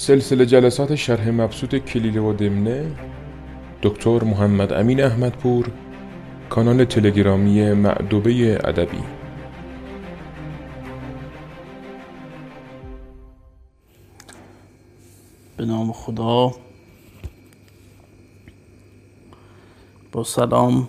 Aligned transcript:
سلسله 0.00 0.44
جلسات 0.44 0.94
شرح 0.94 1.30
مبسوط 1.30 1.74
کلیله 1.74 2.20
و 2.20 2.32
دمنه 2.32 2.96
دکتر 3.82 4.24
محمد 4.24 4.72
امین 4.72 5.02
احمدپور 5.02 5.70
کانال 6.50 6.84
تلگرامی 6.84 7.72
معدوبه 7.72 8.58
ادبی. 8.64 8.98
به 15.56 15.64
نام 15.64 15.92
خدا. 15.92 16.52
با 20.12 20.24
سلام 20.24 20.88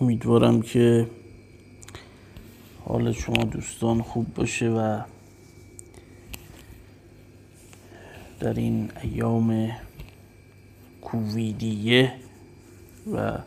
امیدوارم 0.00 0.62
که 0.62 1.06
حال 2.84 3.12
شما 3.12 3.44
دوستان 3.44 4.02
خوب 4.02 4.34
باشه 4.34 4.68
و 4.68 5.00
در 8.40 8.54
این 8.54 8.90
ایام 9.02 9.70
کوویدیه 11.02 12.12
و 13.12 13.38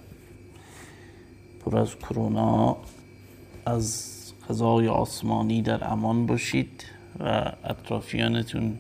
پر 1.66 1.78
از 1.78 1.96
کرونا 1.96 2.78
از 3.66 4.14
غذای 4.50 4.88
آسمانی 4.88 5.62
در 5.62 5.92
امان 5.92 6.26
باشید 6.26 6.84
و 7.20 7.52
اطرافیانتون 7.64 8.80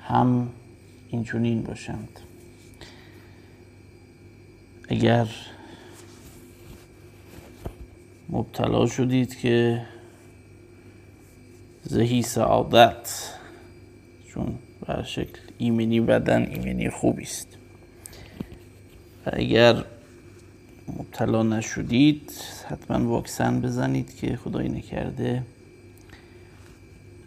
هم 0.00 0.48
اینچونین 1.08 1.62
باشند. 1.62 2.20
اگر 4.88 5.28
مبتلا 8.28 8.86
شدید 8.86 9.38
که 9.38 9.86
زهی 11.82 12.22
سعادت 12.22 13.32
چون 14.28 14.58
به 14.88 15.02
شکل 15.02 15.40
ایمنی 15.58 16.00
بدن 16.00 16.42
ایمنی 16.42 16.90
خوبی 16.90 17.22
است. 17.22 17.48
و 19.26 19.30
اگر 19.32 19.84
مبتلا 20.98 21.42
نشدید 21.42 22.32
حتما 22.68 23.08
واکسن 23.08 23.60
بزنید 23.60 24.16
که 24.16 24.36
خدایی 24.36 24.68
نکرده 24.68 25.42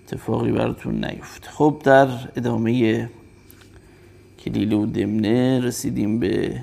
اتفاقی 0.06 0.52
براتون 0.52 1.06
نیفت 1.06 1.48
خب 1.48 1.82
در 1.84 2.08
ادامه 2.36 3.10
کلیله 4.40 4.76
و 4.76 4.86
دمنه 4.86 5.60
رسیدیم 5.60 6.20
به 6.20 6.62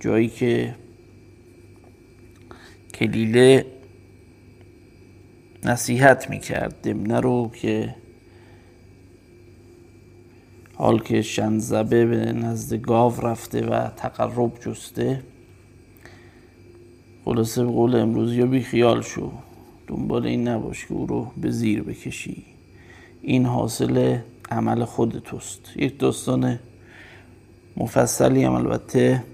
جایی 0.00 0.28
که 0.28 0.74
کلیله 2.94 3.66
نصیحت 5.64 6.30
می‌کرد. 6.30 6.74
دمنه 6.82 7.20
رو 7.20 7.50
که 7.54 7.94
حال 10.78 10.98
که 10.98 11.22
شنزبه 11.22 12.06
به 12.06 12.32
نزد 12.32 12.74
گاو 12.76 13.20
رفته 13.20 13.66
و 13.66 13.88
تقرب 13.96 14.52
جسته 14.60 15.22
خلاصه 17.24 17.64
به 17.64 17.70
قول 17.70 17.96
امروز 17.96 18.32
یا 18.32 18.46
بی 18.46 18.60
خیال 18.60 19.02
شو 19.02 19.30
دنبال 19.86 20.26
این 20.26 20.48
نباش 20.48 20.86
که 20.86 20.94
او 20.94 21.06
رو 21.06 21.30
به 21.36 21.50
زیر 21.50 21.82
بکشی. 21.82 22.44
این 23.22 23.46
حاصل 23.46 24.18
عمل 24.50 24.84
خود 24.84 25.18
توست. 25.18 25.60
یک 25.76 25.98
داستان 25.98 26.58
مفصلی 27.76 28.44
هم 28.44 28.52
البته 28.52 29.24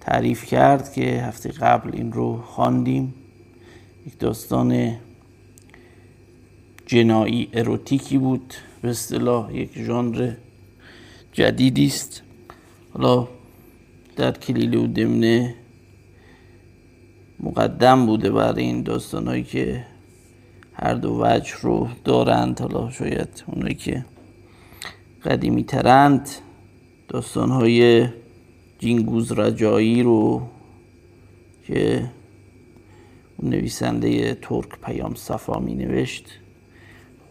تعریف 0.00 0.44
کرد 0.44 0.92
که 0.92 1.02
هفته 1.02 1.48
قبل 1.48 1.90
این 1.92 2.12
رو 2.12 2.36
خواندیم. 2.36 3.14
یک 4.06 4.18
داستان 4.18 4.96
جنایی 6.86 7.48
اروتیکی 7.52 8.18
بود. 8.18 8.54
به 8.82 8.90
اصطلاح 8.90 9.56
یک 9.56 9.78
ژانر 9.78 10.34
جدیدی 11.32 11.86
است. 11.86 12.22
حالا 12.92 13.28
در 14.16 14.32
کلیله 14.32 14.78
و 14.78 14.86
دمنه 14.86 15.54
مقدم 17.40 18.06
بوده 18.06 18.30
برای 18.30 18.62
این 18.62 18.82
داستان 18.82 19.26
هایی 19.26 19.42
که 19.42 19.86
هر 20.74 20.94
دو 20.94 21.20
وجه 21.20 21.54
رو 21.60 21.88
دارند. 22.04 22.60
حالا 22.60 22.90
شاید 22.90 23.44
اونایی 23.46 23.74
که 23.74 24.04
قدیمی 25.24 25.64
ترند 25.64 26.28
داستان 27.08 27.50
های 27.50 28.08
جینگوز 28.78 29.32
رجایی 29.32 30.02
رو 30.02 30.42
که 31.66 32.10
نویسنده 33.42 34.34
ترک 34.34 34.68
پیام 34.84 35.14
صفا 35.14 35.58
می 35.58 35.74
نوشت. 35.74 36.41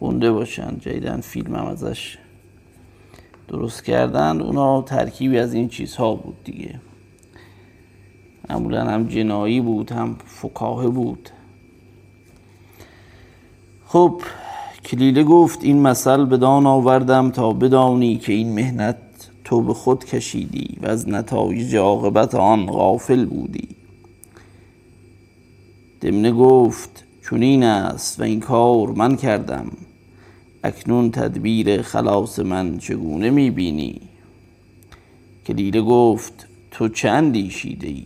خونده 0.02 0.32
باشن. 0.32 0.78
جدیدن 0.80 1.22
فیلم 1.22 1.56
هم 1.56 1.66
ازش 1.66 2.18
درست 3.48 3.84
کردن. 3.84 4.42
اونا 4.42 4.82
ترکیبی 4.82 5.38
از 5.38 5.54
این 5.54 5.70
چیزها 5.70 6.16
بود 6.16 6.44
دیگه. 6.44 6.80
معمولا 8.50 8.86
هم 8.86 9.08
جنایی 9.08 9.62
بود 9.62 9.92
هم 9.92 10.16
فکاهه 10.26 10.88
بود. 10.88 11.30
خب 13.86 14.22
کلیله 14.86 15.24
گفت 15.24 15.64
این 15.64 15.82
مثل 15.82 16.26
بدان 16.26 16.66
آوردم 16.66 17.32
تا 17.32 17.54
بدانی 17.54 18.18
که 18.18 18.34
این 18.34 18.54
مهنت 18.54 18.98
تو 19.44 19.62
به 19.62 19.74
خود 19.74 20.06
کشیدی 20.06 20.78
و 20.82 20.88
از 20.88 21.10
نتایج 21.10 21.76
عاقبت 21.76 22.36
آن 22.36 22.66
غافل 22.66 23.26
بودی. 23.26 23.68
دمنه 26.02 26.32
گفت 26.32 27.04
چونین 27.22 27.64
است 27.64 28.20
و 28.20 28.24
این 28.24 28.40
کار 28.40 28.88
من 28.88 29.16
کردم. 29.16 29.72
اکنون 30.64 31.12
تدبیر 31.12 31.82
خلاص 31.82 32.40
من 32.40 32.78
چگونه 32.78 33.30
می‌بینی؟ 33.30 34.02
کلیله 35.48 35.82
گفت 35.82 36.48
تو 36.72 36.88
چه 36.88 37.10
اندیشیده 37.10 37.88
ای 37.88 38.06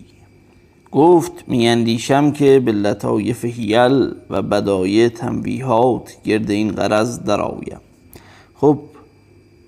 گفت 0.92 1.32
میاندیشم 1.48 2.32
که 2.32 2.60
به 2.60 2.72
لطایف 2.72 3.46
هیل 3.46 4.12
و 4.30 4.42
بدایع 4.42 5.10
تنبیهات 5.10 6.18
گرد 6.24 6.52
این 6.52 6.72
غرض 6.72 7.20
درآیم. 7.20 7.80
خب 8.56 8.80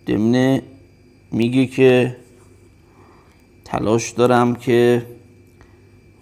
دمنه 0.05 0.61
میگه 1.31 1.65
که 1.65 2.15
تلاش 3.65 4.11
دارم 4.11 4.55
که 4.55 5.05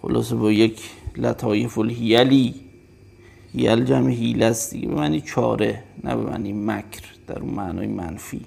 خلاصه 0.02 0.34
با 0.34 0.52
یک 0.52 0.80
لطایف 1.16 1.78
الهیلی 1.78 2.54
هیل 3.56 3.84
جمع 3.84 4.10
هیل 4.10 4.42
است 4.42 4.70
دیگه. 4.70 4.88
به 4.88 4.94
معنی 4.94 5.20
چاره 5.20 5.82
نه 6.04 6.16
به 6.16 6.22
معنی 6.22 6.52
مکر 6.52 7.02
در 7.26 7.38
اون 7.38 7.54
معنای 7.54 7.86
منفی. 7.86 8.40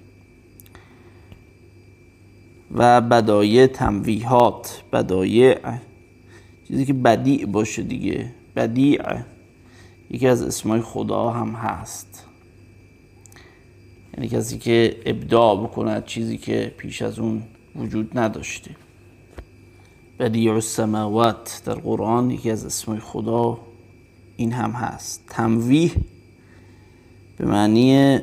و 2.71 3.01
بدایع 3.01 3.67
تنویحات 3.67 4.83
بدایع 4.93 5.57
چیزی 6.67 6.85
که 6.85 6.93
بدیع 6.93 7.45
باشه 7.45 7.83
دیگه. 7.83 8.31
بدیع 8.55 9.01
یکی 10.11 10.27
از 10.27 10.41
اسمای 10.41 10.81
خدا 10.81 11.29
هم 11.29 11.49
هست. 11.49 12.25
یعنی 14.13 14.29
کسی 14.29 14.57
که 14.57 14.97
ابداع 15.05 15.63
بکند 15.63 16.05
چیزی 16.05 16.37
که 16.37 16.73
پیش 16.77 17.01
از 17.01 17.19
اون 17.19 17.43
وجود 17.75 18.17
نداشته. 18.19 18.71
بدیع 20.19 20.53
السماوات 20.53 21.61
در 21.65 21.73
قرآن 21.73 22.31
یکی 22.31 22.51
از 22.51 22.65
اسمای 22.65 22.99
خدا. 22.99 23.68
این 24.39 24.51
هم 24.51 24.71
هست. 24.71 25.23
تمویه 25.29 25.91
به 27.37 27.45
معنی 27.45 28.19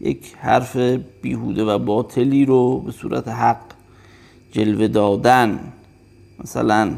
یک 0.00 0.34
حرف 0.38 0.76
بیهوده 1.22 1.64
و 1.64 1.78
باطلی 1.78 2.44
رو 2.44 2.80
به 2.80 2.92
صورت 2.92 3.28
حق 3.28 3.62
جلوه 4.52 4.88
دادن. 4.88 5.72
مثلا 6.44 6.96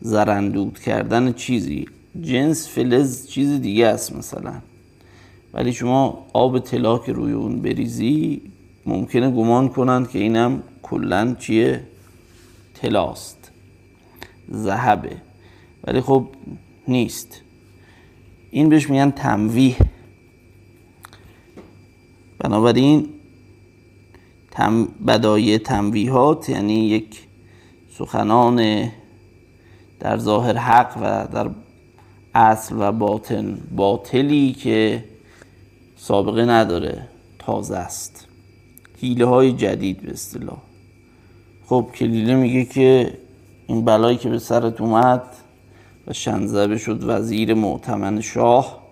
زرندود 0.00 0.78
کردن 0.78 1.32
چیزی. 1.32 1.86
جنس 2.20 2.68
فلز 2.68 3.28
چیز 3.28 3.60
دیگه 3.60 3.86
است 3.86 4.16
مثلا. 4.16 4.54
ولی 5.54 5.72
شما 5.72 6.26
آب 6.32 6.58
طلا 6.58 6.98
که 6.98 7.12
روی 7.12 7.32
اون 7.32 7.60
بریزی 7.60 8.42
ممکنه 8.86 9.30
گمان 9.30 9.68
کنند 9.68 10.10
که 10.10 10.18
اینم 10.18 10.62
کلا 10.82 11.36
چیه؟ 11.38 11.84
طلاست. 12.74 13.50
ذهبه. 14.52 15.27
ولی 15.88 16.00
خب 16.00 16.26
نیست. 16.88 17.40
این 18.50 18.68
بهش 18.68 18.90
میگن 18.90 19.10
تمویه. 19.10 19.76
بنابراین 22.38 23.08
تم 24.50 24.84
بدایع 24.84 25.58
تنویحات 25.58 26.48
یعنی 26.48 26.74
یک 26.74 27.20
سخنان 27.98 28.88
در 30.00 30.18
ظاهر 30.18 30.56
حق 30.56 30.96
و 30.96 31.28
در 31.32 31.50
اصل 32.34 32.74
و 32.78 32.92
باطن 32.92 33.58
باطلی 33.76 34.52
که 34.52 35.04
سابقه 35.96 36.44
نداره 36.44 37.08
تازه 37.38 37.76
است. 37.76 38.26
حیله 39.00 39.24
های 39.24 39.52
جدید 39.52 40.02
به 40.02 40.12
اصطلاح. 40.12 40.58
خب 41.66 41.88
کلیله 41.94 42.34
میگه 42.34 42.64
که 42.64 43.18
این 43.66 43.84
بلایی 43.84 44.16
که 44.16 44.28
به 44.28 44.38
سرت 44.38 44.80
اومد 44.80 45.47
و 46.08 46.12
شنزبه 46.12 46.78
شد 46.78 47.04
وزیر 47.06 47.54
معتمن 47.54 48.20
شاه. 48.20 48.82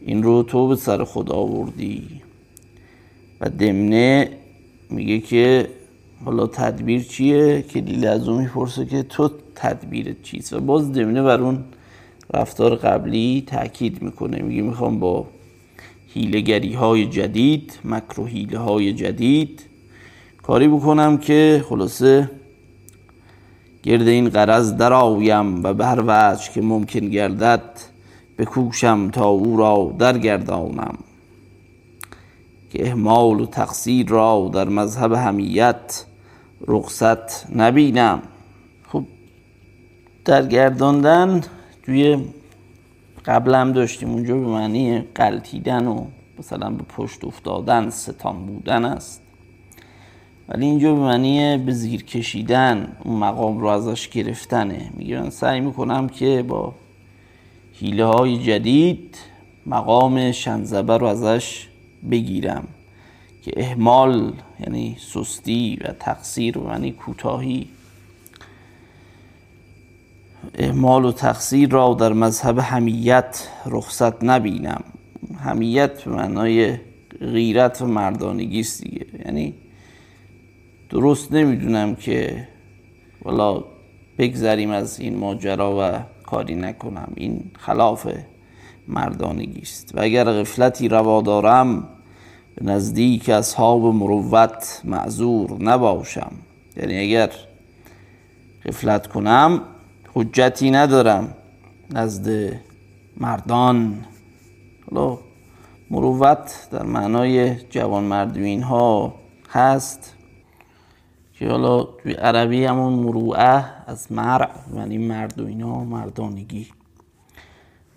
این 0.00 0.22
رو 0.22 0.42
تو 0.42 0.68
به 0.68 0.76
سر 0.76 1.04
خود 1.04 1.32
آوردی. 1.32 2.08
و 3.40 3.50
دمنه 3.50 4.30
میگه 4.90 5.20
که 5.20 5.68
حالا 6.24 6.46
تدبیر 6.46 7.02
چیه؟ 7.02 7.62
که 7.62 7.80
لیل 7.80 8.06
از 8.06 8.28
اون 8.28 8.42
می‌پرسه 8.42 8.86
که 8.86 9.02
تو 9.02 9.30
تدبیرت 9.54 10.22
چیست؟ 10.22 10.52
و 10.52 10.60
باز 10.60 10.92
دمنه 10.92 11.22
بر 11.22 11.40
اون 11.40 11.64
رفتار 12.34 12.74
قبلی 12.74 13.44
تاکید 13.46 14.02
می‌کنه. 14.02 14.42
میگه 14.42 14.62
می‌خوام 14.62 14.98
با 14.98 15.26
هیلگری 16.14 16.72
های 16.72 17.06
جدید 17.06 17.78
مکر 17.84 18.26
هیله 18.26 18.58
های 18.58 18.92
جدید 18.92 19.62
کاری 20.42 20.68
بکنم 20.68 21.18
که 21.18 21.64
خلاصه 21.68 22.30
گرد 23.82 24.08
این 24.08 24.28
قرض 24.28 24.76
درآیم 24.76 25.64
و 25.64 25.74
به 25.74 25.86
هر 25.86 26.02
وجه 26.06 26.52
که 26.52 26.60
ممکن 26.60 27.08
گردد 27.08 27.62
بکوشم 28.38 29.10
تا 29.10 29.28
او 29.28 29.56
را 29.56 29.94
درگردانم. 29.98 30.98
که 32.70 32.88
اهمال 32.88 33.40
و 33.40 33.46
تقصیر 33.46 34.08
را 34.08 34.50
در 34.54 34.68
مذهب 34.68 35.12
همیت 35.12 36.04
رخصت 36.66 37.56
نبینم. 37.56 38.22
خب 38.88 39.04
درگرداندن 40.24 41.40
توی 41.82 42.24
قبل 43.24 43.54
هم 43.54 43.72
داشتیم 43.72 44.10
اونجا 44.10 44.34
به 44.34 44.46
معنی 44.46 45.00
قلتیدن 45.14 45.86
و 45.86 46.04
مثلا 46.38 46.70
به 46.70 46.82
پشت 46.96 47.24
افتادن 47.24 47.90
ستان 47.90 48.46
بودن 48.46 48.84
است. 48.84 49.22
ولی 50.50 50.66
اینجا 50.66 50.94
به 50.94 51.00
معنی 51.00 51.58
به 51.58 51.72
زیر 51.72 52.04
کشیدن 52.04 52.96
اون 53.04 53.16
مقام 53.16 53.58
رو 53.58 53.66
ازش 53.66 54.08
گرفتنه. 54.08 54.90
میگه 54.96 55.20
من 55.20 55.30
سعی 55.30 55.60
می‌کنم 55.60 56.08
که 56.08 56.44
با 56.48 56.74
حیله 57.74 58.04
های 58.04 58.38
جدید 58.38 59.16
مقام 59.66 60.32
شنزبه 60.32 60.98
رو 60.98 61.06
ازش 61.06 61.68
بگیرم 62.10 62.68
که 63.42 63.52
اهمال 63.56 64.32
یعنی 64.60 64.96
سستی 65.00 65.78
و 65.84 65.92
تقصیر 65.92 66.58
و 66.58 66.66
معنی 66.66 66.92
کوتاهی 66.92 67.68
اهمال 70.58 71.04
و 71.04 71.12
تقصیر 71.12 71.68
را 71.70 71.94
در 71.94 72.12
مذهب 72.12 72.58
همیت 72.58 73.48
رخصت 73.66 74.24
نبینم. 74.24 74.82
همیت 75.44 76.04
به 76.04 76.10
معنای 76.10 76.76
غیرت 77.20 77.82
و 77.82 77.86
مردانگی 77.86 78.62
دیگه. 78.62 79.06
یعنی 79.24 79.54
درست 80.90 81.32
نمی‌دونم 81.32 81.94
که 81.94 82.48
والا 83.22 83.64
بگذریم 84.18 84.70
از 84.70 85.00
این 85.00 85.16
ماجرا 85.18 85.76
و 85.78 85.98
کاری 86.22 86.54
نکنم. 86.54 87.12
این 87.14 87.50
خلاف 87.58 88.08
مردانگی 88.88 89.60
است 89.60 89.94
و 89.94 90.02
اگر 90.02 90.24
غفلتی 90.24 90.88
روا 90.88 91.20
دارم 91.20 91.88
به 92.54 92.64
نزدیک 92.64 93.28
اصحاب 93.28 93.84
مروت 93.84 94.80
معذور 94.84 95.62
نباشم. 95.62 96.32
یعنی 96.76 96.98
اگر 96.98 97.30
غفلت 98.64 99.06
کنم 99.06 99.60
حجتی 100.14 100.70
ندارم 100.70 101.34
نزد 101.90 102.52
مردان. 103.16 104.04
حالا 104.90 105.18
مروت 105.90 106.68
در 106.70 106.82
معنای 106.82 107.54
جوان 107.54 108.04
مردوین 108.04 108.62
ها 108.62 109.14
هست. 109.50 110.14
که 111.40 111.48
حالا 111.48 111.82
توی 111.82 112.12
عربی 112.12 112.64
همون 112.64 112.92
مروعه 112.92 113.64
از 113.86 114.12
مرع 114.12 114.50
یعنی 114.76 114.98
مرد 114.98 115.40
و 115.40 115.46
اینا 115.46 115.84
مردانگی. 115.84 116.66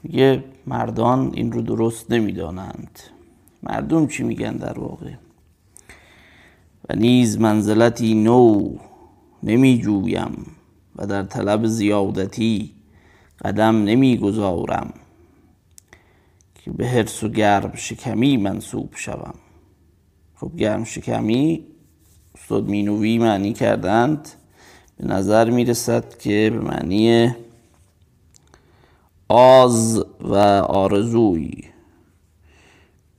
میگه 0.04 0.44
مردان 0.68 1.32
این 1.34 1.52
رو 1.52 1.62
درست 1.62 2.12
نمی‌دانند. 2.12 3.00
مردم 3.64 4.08
چی 4.08 4.24
میگن 4.24 4.52
در 4.52 4.80
واقع؟ 4.80 5.14
و 6.90 6.96
نیز 6.96 7.40
منزلتی 7.40 8.14
نو 8.14 8.76
نمی 9.44 9.78
جویم 9.78 10.46
و 10.96 11.08
در 11.08 11.24
طلب 11.24 11.66
زیادتی 11.66 12.74
قدم 13.46 13.84
نمی 13.84 14.18
گذارم 14.18 14.94
که 16.56 16.72
به 16.72 16.88
حرس 16.88 17.24
و 17.24 17.30
گرم 17.30 17.76
شکمی 17.76 18.38
منصوب 18.38 18.90
شوم. 18.96 19.36
خب 20.36 20.52
گرم 20.58 20.84
شکمی 20.84 21.73
استاد 22.36 22.70
مینوی 22.70 23.18
معنی 23.18 23.54
کردند. 23.54 24.30
به 24.98 25.08
نظر 25.08 25.50
می 25.50 25.66
رسد 25.66 26.18
که 26.18 26.52
به 26.54 26.60
معنی 26.60 27.36
آز 29.28 30.06
و 30.22 30.36
آرزوی 30.68 31.64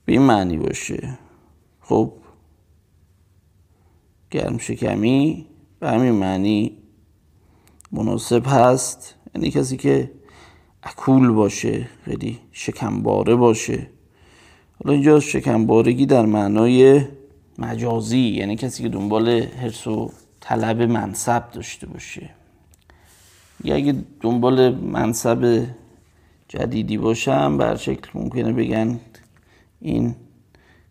به 0.05 0.13
این 0.13 0.21
معنی 0.21 0.57
باشه. 0.57 1.17
خب 1.81 2.13
گرم 4.31 4.57
شکمی 4.57 5.45
به 5.79 5.89
همین 5.89 6.11
معنی 6.11 6.77
مناسب 7.91 8.43
هست. 8.47 9.15
یعنی 9.35 9.51
کسی 9.51 9.77
که 9.77 10.11
اکول 10.83 11.31
باشه 11.31 11.89
خیلی 12.05 12.39
شکمباره 12.51 13.35
باشه. 13.35 13.87
حالا 14.83 14.93
اینجا 14.93 15.19
شکمبارگی 15.19 16.05
در 16.05 16.25
معنای 16.25 17.05
مجازی 17.59 18.19
یعنی 18.19 18.55
کسی 18.55 18.83
که 18.83 18.89
دنبال 18.89 19.29
حرس 19.29 19.87
و 19.87 20.11
طلب 20.39 20.81
منصب 20.81 21.51
داشته 21.51 21.87
باشه. 21.87 22.29
یا 23.63 23.75
اگه 23.75 23.95
دنبال 24.21 24.75
منصب 24.75 25.65
جدیدی 26.47 26.97
باشم 26.97 27.57
بر 27.57 27.75
شکل 27.75 28.09
ممکنه 28.13 28.53
بگن 28.53 28.99
این 29.81 30.15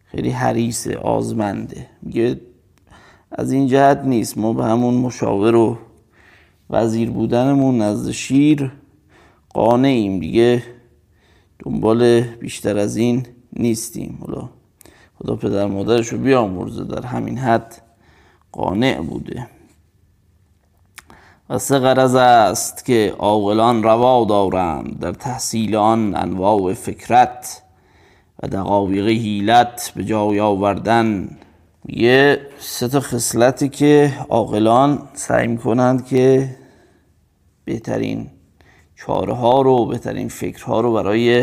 خیلی 0.04 0.30
حریص 0.30 0.86
آزمنده. 0.86 1.86
میگه 2.02 2.40
از 3.32 3.52
این 3.52 3.66
جهت 3.66 3.98
نیست. 3.98 4.38
ما 4.38 4.52
به 4.52 4.64
همون 4.64 4.94
مشاور 4.94 5.54
و 5.54 5.78
وزیر 6.70 7.10
بودنمون 7.10 7.82
نزد 7.82 8.10
شیر 8.10 8.72
قانعیم. 9.54 10.20
دیگه 10.20 10.62
دنبال 11.58 12.20
بیشتر 12.20 12.78
از 12.78 12.96
این 12.96 13.26
نیستیم. 13.52 14.18
حالا 14.20 14.48
خدا 15.24 15.36
پدر 15.36 15.66
مادرش 15.66 16.08
رو 16.08 16.18
بیامرزه 16.18 16.84
در 16.84 17.06
همین 17.06 17.38
حد. 17.38 17.82
قانع 18.52 19.00
بوده. 19.00 19.46
و 21.50 21.58
سه 21.58 21.78
غرض 21.78 22.14
است 22.14 22.84
که 22.84 23.14
عاقلان 23.18 23.82
روا 23.82 24.24
دارند 24.24 24.98
در 25.00 25.12
تحصیل 25.12 25.76
آن 25.76 26.16
انواع 26.16 26.72
فکرت 26.72 27.62
و 28.42 28.48
دقایق 28.48 29.06
هیلت 29.06 29.92
به 29.96 30.04
جای 30.04 30.40
آوردن. 30.40 31.36
یه 31.88 32.46
سه 32.58 32.88
تا 32.88 33.00
خصلتی 33.00 33.68
که 33.68 34.12
عاقلان 34.28 35.08
سعی 35.14 35.46
می‌کنند 35.46 36.06
که 36.06 36.56
بهترین 37.64 38.30
چاره 38.96 39.34
ها 39.34 39.62
رو 39.62 39.86
بهترین 39.86 40.28
فکرها 40.28 40.80
رو 40.80 40.92
برای 40.92 41.42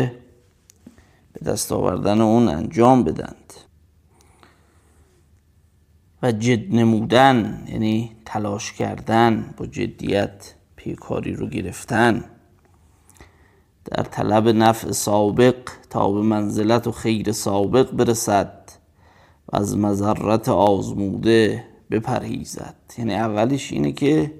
به 1.32 1.40
دست 1.46 1.72
آوردن 1.72 2.20
اون 2.20 2.48
انجام 2.48 3.04
بدند 3.04 3.41
و 6.22 6.32
جد 6.32 6.74
نمودن 6.74 7.64
یعنی 7.68 8.16
تلاش 8.24 8.72
کردن 8.72 9.54
با 9.56 9.66
جدیت 9.66 10.54
پیکاری 10.76 11.34
رو 11.34 11.46
گرفتن. 11.46 12.24
در 13.84 14.02
طلب 14.02 14.48
نفع 14.48 14.90
سابق 14.90 15.56
تا 15.90 16.12
به 16.12 16.22
منزلت 16.22 16.86
و 16.86 16.92
خیر 16.92 17.32
سابق 17.32 17.90
برسد 17.90 18.70
و 19.48 19.56
از 19.56 19.76
مذرت 19.76 20.48
آزموده 20.48 21.64
بپرهیزد. 21.90 22.76
یعنی 22.98 23.14
اولش 23.14 23.72
اینه 23.72 23.92
که 23.92 24.32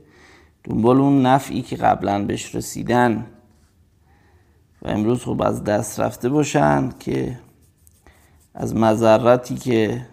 دنبال 0.65 1.01
اون 1.01 1.27
نفعی 1.27 1.62
که 1.62 1.77
قبلا 1.77 2.25
بهش 2.25 2.55
رسیدن 2.55 3.27
و 4.83 4.89
امروز 4.89 5.25
خب 5.25 5.43
از 5.43 5.65
دست 5.65 6.01
رفته 6.01 6.29
باشن 6.29 6.91
که 7.01 7.39
از 8.55 8.77
مذرتی 8.77 9.55
که 9.55 10.07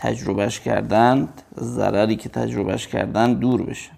تجربهش 0.00 0.60
کردند 0.60 1.42
ضرری 1.60 2.16
که 2.16 2.28
تجربهش 2.28 2.86
کردند 2.86 3.38
دور 3.38 3.62
بشن 3.62 3.92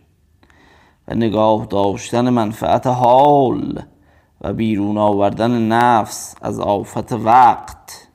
و 1.08 1.14
نگاه 1.14 1.66
داشتن 1.66 2.30
منفعت 2.30 2.86
حال 2.86 3.82
و 4.40 4.52
بیرون 4.52 4.98
آوردن 4.98 5.68
نفس 5.68 6.34
از 6.42 6.60
آفت 6.60 7.12
وقت. 7.12 8.08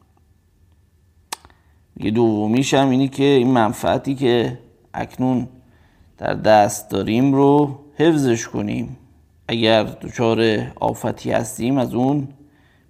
یه 1.97 2.11
دومیش 2.11 2.73
هم 2.73 2.89
اینی 2.89 3.07
که 3.07 3.23
این 3.23 3.51
منفعتی 3.51 4.15
که 4.15 4.59
اکنون 4.93 5.47
در 6.17 6.33
دست 6.33 6.89
داریم 6.89 7.33
رو 7.33 7.79
حفظش 7.95 8.47
کنیم. 8.47 8.97
اگر 9.47 9.83
دچار 9.83 10.71
آفتی 10.75 11.31
هستیم 11.31 11.77
از 11.77 11.93
اون 11.93 12.27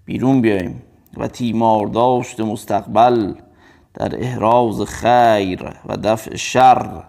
بیرون 0.06 0.42
بیایم 0.42 0.82
و 1.18 1.28
تیمار 1.28 1.88
داشت 1.88 2.40
مستقبل 2.40 3.34
در 3.96 4.24
احراز 4.24 4.82
خیر 4.82 5.74
و 5.86 5.98
دفع 5.98 6.36
شر. 6.36 7.04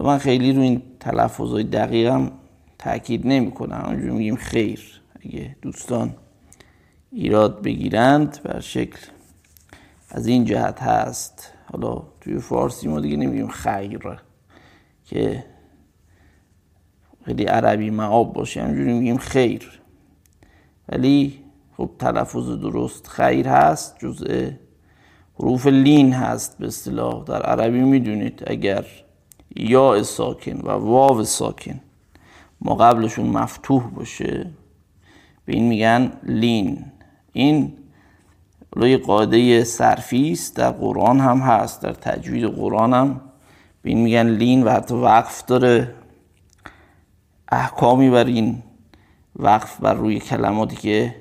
و 0.00 0.04
من 0.04 0.18
خیلی 0.18 0.52
رو 0.52 0.60
این 0.62 0.82
تلفظ 1.00 1.50
های 1.50 1.64
دقیقم 1.64 2.32
تاکید 2.78 3.26
نمی 3.26 3.50
کنم 3.50 3.82
اونجور 3.86 4.10
میگیم 4.10 4.36
خیر. 4.36 5.00
اگه 5.24 5.56
دوستان 5.62 6.14
ایراد 7.12 7.62
بگیرند 7.62 8.42
بر 8.44 8.60
شکل 8.60 8.98
از 10.10 10.26
این 10.26 10.44
جهت 10.44 10.82
هست. 10.82 11.52
حالا 11.72 12.02
توی 12.20 12.38
فارسی 12.38 12.88
ما 12.88 13.00
دیگه 13.00 13.16
نمیگیم 13.16 13.48
خیر 13.48 14.20
که 15.04 15.44
خیلی 17.24 17.44
عربی 17.44 17.90
معاب 17.90 18.32
باشه. 18.32 18.62
همجوری 18.62 18.92
میگیم 18.92 19.16
خیر. 19.16 19.80
ولی 20.88 21.44
خب 21.76 21.90
تلفظ 21.98 22.48
درست 22.48 23.06
خیر 23.08 23.48
هست 23.48 23.96
جزء 23.98 24.50
حروف 25.38 25.66
لین 25.66 26.12
هست 26.12 26.58
به 26.58 26.66
اصطلاح. 26.66 27.24
در 27.24 27.42
عربی 27.42 27.80
می‌دونید 27.80 28.42
اگر 28.46 28.84
یا 29.56 30.02
ساکن 30.02 30.60
و 30.60 30.70
واو 30.70 31.24
ساکن 31.24 31.80
ما 32.60 32.74
قبلشون 32.74 33.26
مفتوح 33.26 33.82
باشه 33.82 34.50
به 35.44 35.52
این 35.52 35.68
میگن 35.68 36.12
لین. 36.22 36.84
این 37.32 37.72
روی 38.72 38.96
قاعده 38.96 39.64
صرفی 39.64 40.32
است 40.32 40.56
در 40.56 40.70
قرآن 40.70 41.20
هم 41.20 41.38
هست 41.38 41.82
در 41.82 41.92
تجوید 41.92 42.44
قرآن 42.44 42.94
هم. 42.94 43.20
به 43.82 43.90
این 43.90 43.98
میگن 43.98 44.26
لین 44.26 44.62
و 44.62 44.70
حتی 44.70 44.94
وقف 44.94 45.46
داره. 45.46 45.94
احکامی 47.52 48.10
بر 48.10 48.24
این 48.24 48.62
وقف 49.36 49.80
بر 49.80 49.94
روی 49.94 50.20
کلماتی 50.20 50.76
که 50.76 51.14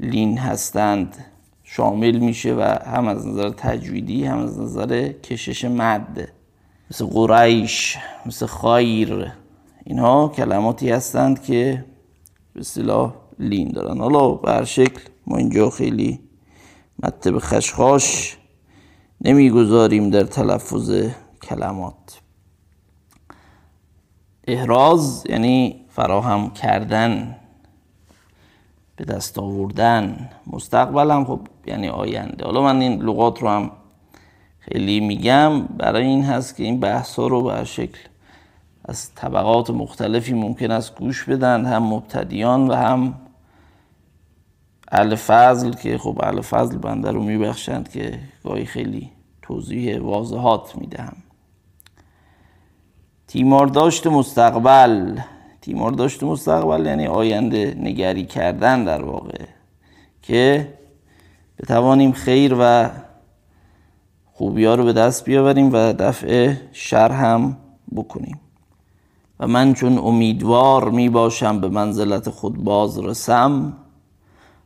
لین 0.00 0.38
هستند. 0.38 1.31
شامل 1.76 2.18
میشه 2.18 2.54
و 2.54 2.78
هم 2.86 3.08
از 3.08 3.26
نظر 3.26 3.50
تجویدی 3.50 4.24
هم 4.24 4.38
از 4.38 4.60
نظر 4.60 5.12
کشش 5.12 5.64
مد 5.64 6.28
مثل 6.90 7.06
قریش 7.06 7.98
مثل 8.26 8.46
خایر 8.46 9.32
اینها 9.84 10.28
کلماتی 10.28 10.90
هستند 10.90 11.42
که 11.42 11.84
به 12.54 12.60
اصطلاح 12.60 13.14
لین 13.38 13.68
دارن. 13.68 13.98
حالا 13.98 14.28
بر 14.28 14.64
شکل 14.64 15.00
ما 15.26 15.36
اینجا 15.36 15.70
خیلی 15.70 16.20
مطب 17.02 17.38
خشخاش 17.38 18.36
نمی‌گذاریم 19.20 20.10
در 20.10 20.24
تلفظ 20.24 21.10
کلمات. 21.42 22.20
احراز 24.46 25.24
یعنی 25.28 25.84
فراهم 25.88 26.50
کردن. 26.50 27.36
به 29.02 29.14
دست 29.14 29.38
آوردن. 29.38 30.30
مستقبل 30.46 31.10
هم 31.10 31.24
خب 31.24 31.40
یعنی 31.66 31.88
آینده. 31.88 32.44
حالا 32.44 32.62
من 32.62 32.80
این 32.80 33.02
لغات 33.02 33.42
رو 33.42 33.48
هم 33.48 33.70
خیلی 34.58 35.00
میگم. 35.00 35.62
برای 35.62 36.06
این 36.06 36.24
هست 36.24 36.56
که 36.56 36.64
این 36.64 36.80
بحث 36.80 37.18
ها 37.18 37.26
رو 37.26 37.42
به 37.42 37.64
شکل 37.64 37.98
از 38.84 39.14
طبقات 39.14 39.70
مختلفی 39.70 40.32
ممکن 40.32 40.70
است 40.70 40.98
گوش 40.98 41.24
بدن. 41.24 41.64
هم 41.64 41.82
مبتدیان 41.82 42.70
و 42.70 42.74
هم 42.74 43.14
اهل 44.92 45.16
که 45.82 45.98
خب 45.98 46.18
اهل 46.22 46.40
فضل 46.40 46.78
بنده 46.78 47.10
رو 47.10 47.22
میبخشند 47.22 47.88
که 47.88 48.18
گاهی 48.44 48.64
خیلی 48.64 49.10
توضیح 49.42 50.00
واضحات 50.00 50.76
می‌دهم. 50.76 51.16
تیمار 53.26 53.66
داشت 53.66 54.06
مستقبل. 54.06 55.18
تیمار 55.62 55.90
داشت 55.90 56.22
مستقبل 56.22 56.86
یعنی 56.86 57.06
آینده 57.06 57.76
نگری 57.80 58.26
کردن 58.26 58.84
در 58.84 59.02
واقع 59.02 59.44
که 60.22 60.74
بتوانیم 61.58 62.12
خیر 62.12 62.56
و 62.60 62.90
خوبی 64.32 64.64
ها 64.64 64.74
رو 64.74 64.84
به 64.84 64.92
دست 64.92 65.24
بیاوریم 65.24 65.72
و 65.72 65.92
دفع 65.92 66.54
شر 66.72 67.12
هم 67.12 67.56
بکنیم. 67.94 68.40
و 69.40 69.46
من 69.46 69.74
چون 69.74 69.98
امیدوار 69.98 70.90
می 70.90 71.08
باشم 71.08 71.60
به 71.60 71.68
منزلت 71.68 72.30
خود 72.30 72.64
باز 72.64 72.98
رسم 72.98 73.72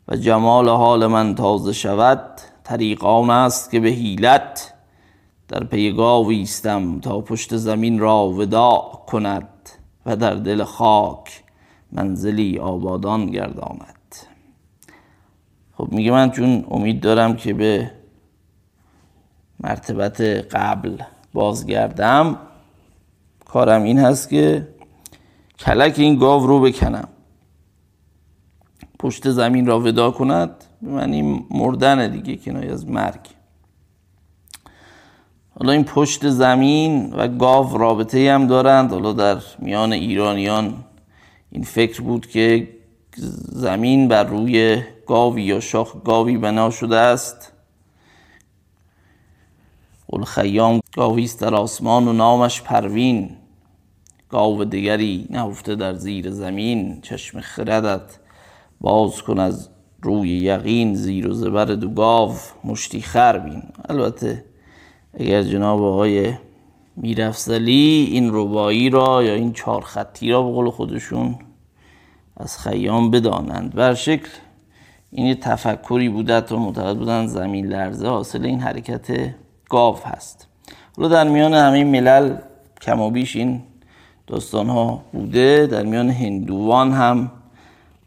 و 0.08 0.16
جمال 0.16 0.68
حال 0.68 1.06
من 1.06 1.34
تازه 1.34 1.72
شود 1.72 2.22
طریقان 2.64 3.30
است 3.30 3.70
که 3.70 3.80
به 3.80 3.88
حیلت 3.88 4.72
در 5.48 5.64
پی 5.64 5.92
گاویستم 5.92 7.00
تا 7.00 7.20
پشت 7.20 7.56
زمین 7.56 7.98
را 7.98 8.28
وداع 8.28 9.04
کند. 9.06 9.48
و 10.06 10.16
در 10.16 10.34
دل 10.34 10.64
خاک 10.64 11.42
منزلی 11.92 12.58
آبادان 12.58 13.26
گرداند. 13.26 14.16
خب 15.72 15.88
میگه 15.92 16.10
من 16.10 16.30
چون 16.30 16.64
امید 16.70 17.00
دارم 17.00 17.36
که 17.36 17.54
به 17.54 17.90
مرتبت 19.60 20.20
قبل 20.50 21.02
بازگردم 21.32 22.38
کارم 23.44 23.82
این 23.82 23.98
هست 23.98 24.28
که 24.28 24.68
کلک 25.58 25.98
این 25.98 26.18
گاو 26.18 26.46
رو 26.46 26.60
بکنم. 26.60 27.08
پشت 28.98 29.30
زمین 29.30 29.66
را 29.66 29.80
ودا 29.80 30.10
کند 30.10 30.64
من 30.82 31.12
این 31.12 31.46
مردن 31.50 32.10
دیگه 32.10 32.36
کنایه 32.36 32.72
از 32.72 32.88
مرگ. 32.88 33.35
حالا 35.60 35.72
این 35.72 35.84
پشت 35.84 36.28
زمین 36.28 37.12
و 37.12 37.28
گاو 37.28 37.78
رابطه 37.78 38.32
هم 38.32 38.46
دارند. 38.46 38.90
حالا 38.90 39.12
در 39.12 39.42
میان 39.58 39.92
ایرانیان 39.92 40.74
این 41.50 41.62
فکر 41.62 42.02
بود 42.02 42.26
که 42.26 42.68
زمین 43.48 44.08
بر 44.08 44.24
روی 44.24 44.82
گاوی 45.06 45.42
یا 45.42 45.60
شاخ 45.60 45.96
گاوی 46.04 46.38
بنا 46.38 46.70
شده 46.70 46.96
است. 46.96 47.52
قل 50.08 50.24
خیام 50.24 50.80
گاویست 50.96 51.40
در 51.40 51.54
آسمان 51.54 52.08
و 52.08 52.12
نامش 52.12 52.62
پروین. 52.62 53.30
گاو 54.28 54.64
دیگری 54.64 55.26
نهفته 55.30 55.74
در 55.74 55.94
زیر 55.94 56.30
زمین. 56.30 57.00
چشم 57.00 57.40
خردت 57.40 58.18
باز 58.80 59.22
کن 59.22 59.38
از 59.38 59.68
روی 60.02 60.28
یقین. 60.28 60.94
زیر 60.94 61.28
و 61.28 61.32
زبر 61.32 61.64
دو 61.64 61.88
گاو 61.88 62.34
مشتی 62.64 63.00
خربین 63.00 63.62
البته 63.88 64.44
اگر 65.16 65.42
جناب 65.42 65.82
آقای 65.82 66.32
میرفزلی 66.96 68.08
این 68.10 68.30
ربایی 68.32 68.90
را 68.90 69.22
یا 69.22 69.34
این 69.34 69.52
چهار 69.52 69.80
خطی 69.80 70.30
را 70.30 70.42
به 70.42 70.50
قول 70.52 70.70
خودشون 70.70 71.34
از 72.36 72.58
خیام 72.58 73.10
بدانند. 73.10 73.74
بر 73.74 73.94
شکل 73.94 74.28
این 75.10 75.34
تفکری 75.34 76.08
بوده 76.08 76.40
تا 76.40 76.56
معتقد 76.56 76.96
بودن 76.96 77.26
زمین 77.26 77.66
لرزه 77.66 78.08
حاصل 78.08 78.44
این 78.44 78.60
حرکت 78.60 79.34
گاو 79.68 79.96
هست. 80.04 80.46
حالا 80.96 81.08
در 81.08 81.28
میان 81.28 81.54
همه 81.54 81.84
ملل 81.84 82.36
کم 82.80 83.00
و 83.00 83.10
بیش 83.10 83.36
این 83.36 83.62
داستان 84.26 84.68
ها 84.68 85.02
بوده 85.12 85.66
در 85.66 85.82
میان 85.82 86.10
هندوان 86.10 86.92
هم 86.92 87.30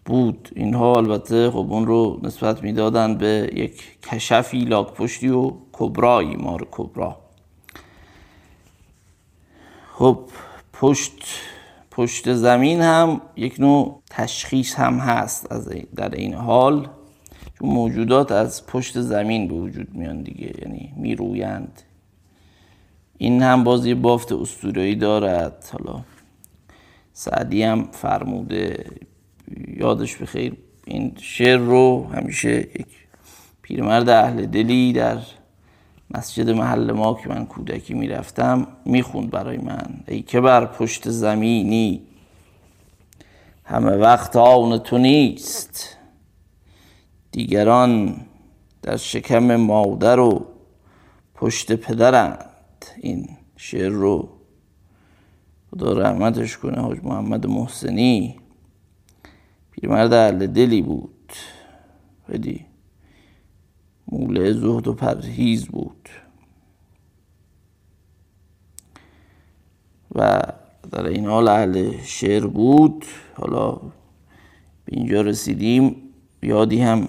بود. 0.05 0.49
اینها 0.55 0.95
البته 0.95 1.51
خب 1.51 1.67
اون 1.69 1.85
رو 1.85 2.19
نسبت 2.23 2.63
می‌دادن 2.63 3.17
به 3.17 3.49
یک 3.53 4.01
کشفی 4.01 4.59
لاک 4.59 4.93
پشتی 4.93 5.29
و 5.29 5.51
کبرایی 5.79 6.35
مار 6.35 6.67
کبرا. 6.71 7.17
خب 9.93 10.19
پشت 10.73 11.23
پشت 11.91 12.33
زمین 12.33 12.81
هم 12.81 13.21
یک 13.35 13.59
نوع 13.59 14.01
تشخیص 14.09 14.75
هم 14.75 14.97
هست 14.97 15.51
از 15.51 15.69
در 15.95 16.15
این 16.15 16.33
حال. 16.33 16.87
چون 17.59 17.69
موجودات 17.69 18.31
از 18.31 18.65
پشت 18.67 19.01
زمین 19.01 19.47
به 19.47 19.53
وجود 19.53 19.95
میان 19.95 20.21
دیگه 20.21 20.53
یعنی 20.61 20.93
میرویند. 20.97 21.81
این 23.17 23.43
هم 23.43 23.63
باز 23.63 23.85
یه 23.85 23.95
بافت 23.95 24.31
استورایی 24.31 24.95
دارد. 24.95 25.69
حالا 25.71 26.03
سعدی 27.13 27.63
هم 27.63 27.83
فرموده 27.91 28.85
یادش 29.67 30.15
بخیر 30.15 30.57
این 30.85 31.13
شعر 31.17 31.57
رو 31.57 32.07
همیشه 32.13 32.57
یک 32.57 32.87
پیرمرد 33.61 34.09
اهل 34.09 34.45
دلی 34.45 34.93
در 34.93 35.17
مسجد 36.11 36.49
محل 36.49 36.91
ما 36.91 37.13
که 37.13 37.29
من 37.29 37.45
کودکی 37.45 37.93
می‌رفتم 37.93 38.67
می‌خوند 38.85 39.29
برای 39.29 39.57
من. 39.57 40.03
ای 40.07 40.21
که 40.21 40.41
بر 40.41 40.65
پشت 40.65 41.09
زمینی 41.09 42.01
همه 43.63 43.91
وقت 43.91 44.35
آن 44.35 44.77
تو 44.77 44.97
نیست. 44.97 45.97
دیگران 47.31 48.15
در 48.81 48.97
شکم 48.97 49.55
مادر 49.55 50.19
و 50.19 50.45
پشت 51.35 51.75
پدرند. 51.75 52.45
این 52.97 53.29
شعر 53.57 53.89
رو 53.89 54.29
خدا 55.71 55.93
رحمتش 55.93 56.57
کنه 56.57 56.81
حاج 56.81 56.97
محمد 57.03 57.47
محسنی. 57.47 58.35
پیرمرد 59.71 60.13
اهل 60.13 60.47
دلی 60.47 60.81
بود. 60.81 61.33
خیلی 62.27 62.65
مولع 64.11 64.51
زهد 64.51 64.87
و 64.87 64.93
پرهیز 64.93 65.65
بود. 65.65 66.09
و 70.15 70.41
در 70.91 71.05
این 71.05 71.25
حال 71.25 71.47
اهل 71.47 71.97
شعر 72.03 72.47
بود. 72.47 73.05
حالا 73.35 73.71
به 74.85 74.97
اینجا 74.97 75.21
رسیدیم. 75.21 75.95
یادی 76.43 76.81
هم 76.81 77.07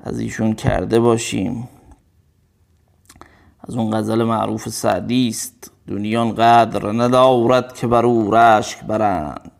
از 0.00 0.18
ایشون 0.18 0.54
کرده 0.54 1.00
باشیم. 1.00 1.68
از 3.60 3.76
اون 3.76 3.98
غزل 3.98 4.22
معروف 4.22 4.68
سعدی 4.68 5.28
است. 5.28 5.70
دنیان 5.88 6.34
قدر 6.34 6.92
ندارد 6.92 7.74
که 7.74 7.86
بر 7.86 8.06
او 8.06 8.34
رشک 8.34 8.84
برند. 8.84 9.50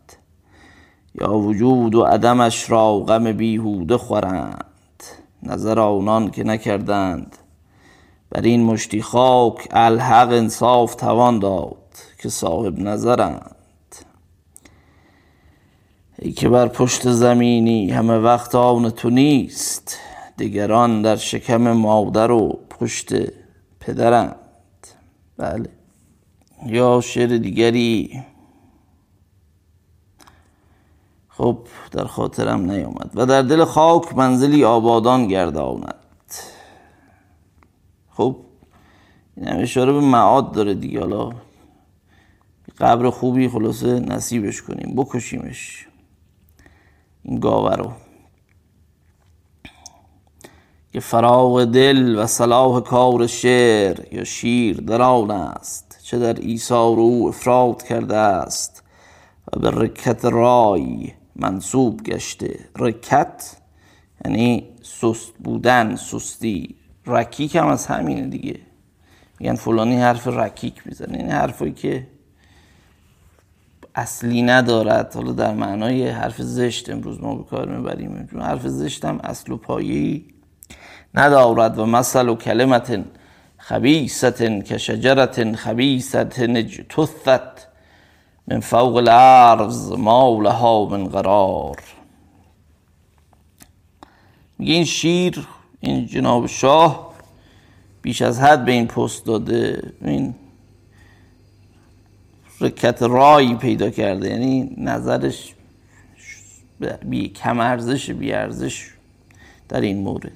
یا 1.21 1.33
وجود 1.33 1.95
و 1.95 2.03
عدمش 2.03 2.69
را 2.69 2.99
غم 2.99 3.31
بیهوده 3.31 3.97
خورند. 3.97 4.74
نظر 5.45 5.79
آنان 5.79 6.31
که 6.31 6.43
نکردند. 6.43 7.37
بر 8.29 8.41
این 8.41 8.63
مشتی 8.63 9.01
خاک 9.01 9.67
الحق 9.71 10.29
انصاف 10.29 10.95
توان 10.95 11.39
داد 11.39 11.77
که 12.21 12.29
صاحب 12.29 12.79
نظرند. 12.79 13.55
ای 16.19 16.31
که 16.31 16.49
بر 16.49 16.67
پشت 16.67 17.11
زمینی 17.11 17.91
همه 17.91 18.17
وقت 18.17 18.55
آن 18.55 18.89
تو 18.89 19.09
نیست 19.09 19.97
دیگران 20.37 21.01
در 21.01 21.15
شکم 21.15 21.71
مادر 21.71 22.31
و 22.31 22.59
پشت 22.69 23.13
پدرند. 23.79 24.35
بله. 25.37 25.69
یا 26.65 27.01
شعر 27.03 27.37
دیگری. 27.37 28.23
خب 31.37 31.57
در 31.91 32.05
خاطرم 32.05 32.71
نیامد 32.71 33.11
و 33.15 33.25
در 33.25 33.41
دل 33.41 33.65
خاک 33.65 34.15
منزلی 34.15 34.63
آبادان 34.63 35.27
گرداند 35.27 35.95
خب 38.11 38.35
این 39.37 39.47
هم 39.47 39.59
اشاره 39.59 39.93
به 39.93 39.99
معاد 39.99 40.51
داره 40.51 40.73
دیگه. 40.73 40.99
حالا 40.99 41.31
قبر 42.79 43.09
خوبی 43.09 43.49
خلاصه 43.49 43.99
نصیبش 43.99 44.61
کنیم. 44.61 44.95
بکشیمش 44.95 45.87
این 47.23 47.39
گاوه 47.39 47.75
رو. 47.75 47.91
که 50.93 50.99
فراغ 50.99 51.65
دل 51.65 52.19
و 52.19 52.27
صلاح 52.27 52.79
کار 52.79 53.27
شعر 53.27 54.13
یا 54.13 54.23
شیر 54.23 54.81
در 54.81 55.01
آن 55.01 55.31
است. 55.31 55.99
چه 56.03 56.19
در 56.19 56.33
ایثار 56.33 56.99
او 56.99 57.27
افراد 57.27 57.83
کرده 57.83 58.17
است 58.17 58.83
و 59.53 59.59
به 59.59 59.71
رکت 59.71 60.25
رای 60.25 61.13
منصوب 61.35 62.03
گشته. 62.03 62.59
رکت 62.77 63.57
یعنی 64.25 64.69
سست 64.81 65.33
بودن 65.43 65.95
سستی. 65.95 66.75
رکیک 67.05 67.55
هم 67.55 67.67
از 67.67 67.87
همینه 67.87 68.27
دیگه. 68.27 68.59
میگن 69.39 69.55
فلانی 69.55 69.95
حرف 69.95 70.27
رکیک 70.27 70.81
می‌زنه. 70.87 71.17
این 71.17 71.31
حرفایی 71.31 71.71
که 71.71 72.07
اصلی 73.95 74.41
ندارد. 74.41 75.15
حالا 75.15 75.31
در 75.31 75.53
معنای 75.53 76.09
حرف 76.09 76.41
زشت 76.41 76.89
امروز 76.89 77.21
ما 77.21 77.35
به 77.35 77.43
کار 77.43 77.77
می‌بریم. 77.77 78.27
چون 78.31 78.41
حرف 78.41 78.67
زشت 78.67 79.05
هم 79.05 79.19
اصل 79.23 79.51
و 79.51 79.57
پایه‌ای 79.57 80.25
ندارد. 81.13 81.79
و 81.79 81.85
مثل 81.85 82.29
و 82.29 82.35
کلمت 82.35 83.03
خبیست 83.57 84.63
که 84.63 84.77
شجرت 84.77 85.55
خبیست 85.55 86.15
اجتثت 86.39 87.74
من 88.47 88.59
فوق 88.59 88.95
الارض 88.95 89.91
ما 89.91 90.41
لها 90.41 90.85
من 90.85 91.07
قرار 91.07 91.79
میگه 94.57 94.73
این 94.73 94.85
شیر 94.85 95.47
این 95.79 96.05
جناب 96.05 96.47
شاه 96.47 97.15
بیش 98.05 98.21
از 98.21 98.39
حد 98.39 98.65
به 98.65 98.71
این 98.71 98.87
پست 98.87 99.25
داده. 99.25 99.93
این 100.01 100.35
رکت 102.61 103.01
رایی 103.01 103.55
پیدا 103.55 103.89
کرده. 103.89 104.29
یعنی 104.29 104.75
نظرش 104.77 105.53
بی 107.05 107.29
کم 107.29 107.59
ارزش 107.59 108.09
بی 108.09 108.33
ارزش 108.33 108.91
در 109.69 109.81
این 109.81 109.97
مورد. 109.97 110.31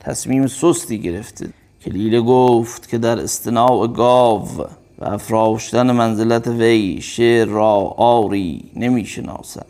تصمیم 0.00 0.46
سستی 0.46 0.98
گرفته. 0.98 1.48
کلیله 1.84 2.20
گفت 2.20 2.88
که 2.88 2.98
در 2.98 3.18
استناع 3.18 3.86
گاو 3.86 4.66
و 4.98 5.04
افراشتن 5.04 5.92
منزلت 5.92 6.46
وی 6.46 7.00
شعر 7.00 7.46
را 7.46 7.74
آری 7.96 8.70
نمی 8.76 9.04
شناسم 9.04 9.66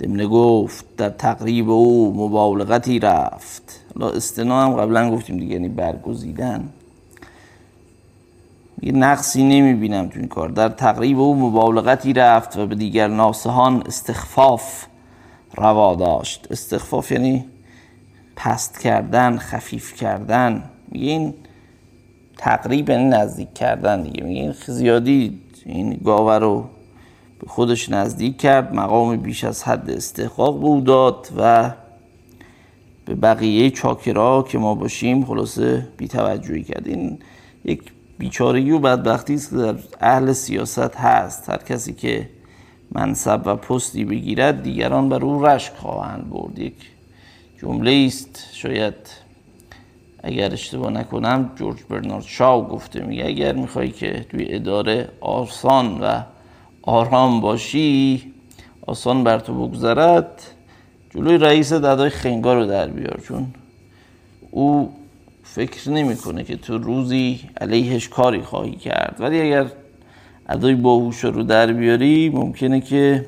دمنه 0.00 0.26
گفت 0.26 0.84
در 0.96 1.10
تقریب 1.10 1.70
او 1.70 2.14
مبالغتی 2.16 2.98
رفت. 2.98 3.80
حالا 3.94 4.10
استنا 4.12 4.62
هم 4.62 4.76
قبلا 4.76 5.10
گفتیم 5.10 5.36
دیگه 5.36 5.52
یعنی 5.52 5.68
برگزیدن. 5.68 6.68
یه 8.82 8.92
نقصی 8.92 9.42
نمی 9.44 9.74
بینم 9.74 10.08
تو 10.08 10.18
این 10.18 10.28
کار. 10.28 10.48
در 10.48 10.68
تقریب 10.68 11.18
او 11.18 11.34
مبالغتی 11.36 12.12
رفت 12.12 12.56
و 12.56 12.66
به 12.66 12.74
دیگر 12.74 13.08
ناسهان 13.08 13.82
استخفاف 13.86 14.86
روا 15.56 15.94
داشت. 15.94 16.46
استخفاف 16.50 17.12
یعنی 17.12 17.44
پست 18.36 18.80
کردن 18.80 19.38
خفیف 19.38 19.94
کردن. 19.94 20.62
این 20.92 21.34
تقریبا 22.40 22.94
نزدیک 22.94 23.54
کردن 23.54 24.02
دیگه. 24.02 24.22
میگه 24.22 24.52
زیادی 24.66 25.40
این 25.66 26.00
گاوه 26.04 26.34
رو 26.34 26.64
به 27.40 27.46
خودش 27.46 27.88
نزدیک 27.88 28.36
کرد. 28.36 28.74
مقام 28.74 29.16
بیش 29.16 29.44
از 29.44 29.62
حد 29.62 29.90
استحقاق 29.90 30.60
بود 30.60 30.84
داد 30.84 31.28
و 31.38 31.70
به 33.04 33.14
بقیه 33.14 33.70
چاکرا 33.70 34.42
که 34.48 34.58
ما 34.58 34.74
باشیم 34.74 35.24
خلاصه 35.24 35.88
بیتوجهی 35.96 36.62
کرد. 36.62 36.88
این 36.88 37.18
یک 37.64 37.82
بیچارگی 38.18 38.70
و 38.70 38.78
بدبختی 38.78 39.34
است 39.34 39.50
که 39.50 39.56
در 39.56 39.74
اهل 40.00 40.32
سیاست 40.32 40.96
هست. 40.96 41.50
هر 41.50 41.56
کسی 41.56 41.92
که 41.92 42.28
منصب 42.92 43.42
و 43.44 43.56
پستی 43.56 44.04
بگیرد 44.04 44.62
دیگران 44.62 45.08
بر 45.08 45.24
او 45.24 45.46
رشک 45.46 45.72
خواهند 45.74 46.30
برد. 46.30 46.58
یک 46.58 46.74
جمله 47.62 48.04
است. 48.06 48.48
شاید 48.52 48.94
اگر 50.22 50.52
اشتباه 50.52 50.90
نکنم 50.90 51.50
جورج 51.56 51.78
برنارد 51.88 52.24
شاو 52.24 52.68
گفته 52.68 53.04
میگه 53.04 53.26
اگر 53.26 53.52
می‌خوای 53.52 53.90
که 53.90 54.26
توی 54.30 54.46
اداره 54.48 55.08
آسان 55.20 56.00
و 56.00 56.22
آرام 56.82 57.40
باشی 57.40 58.22
آسان 58.86 59.24
بر 59.24 59.38
تو 59.38 59.68
بگذرد 59.68 60.42
جلوی 61.10 61.38
رئیس 61.38 61.72
ددای 61.72 62.10
خنگا 62.10 62.54
رو 62.54 62.66
در 62.66 62.86
بیار 62.86 63.20
چون 63.28 63.46
او 64.50 64.92
فکر 65.42 65.90
نمی‌کنه 65.90 66.44
که 66.44 66.56
تو 66.56 66.78
روزی 66.78 67.40
علیهش 67.60 68.08
کاری 68.08 68.42
خواهی 68.42 68.76
کرد. 68.76 69.16
ولی 69.18 69.40
اگر 69.40 69.66
ادای 70.48 70.74
باهوش 70.74 71.24
رو 71.24 71.42
در 71.42 71.72
بیاری 71.72 72.28
ممکنه 72.28 72.80
که 72.80 73.26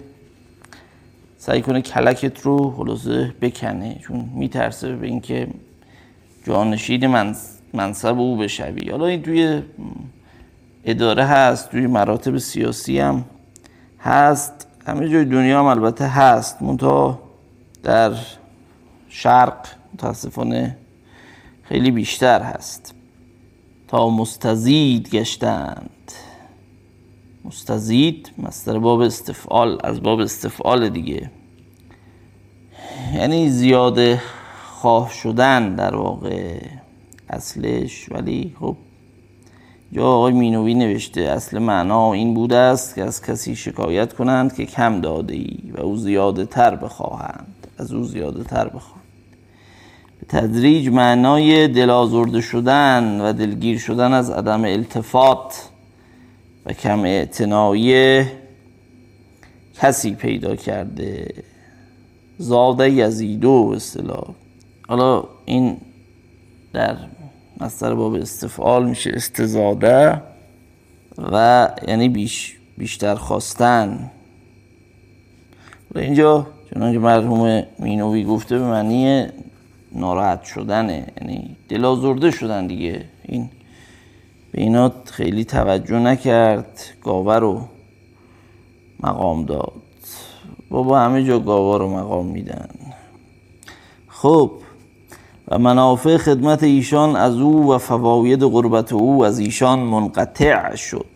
سعی 1.39 1.63
کنه 1.63 1.83
کلکت 1.83 2.41
رو 2.41 2.71
خلاصه 2.77 3.35
بکنه 3.41 4.01
چون 4.03 4.29
میترسه 4.35 4.97
به 4.97 5.07
اینکه 5.07 5.49
جانشین 6.45 7.07
منصب 7.75 8.19
او 8.19 8.37
بشوی. 8.37 8.91
حالا 8.91 9.07
این 9.07 9.23
توی 9.23 9.63
اداره 10.85 11.25
هست 11.25 11.71
توی 11.71 11.87
مراتب 11.87 12.39
سیاسی 12.39 12.99
هم 12.99 13.25
هست. 14.01 14.67
همه 14.87 15.09
جای 15.09 15.25
دنیا 15.25 15.59
هم 15.59 15.67
البته 15.67 16.07
هست. 16.07 16.63
منتها 16.63 17.19
در 17.83 18.13
شرق 19.09 19.67
متاسفانه 19.95 20.77
خیلی 21.63 21.91
بیشتر 21.91 22.43
هست. 22.43 22.95
تا 23.89 24.11
مستزید 24.11 25.11
گشتند. 25.11 26.13
مستزید 27.45 28.31
مستر 28.39 28.79
باب 28.79 29.01
استفعال 29.01 29.79
از 29.85 30.03
باب 30.03 30.21
استفعال 30.21 30.89
دیگه. 30.89 31.31
یعنی 33.15 33.51
زیاده 33.51 34.23
خواه 34.83 35.11
شدن 35.11 35.75
در 35.75 35.97
واقع 35.97 36.61
اصلش. 37.31 38.13
ولی 38.13 38.55
خب 38.61 38.77
جا 39.93 40.07
آقای 40.07 40.33
مینوی 40.33 40.75
نوشته 40.75 41.21
اصل 41.21 41.59
معنا 41.59 42.13
این 42.13 42.35
بوده 42.35 42.57
است 42.57 42.95
که 42.95 43.03
از 43.03 43.23
کسی 43.23 43.57
شکایت 43.57 44.13
کنند 44.13 44.55
که 44.55 44.67
کم 44.67 45.01
داده 45.01 45.35
ای 45.35 45.59
و 45.75 45.81
او 45.81 45.97
زیاده 45.97 46.47
تر 46.47 46.77
بخواهند. 46.77 47.67
از 47.79 47.93
او 47.93 48.05
زیاده 48.05 48.45
تر 48.45 48.69
بخواهند. 48.69 49.03
به 50.21 50.27
تدریج 50.29 50.89
معنای 50.89 51.69
دل 51.69 52.41
شدن 52.41 53.21
و 53.21 53.33
دلگیر 53.33 53.79
شدن 53.79 54.13
از 54.13 54.31
عدم 54.31 54.65
التفات 54.65 55.69
و 56.67 56.73
کم 56.73 57.05
اعتنایی 57.05 58.25
کسی 59.75 60.15
پیدا 60.15 60.57
کرده. 60.57 61.35
زاده 62.39 62.91
یزیدو 62.91 63.73
اصطلاح. 63.77 64.42
حالا 64.89 65.25
این 65.45 65.77
در 66.73 66.97
مستر 67.61 67.95
باب 67.95 68.15
استفعال 68.15 68.89
میشه 68.89 69.11
استزاده 69.15 70.23
و 71.33 71.69
یعنی 71.89 72.09
بیش 72.09 72.57
بیشتر 72.79 73.15
خواستن. 73.15 74.11
و 75.95 75.99
اینجا 75.99 76.47
چنانکه 76.75 76.99
مرحوم 76.99 77.63
مینوی 77.79 78.25
گفته 78.25 78.59
به 78.59 78.65
معنی 78.65 79.27
ناراحت 79.93 80.45
شدنه 80.45 81.07
یعنی 81.21 81.57
دل 81.69 82.31
شدن 82.31 82.67
دیگه. 82.67 83.05
این 83.23 83.51
به 84.53 84.61
اینا 84.61 84.93
خیلی 85.05 85.45
توجه 85.45 85.99
نکرد 85.99 86.81
گاوه 87.03 87.37
رو 87.37 87.69
مقام 89.01 89.45
داد. 89.45 89.73
بابا 90.71 91.01
همه 91.01 91.25
جا 91.25 91.39
گاوه 91.39 91.79
رو 91.79 91.89
مقام 91.89 92.27
میدن. 92.27 92.69
خب 94.09 94.53
و 95.49 95.59
منافع 95.59 96.17
خدمت 96.17 96.63
ایشان 96.63 97.17
از 97.17 97.37
او 97.37 97.73
و 97.73 97.79
فواید 97.79 98.43
غربت 98.45 98.93
او 98.93 99.25
از 99.25 99.39
ایشان 99.39 99.79
منقطع 99.79 100.75
شد. 100.77 101.07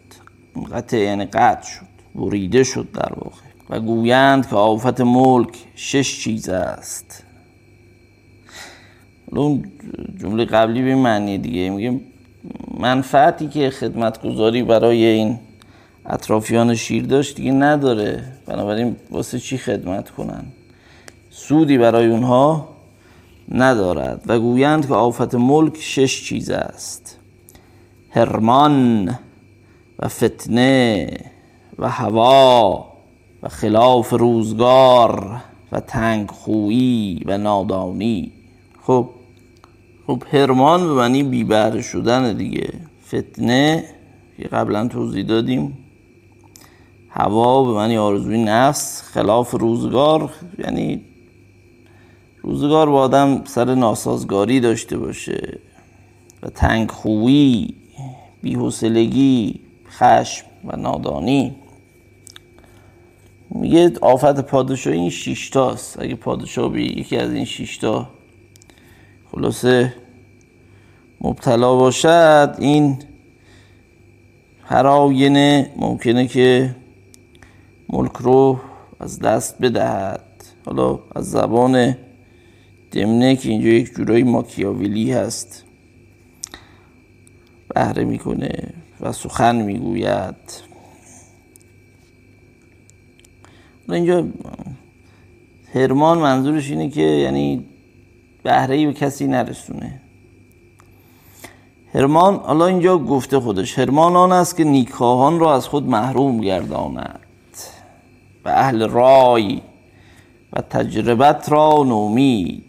منقطع 0.57 0.99
یعنی 0.99 1.25
قطع 1.25 1.69
شد 1.69 1.87
بریده 2.15 2.65
شد 2.65 2.89
در 2.95 3.13
واقع. 3.17 3.47
و 3.71 3.81
گویند 3.81 4.49
که 4.49 4.57
آفت 4.57 5.01
ملک 5.01 5.65
شش 5.75 6.21
چیز 6.21 6.49
است. 6.49 7.25
اون 9.27 9.65
جمله 10.21 10.45
قبلی 10.45 10.83
به 10.83 10.95
معنی 10.95 11.39
دیگه 11.39 11.71
میگه 11.71 12.01
منفعتی 12.79 13.49
که 13.49 13.71
خدمتگذاری 13.71 14.63
برای 14.63 15.05
این 15.05 15.39
اطرافیان 16.07 16.75
شیر 16.75 17.07
داشت 17.07 17.37
دیگه 17.37 17.53
نداره. 17.53 18.25
بنابراین 18.47 18.97
واسه 19.11 19.39
چی 19.39 19.59
خدمت 19.59 20.11
کنن؟ 20.11 20.45
سودی 21.31 21.79
برای 21.79 22.07
اونها 22.07 22.76
ندارد 23.49 24.23
و 24.27 24.39
گویند 24.39 24.89
که 24.89 24.95
آفت 24.95 25.35
ملک 25.35 25.77
شش 25.81 26.25
چیز 26.25 26.51
است 26.51 27.19
هرمان 28.11 29.09
و 29.99 30.09
فتنه 30.09 31.09
و 31.79 31.89
هوا 31.89 32.87
و 33.43 33.49
خلاف 33.49 34.13
روزگار 34.13 35.43
و 35.73 35.81
تنگ 35.81 36.31
خویی 36.31 37.23
و 37.27 37.39
نادانی. 37.39 38.33
خب 38.83 39.09
خب 40.07 40.23
هرمان 40.33 40.89
به 40.89 40.95
معنی 40.95 41.23
بیبهره 41.23 41.83
شدن 41.83 42.33
دیگه. 42.33 42.73
فتنه 43.07 43.85
که 44.37 44.49
قبلا 44.49 44.89
توضیح 44.89 45.25
دادیم. 45.25 45.79
هوا 47.11 47.65
به 47.65 47.73
معنی 47.73 47.97
آرزوی 47.97 48.45
نفس 48.45 49.03
خلاف 49.03 49.51
روزگار 49.51 50.31
یعنی 50.59 51.05
روزگار 52.47 52.91
با 52.91 53.01
آدم 53.01 53.45
سر 53.45 53.75
ناسازگاری 53.75 54.61
داشته 54.61 54.99
باشه 54.99 55.59
و 56.43 56.49
تنگ 56.49 56.91
خویی 56.91 57.75
بیحسلگی 58.43 59.61
خشم 59.91 60.47
و 60.65 60.77
نادانی. 60.77 61.55
میگه 63.51 63.93
آفت 64.01 64.41
پادشاه 64.41 64.93
این 64.93 65.11
شیشتاست 65.11 66.03
اگه 66.03 66.15
پادشاه 66.15 66.73
به 66.73 66.83
یکی 66.83 67.17
از 67.17 67.33
این 67.33 67.45
شیشتا 67.45 68.09
خلاصه 69.33 69.95
مبتلا 71.21 71.77
باشد 71.77 72.55
این 72.59 72.99
هر 74.65 74.87
آینه 74.87 75.71
ممکنه 75.77 76.27
که 76.27 76.77
ملک 77.89 78.13
رو 78.13 78.61
از 79.01 79.19
دست 79.19 79.59
بدهد. 79.59 80.21
حالا 80.67 80.99
از 81.15 81.31
زبان 81.31 81.97
دمنه 82.91 83.37
که 83.37 83.49
اینجا 83.49 83.69
یک 83.69 83.95
جورایی 83.95 84.23
ماکیاویلی 84.23 85.13
هست. 85.13 85.65
بهره 87.75 88.05
می‌کنه 88.05 88.75
و 89.01 89.13
سخن 89.13 89.57
می‌گوید. 89.57 90.37
اینجا 93.89 94.27
هرمان 95.75 96.19
منظورش 96.19 96.71
اینه 96.71 96.91
که 96.91 97.01
یعنی 97.01 97.65
بهره 98.43 98.87
به 98.87 98.93
کسی 98.93 99.27
نرسونه. 99.27 100.01
هرمان 101.95 102.35
حالا 102.35 102.67
اینجا 102.67 102.99
گفته 102.99 103.41
خودش 103.41 103.79
هرمان 103.79 104.17
آن 104.17 104.33
است 104.33 104.57
که 104.57 104.65
نیکخواهان 104.65 105.39
را 105.39 105.55
از 105.55 105.67
خود 105.67 105.89
محروم 105.89 106.41
گرداند. 106.41 107.21
و 108.45 108.49
اهل 108.49 108.89
رای 108.89 109.61
و 110.53 110.61
تجربت 110.61 111.49
را 111.49 111.85
نومید. 111.87 112.66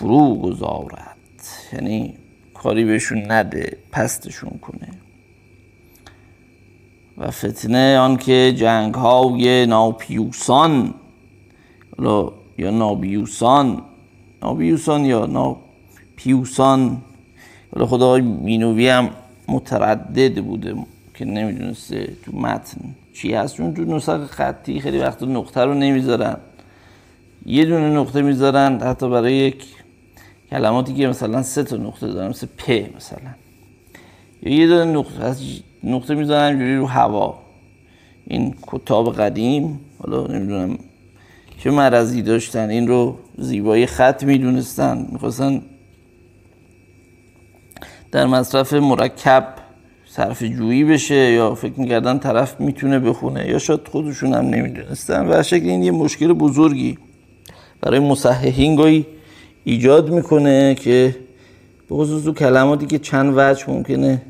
فرو 0.00 0.34
گذارد. 0.34 1.16
یعنی 1.72 2.14
کاری 2.54 2.84
بهشون 2.84 3.32
نده 3.32 3.76
پستشون 3.92 4.58
کنه. 4.62 4.88
و 7.18 7.30
فتنه 7.30 7.98
آنکه 7.98 8.54
جنگ 8.56 8.94
های 8.94 9.66
ناپیوسان 9.66 10.94
یا 12.58 12.70
نابیوسان 12.70 13.82
نابیوسان 14.42 15.04
یا 15.04 15.26
ناپیوسان 15.26 17.02
ولی 17.72 17.86
خدای 17.86 18.20
مینوی 18.20 18.88
هم 18.88 19.10
متردد 19.48 20.44
بوده 20.44 20.74
که 21.14 21.24
نمی‌دونسته 21.24 22.12
تو 22.24 22.36
متن 22.36 22.80
چی 23.14 23.34
هست. 23.34 23.56
چون 23.56 23.74
تو 23.74 23.84
نسخ 23.84 24.26
خطی 24.26 24.80
خیلی 24.80 24.98
وقت 24.98 25.22
نقطه 25.22 25.60
رو 25.60 25.74
نمی‌ذارن. 25.74 26.36
یه 27.46 27.64
دونه 27.64 27.90
نقطه 27.90 28.22
می‌ذارن 28.22 28.80
حتی 28.80 29.08
برای 29.08 29.34
یک 29.34 29.64
کلماتی 30.50 30.94
که 30.94 31.06
مثلا 31.06 31.42
سه 31.42 31.62
تا 31.62 31.76
نقطه 31.76 32.12
دارن 32.12 32.28
مثل 32.28 32.46
پ 32.58 32.70
مثلا. 32.96 33.30
یا 34.42 34.54
یه 34.54 34.66
دونه 34.66 34.84
نقطه 34.84 35.36
نقطه 35.84 36.14
می‌ذارن 36.14 36.58
جوری 36.58 36.76
رو 36.76 36.86
هوا. 36.86 37.38
این 38.26 38.54
کتاب 38.66 39.14
قدیم 39.14 39.80
حالا 39.98 40.26
نمی‌دونم 40.26 40.78
چه 41.58 41.70
مرضی 41.70 42.22
داشتن 42.22 42.70
این 42.70 42.88
رو 42.88 43.18
زیبایی 43.38 43.86
خط 43.86 44.24
می‌دونستن. 44.24 45.06
می‌خواستن 45.12 45.62
در 48.12 48.26
مصرف 48.26 48.72
مرکب 48.72 49.54
صرف 50.06 50.42
جویی 50.42 50.84
بشه 50.84 51.32
یا 51.32 51.54
فکر 51.54 51.80
می‌کردن 51.80 52.18
طرف 52.18 52.60
می‌تونه 52.60 52.98
بخونه. 52.98 53.48
یا 53.48 53.58
شاید 53.58 53.88
خودشون 53.88 54.34
هم 54.34 54.44
نمی‌دونستن. 54.44 55.26
و 55.28 55.42
شکل 55.42 55.68
این 55.68 55.82
یه 55.82 55.90
مشکل 55.90 56.32
بزرگی 56.32 56.98
برای 57.80 57.98
مصححین 57.98 58.76
گاهی 58.76 59.06
ایجاد 59.64 60.10
می‌کنه 60.10 60.74
که 60.74 61.16
به 61.88 61.94
خصوص 61.94 62.24
تو 62.24 62.32
کلماتی 62.32 62.86
که 62.86 62.98
چند 62.98 63.32
وجه 63.36 63.70
ممکنه 63.70 64.22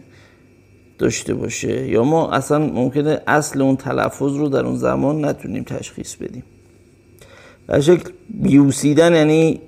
داشته 0.98 1.34
باشه. 1.34 1.88
یا 1.88 2.04
ما 2.04 2.30
اصلا 2.30 2.58
ممکنه 2.58 3.20
اصل 3.26 3.62
اون 3.62 3.76
تلفظ 3.76 4.36
رو 4.36 4.48
در 4.48 4.66
اون 4.66 4.76
زمان 4.76 5.24
نتونیم 5.24 5.62
تشخیص 5.62 6.14
بدیم. 6.14 6.42
به 7.66 7.80
شکل 7.80 8.10
بیوسیدن 8.28 9.14
یعنی 9.14 9.60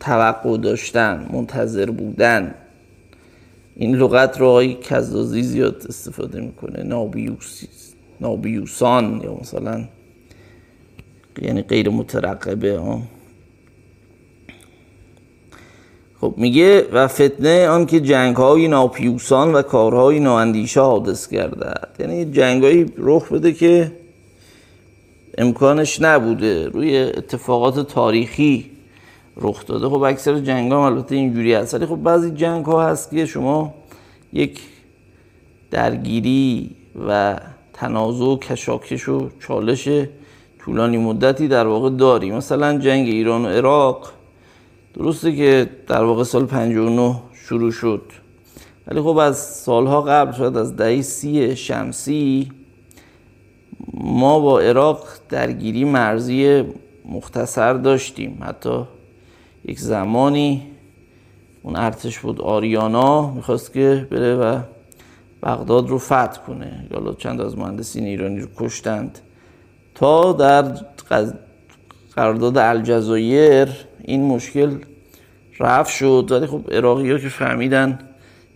توقع 0.00 0.56
داشتن 0.56 1.28
منتظر 1.32 1.90
بودن. 1.90 2.54
این 3.76 3.96
لغت 3.96 4.40
رو 4.40 4.46
آقای 4.46 4.74
کزازی 4.74 5.42
زیاد 5.42 5.86
استفاده 5.88 6.40
می‌کنه. 6.40 6.82
نابیوس 6.82 7.62
نابیوسان 8.20 9.20
یا 9.24 9.34
مثلا 9.40 9.84
یعنی 11.42 11.62
غیر 11.62 11.88
مترقبه 11.88 12.78
ها 12.78 13.02
خب 16.22 16.34
میگه 16.36 16.88
و 16.92 17.08
فتنه 17.08 17.68
آن 17.68 17.86
که 17.86 18.00
جنگ 18.00 18.36
های 18.36 18.68
ناپیوسان 18.68 19.52
و 19.52 19.62
کارهای 19.62 20.20
نااندیشه 20.20 20.80
حادث 20.80 21.28
گردد. 21.28 21.88
یعنی 21.98 22.24
جنگ 22.24 22.64
های 22.64 22.86
رخ 22.98 23.32
بده 23.32 23.52
که 23.52 23.92
امکانش 25.38 26.02
نبوده. 26.02 26.68
روی 26.68 26.98
اتفاقات 26.98 27.88
تاریخی 27.88 28.70
رخ 29.36 29.66
داده. 29.66 29.88
خب 29.88 30.02
اکثر 30.02 30.38
جنگ 30.38 30.72
ها 30.72 30.86
البته 30.86 31.14
اینجوری 31.14 31.54
هست. 31.54 31.74
ولی 31.74 31.86
خب 31.86 31.96
بعضی 31.96 32.30
جنگ 32.30 32.64
ها 32.64 32.88
هست 32.88 33.10
که 33.10 33.26
شما 33.26 33.74
یک 34.32 34.60
درگیری 35.70 36.70
و 37.08 37.38
تنازع 37.72 38.24
و 38.24 38.36
کشاکش 38.36 39.08
و 39.08 39.28
چالش 39.40 39.88
طولانی 40.58 40.98
مدتی 40.98 41.48
در 41.48 41.66
واقع 41.66 41.90
داری. 41.90 42.30
مثلا 42.30 42.78
جنگ 42.78 43.08
ایران 43.08 43.44
و 43.44 43.48
عراق 43.48 44.12
درسته 44.94 45.36
که 45.36 45.70
در 45.86 46.04
واقع 46.04 46.24
سال 46.24 46.46
59 46.46 47.16
شروع 47.34 47.70
شد. 47.70 48.02
ولی 48.86 49.00
خب 49.00 49.16
از 49.16 49.38
سالها 49.38 50.02
قبل 50.02 50.32
شد 50.32 50.56
از 50.56 50.76
دهه 50.76 51.02
سی 51.02 51.56
شمسی 51.56 52.52
ما 53.94 54.40
با 54.40 54.60
عراق 54.60 55.04
درگیری 55.28 55.84
مرزی 55.84 56.64
مختصر 57.04 57.74
داشتیم. 57.74 58.38
حتی 58.42 58.82
یک 59.64 59.80
زمانی 59.80 60.62
اون 61.62 61.76
ارتش 61.76 62.18
بود 62.18 62.40
آریانا 62.40 63.30
می‌خواست 63.30 63.72
که 63.72 64.06
بره 64.10 64.34
و 64.34 64.60
بغداد 65.42 65.88
رو 65.88 65.98
فتح 65.98 66.40
کنه. 66.46 66.86
یا 66.90 67.14
چند 67.18 67.40
از 67.40 67.58
مهندسین 67.58 68.04
ایرانی 68.04 68.40
رو 68.40 68.48
کشتند. 68.56 69.18
تا 69.94 70.32
در 70.32 70.62
قرارداد 72.16 72.58
الجزایر 72.58 73.68
این 74.04 74.26
مشکل 74.26 74.78
رفت 75.60 75.90
شد. 75.90 76.28
ولی 76.30 76.46
خب 76.46 76.72
عراقی 76.72 77.10
ها 77.10 77.18
که 77.18 77.28
فهمیدن 77.28 77.98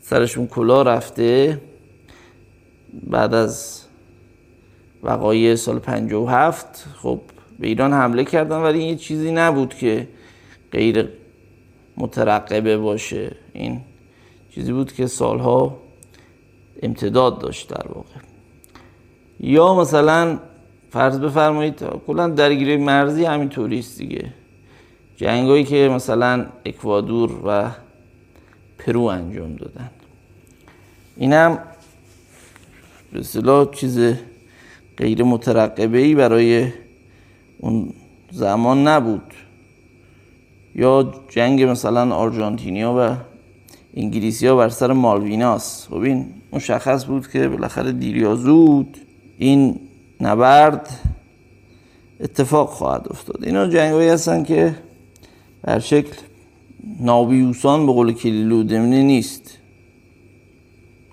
سرشون 0.01 0.47
کلا 0.47 0.83
رفته 0.83 1.61
بعد 3.11 3.35
از 3.35 3.83
وقایع 5.03 5.55
سال 5.55 5.79
57 5.79 6.87
خب 7.03 7.21
به 7.59 7.67
ایران 7.67 7.93
حمله 7.93 8.25
کردن. 8.25 8.57
ولی 8.57 8.79
این 8.79 8.97
چیزی 8.97 9.33
نبود 9.33 9.75
که 9.75 10.09
غیر 10.73 11.09
مترقبه 11.97 12.79
باشه. 12.79 13.37
این 13.53 13.81
چیزی 14.51 14.73
بود 14.73 14.93
که 14.93 15.07
سالها 15.07 15.77
امتداد 16.83 17.39
داشت 17.39 17.69
در 17.69 17.89
واقع. 17.89 18.21
یا 19.41 19.75
مثلا 19.75 20.39
فرض 20.91 21.19
بفرمایید 21.19 21.85
کلا 22.07 22.29
درگیری 22.29 22.77
مرزی 22.77 23.25
همینطوری 23.25 23.79
است 23.79 23.99
دیگه. 23.99 24.33
جنگایی 25.17 25.65
که 25.65 25.91
مثلا 25.95 26.47
اکوادور 26.65 27.31
و 27.47 27.71
پرو 28.79 29.03
انجام 29.03 29.57
دادن. 29.57 29.91
اینم 31.17 31.59
به 33.13 33.21
اصطلاح 33.21 33.71
چیز 33.71 34.15
غیر 34.97 35.23
مترقبه 35.23 35.99
ای 35.99 36.15
برای 36.15 36.73
اون 37.59 37.93
زمان 38.31 38.89
نبود. 38.89 39.33
یا 40.75 41.15
جنگ 41.29 41.63
مثلا 41.63 42.15
آرژانتینیا 42.15 42.95
و 42.99 43.17
انگلیسی 44.01 44.47
ها 44.47 44.57
بر 44.57 44.69
سر 44.69 44.93
مالویناس. 44.93 45.87
خب 45.87 45.95
این 45.95 46.27
مشخص 46.53 47.05
بود 47.05 47.29
که 47.29 47.49
بالاخره 47.49 47.93
دیر 47.93 48.17
یا 48.17 48.35
زود 48.35 48.97
این 49.39 49.81
نبرد 50.21 50.89
اتفاق 52.21 52.69
خواهد 52.69 53.07
افتاد. 53.11 53.45
اینا 53.45 53.67
جنگایی 53.67 54.09
هستن 54.09 54.45
که 54.45 54.75
بر 55.67 55.79
شکل 55.79 56.17
نابیوسان 57.01 57.87
به 57.87 57.93
قول 57.93 58.13
کلیلو 58.13 58.63
دمنه 58.63 59.03
نیست. 59.03 59.59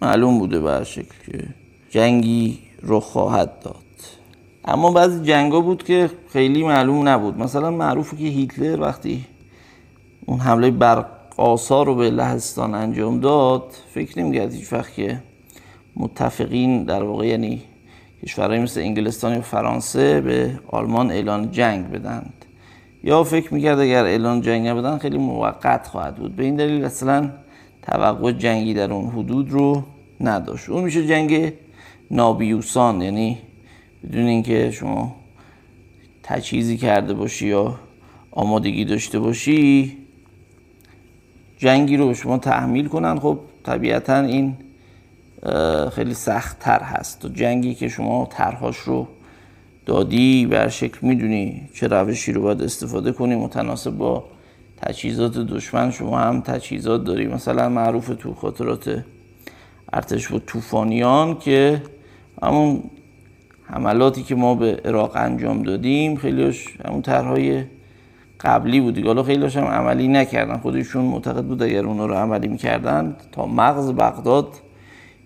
معلوم 0.01 0.39
بوده 0.39 0.59
بر 0.59 0.83
شکل 0.83 1.15
که 1.25 1.43
جنگی 1.89 2.59
رو 2.81 2.99
خواهد 2.99 3.59
داد. 3.59 3.75
اما 4.65 4.91
بعضی 4.91 5.23
جنگا 5.23 5.61
بود 5.61 5.83
که 5.83 6.09
خیلی 6.29 6.63
معلوم 6.63 7.07
نبود. 7.07 7.37
مثلا 7.37 7.71
معروفه 7.71 8.17
که 8.17 8.23
هیتلر 8.23 8.81
وقتی 8.81 9.25
اون 10.25 10.39
حمله 10.39 10.71
بر 10.71 11.05
آثار 11.37 11.85
رو 11.85 11.95
به 11.95 12.09
لهستان 12.09 12.75
انجام 12.75 13.19
داد 13.19 13.63
فکر 13.93 14.19
نمیگرد 14.19 14.53
هیچ 14.53 14.73
وقت 14.73 14.93
که 14.93 15.19
متفقین 15.95 16.83
در 16.83 17.03
واقع 17.03 17.27
یعنی 17.27 17.61
کشورهای 18.23 18.59
مثل 18.59 18.79
انگلستان 18.79 19.37
و 19.37 19.41
فرانسه 19.41 20.21
به 20.21 20.59
آلمان 20.67 21.11
اعلان 21.11 21.51
جنگ 21.51 21.89
بدند 21.89 22.42
یا 23.03 23.23
فکر 23.23 23.53
می‌کرد 23.53 23.79
اگر 23.79 24.05
اعلان 24.05 24.41
جنگ 24.41 24.69
بدن 24.69 24.97
خیلی 24.97 25.17
موقت 25.17 25.87
خواهد 25.87 26.15
بود. 26.15 26.35
به 26.35 26.43
این 26.43 26.55
دلیل 26.55 26.85
اصلا 26.85 27.29
توقع 27.81 28.31
جنگی 28.31 28.73
در 28.73 28.93
اون 28.93 29.09
حدود 29.09 29.51
رو 29.51 29.83
نداشت. 30.21 30.69
اون 30.69 30.83
میشه 30.83 31.07
جنگ 31.07 31.53
نابیوسان 32.11 33.01
یعنی 33.01 33.37
بدون 34.03 34.25
اینکه 34.25 34.71
شما 34.71 35.15
تجهیزی 36.23 36.77
کرده 36.77 37.13
باشی 37.13 37.47
یا 37.47 37.79
آمادگی 38.31 38.85
داشته 38.85 39.19
باشی 39.19 39.97
جنگی 41.57 41.97
رو 41.97 42.07
به 42.07 42.13
شما 42.13 42.37
تحمیل 42.37 42.87
کنن. 42.87 43.19
خب 43.19 43.39
طبیعتا 43.63 44.19
این 44.19 44.55
خیلی 45.91 46.13
سخت 46.13 46.59
تر 46.59 46.79
هست. 46.79 47.25
و 47.25 47.29
جنگی 47.29 47.73
که 47.73 47.87
شما 47.87 48.27
ترهاش 48.31 48.77
رو 48.77 49.07
دادی 49.85 50.45
بر 50.45 50.69
شکل 50.69 50.97
می‌دونی 51.01 51.61
چه 51.73 51.87
روشی 51.87 52.33
رو 52.33 52.41
باید 52.41 52.61
استفاده 52.61 53.11
کنی 53.11 53.35
متناسب 53.35 53.91
با 53.91 54.23
تجهیزات 54.77 55.37
دشمن. 55.37 55.91
شما 55.91 56.19
هم 56.19 56.41
تجهیزات 56.41 57.03
داری. 57.03 57.27
مثلا 57.27 57.69
معروف 57.69 58.11
تو 58.19 58.33
خاطرات 58.33 59.03
ارتش 59.93 60.31
و 60.31 60.39
طوفانیان 60.39 61.39
که 61.39 61.81
همون 62.43 62.83
حملاتی 63.63 64.23
که 64.23 64.35
ما 64.35 64.55
به 64.55 64.81
عراق 64.85 65.11
انجام 65.15 65.63
دادیم 65.63 66.15
خیلیش 66.15 66.67
همون 66.85 67.01
طرحهای 67.01 67.63
قبلی 68.39 68.81
بود 68.81 69.05
حالا 69.05 69.23
خیلی 69.23 69.45
هم 69.45 69.63
عملی 69.63 70.07
نکردن. 70.07 70.57
خودشون 70.57 71.05
معتقد 71.05 71.43
بود 71.43 71.63
اگر 71.63 71.85
اونا 71.85 72.05
رو 72.05 72.13
عملی 72.13 72.47
می‌کردن 72.47 73.15
تا 73.31 73.45
مغز 73.45 73.91
بغداد 73.91 74.47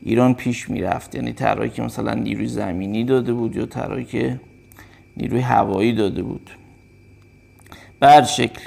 ایران 0.01 0.33
پیش 0.33 0.69
می‌رفت. 0.69 1.15
یعنی 1.15 1.33
طرحی 1.33 1.69
که 1.69 1.81
مثلا 1.81 2.13
نیروی 2.13 2.47
زمینی 2.47 3.03
داده 3.03 3.33
بود 3.33 3.55
یا 3.55 3.65
طرحی 3.65 4.05
که 4.05 4.39
نیروی 5.17 5.39
هوایی 5.39 5.93
داده 5.93 6.23
بود. 6.23 6.49
بر 7.99 8.23
شکل. 8.23 8.61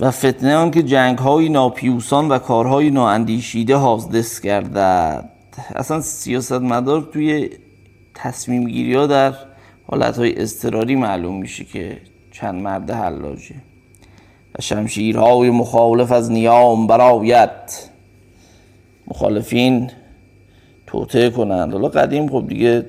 و 0.00 0.10
فتنه 0.10 0.54
آن 0.54 0.70
که 0.70 0.82
جنگ 0.82 1.18
های 1.18 1.48
ناپیوسان 1.48 2.28
و 2.28 2.38
کارهای 2.38 2.90
نااندیشیده 2.90 3.76
حاضدس 3.76 4.40
گردد. 4.40 5.28
اصلا 5.74 6.00
سیاست 6.00 6.52
مدار 6.52 7.08
توی 7.12 7.50
تصمیم 8.14 8.68
گیری 8.68 8.94
ها 8.94 9.06
در 9.06 9.34
حالت 9.86 10.18
های 10.18 10.42
استراری 10.42 10.96
معلوم 10.96 11.36
میشه 11.36 11.64
که 11.64 11.98
چند 12.30 12.62
مرد 12.62 12.90
حلاجه. 12.90 13.54
و 14.58 14.62
شمشیرهای 14.62 15.50
مخالف 15.50 16.12
از 16.12 16.32
نیام 16.32 16.86
برایت 16.86 17.88
مخالفین 19.06 19.90
توته 20.86 21.30
کنند. 21.30 21.72
حالا 21.72 21.88
قدیم 21.88 22.28
خب 22.28 22.44
دیگه 22.48 22.86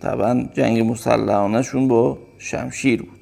طبعا 0.00 0.48
جنگ 0.54 0.90
مسلحانه 0.90 1.62
شون 1.62 1.88
با 1.88 2.18
شمشیر 2.38 3.02
بود. 3.02 3.18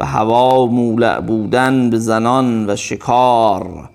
و 0.00 0.04
هوا 0.06 0.66
مولع 0.66 1.20
بودن 1.20 1.90
به 1.90 1.98
زنان 1.98 2.70
و 2.70 2.76
شکار 2.76 3.88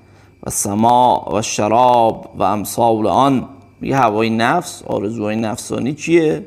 و 0.43 0.49
سماع 0.49 1.37
و 1.37 1.41
شراب 1.41 2.35
و 2.37 2.43
امثال 2.43 3.07
آن. 3.07 3.47
میگه 3.81 3.95
هوای 3.95 4.29
نفس 4.29 4.83
آرزوهای 4.83 5.35
نفسانی 5.35 5.93
چیه؟ 5.93 6.45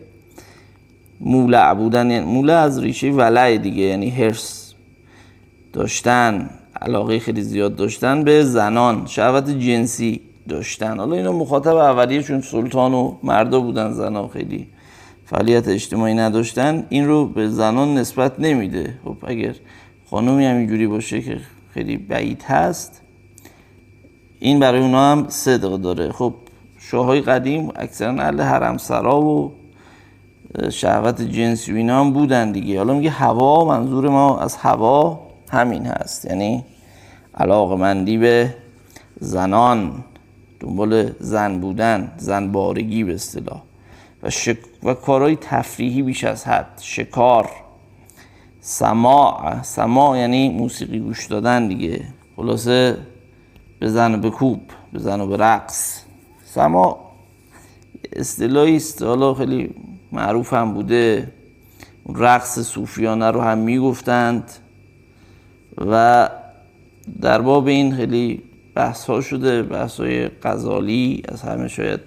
مولع 1.20 1.74
بودن 1.74 2.10
یعنی 2.10 2.26
مولع 2.26 2.54
از 2.54 2.78
ریشه 2.78 3.10
ولع 3.10 3.56
دیگه 3.56 3.82
یعنی 3.82 4.10
هرس 4.10 4.74
داشتن 5.72 6.50
علاقه 6.82 7.18
خیلی 7.18 7.42
زیاد 7.42 7.76
داشتن 7.76 8.24
به 8.24 8.44
زنان. 8.44 9.06
شهوت 9.06 9.50
جنسی 9.50 10.20
داشتن. 10.48 10.98
حالا 10.98 11.16
اینا 11.16 11.32
مخاطب 11.32 11.76
اولیه 11.76 12.22
چون 12.22 12.40
سلطان 12.40 12.94
و 12.94 13.14
مردا 13.22 13.60
بودن 13.60 13.92
زنان 13.92 14.28
خیلی 14.28 14.66
فعالیت 15.26 15.68
اجتماعی 15.68 16.14
نداشتن. 16.14 16.86
این 16.88 17.06
رو 17.06 17.26
به 17.26 17.48
زنان 17.48 17.94
نسبت 17.94 18.40
نمیده. 18.40 18.94
خب 19.04 19.16
اگر 19.22 19.54
خانومی 20.10 20.46
هم 20.46 20.56
اینجوری 20.56 20.86
باشه 20.86 21.20
که 21.20 21.40
خیلی 21.74 21.96
بعید 21.96 22.42
هست 22.42 23.00
این 24.38 24.60
برای 24.60 24.80
اونا 24.80 25.12
هم 25.12 25.26
صدق 25.28 25.76
داره. 25.76 26.12
خب 26.12 26.34
شاههای 26.78 27.20
قدیم 27.20 27.72
اکثرا 27.76 28.22
اهل 28.22 28.40
حرم 28.40 28.76
سرا 28.76 29.20
و 29.20 29.52
شهوت 30.70 31.22
جنسی 31.22 31.72
و 31.72 31.76
اینا 31.76 32.00
هم 32.00 32.12
بودن 32.12 32.52
دیگه. 32.52 32.78
حالا 32.78 32.94
میگه 32.94 33.10
هوا 33.10 33.64
منظور 33.64 34.08
ما 34.08 34.38
از 34.38 34.56
هوا 34.56 35.20
همین 35.50 35.86
هست. 35.86 36.24
یعنی 36.24 36.64
علاقه 37.34 37.76
مندی 37.76 38.18
به 38.18 38.54
زنان. 39.20 40.04
دنبال 40.64 41.10
زن 41.20 41.58
بودن 41.58 42.12
زن 42.16 42.52
بارگی 42.52 43.04
به 43.04 43.14
اصطلاح. 43.14 43.62
و, 44.22 44.30
شک... 44.30 44.58
و 44.82 44.94
کارهای 44.94 45.36
تفریحی 45.36 46.02
بیش 46.02 46.24
از 46.24 46.44
حد. 46.44 46.80
شکار. 46.80 47.50
سماع 48.60 49.62
سماع 49.62 50.18
یعنی 50.18 50.48
موسیقی 50.48 50.98
گوش 50.98 51.26
دادن 51.26 51.68
دیگه. 51.68 52.04
خلاصه 52.36 52.96
بزن 53.80 54.14
و 54.14 54.18
بکوب 54.18 54.60
بزن 54.94 55.20
و 55.20 55.26
به 55.26 55.36
رقص. 55.36 56.02
سماع 56.44 56.98
اصطلاحی 58.12 58.76
است. 58.76 59.02
حالا 59.02 59.34
خیلی 59.34 59.70
معروف 60.12 60.52
هم 60.52 60.74
بوده 60.74 61.32
رقص 62.14 62.58
صوفیانه 62.58 63.30
رو 63.30 63.40
هم 63.40 63.58
می‌گفتند. 63.58 64.50
و 65.78 66.28
در 67.20 67.40
باب 67.40 67.66
این 67.66 67.96
خیلی 67.96 68.42
بحث 68.74 69.04
ها 69.04 69.20
شده 69.20 69.62
بحث 69.62 70.00
های 70.00 70.28
غزالی 70.28 71.22
از 71.28 71.42
همه 71.42 71.68
شاید 71.68 72.00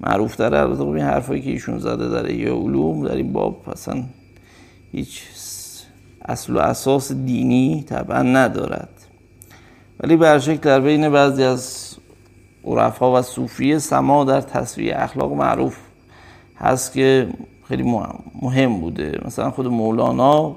معروف 0.00 0.36
تره. 0.36 0.58
البته 0.58 0.82
این 0.82 0.98
حرفایی 0.98 1.42
که 1.42 1.50
ایشون 1.50 1.78
زده 1.78 2.08
در 2.08 2.30
یه 2.30 2.50
علوم 2.50 3.08
در 3.08 3.14
این 3.14 3.32
باب 3.32 3.68
اصلا 3.68 4.02
هیچ 4.92 5.22
اصل 6.24 6.56
و 6.56 6.58
اساس 6.58 7.12
دینی 7.12 7.84
طبعا 7.88 8.22
ندارد. 8.22 8.88
ولی 10.00 10.16
برشک 10.16 10.60
در 10.60 10.80
بین 10.80 11.08
بعضی 11.08 11.42
از 11.42 11.94
عرفا 12.64 13.18
و 13.18 13.22
صوفی 13.22 13.78
سما 13.78 14.24
در 14.24 14.40
تصویر 14.40 14.94
اخلاق 14.96 15.32
معروف 15.32 15.76
هست 16.56 16.92
که 16.92 17.28
خیلی 17.68 17.82
مهم 18.42 18.80
بوده. 18.80 19.20
مثلا 19.24 19.50
خود 19.50 19.66
مولانا 19.66 20.56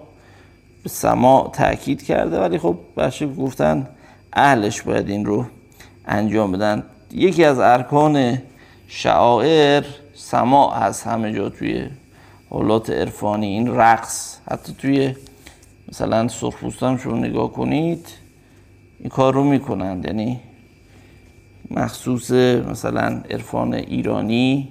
به 0.84 0.89
سما 0.89 1.51
تاکید 1.53 2.03
کرده 2.03 2.39
ولی 2.39 2.58
خب 2.58 2.77
بشه 2.97 3.27
گفتن 3.27 3.88
اهلش 4.36 4.82
باید 4.82 5.10
این 5.10 5.26
رو 5.26 5.45
انجام 6.06 6.52
بدن. 6.52 6.84
یکی 7.12 7.43
از 7.43 7.60
ارکان 7.60 8.38
شعائر 8.88 9.84
سما 10.13 10.71
هست 10.71 11.08
همه 11.08 11.34
جا 11.34 11.50
توی 11.50 11.88
حالات 12.50 12.89
عرفانی 12.89 13.48
این 13.48 13.76
رقص. 13.76 14.38
حتی 14.52 14.74
توی 14.74 15.15
مثلا 15.89 16.28
سرخپوستان 16.28 16.98
شما 16.98 17.17
نگاه 17.17 17.52
کنید 17.52 18.08
این 19.00 19.10
کار 19.10 19.34
رو 19.34 19.43
می‌کنند. 19.43 20.06
یعنی 20.06 20.39
مخصوص 21.71 22.32
مثلا 22.32 23.21
عرفان 23.30 23.74
ایرانی 23.74 24.69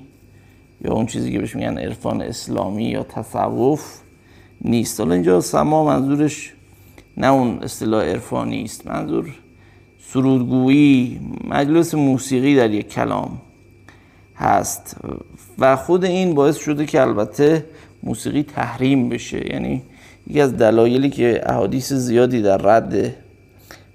یا 0.85 0.93
اون 0.93 1.07
چیزی 1.07 1.33
که 1.33 1.39
بهش 1.39 1.57
میگن 1.57 1.79
عرفان 1.79 2.23
اسلامی 2.23 2.85
یا 2.85 3.03
تصوف 3.03 4.01
نیست. 4.61 5.01
حالا 5.01 5.15
اینجا 5.15 5.41
سما 5.41 5.85
منظورش 5.85 6.53
نه 7.17 7.27
اون 7.27 7.59
اصطلاح 7.63 8.05
عرفانی 8.05 8.63
است. 8.63 8.87
منظور 8.87 9.35
سرودگویی 10.13 11.21
مجلس 11.49 11.95
موسیقی 11.95 12.57
در 12.57 12.71
یک 12.71 12.89
کلام 12.89 13.41
هست 14.37 14.97
و 15.59 15.77
خود 15.77 16.05
این 16.05 16.35
باعث 16.35 16.57
شده 16.57 16.87
که 16.87 17.01
البته 17.01 17.65
موسیقی 18.03 18.43
تحریم 18.43 19.09
بشه. 19.09 19.53
یعنی 19.53 19.83
یکی 20.27 20.41
از 20.41 20.57
دلایلی 20.57 21.11
که 21.11 21.41
احادیث 21.47 21.93
زیادی 21.93 22.43
در 22.43 22.57
رد 22.57 23.15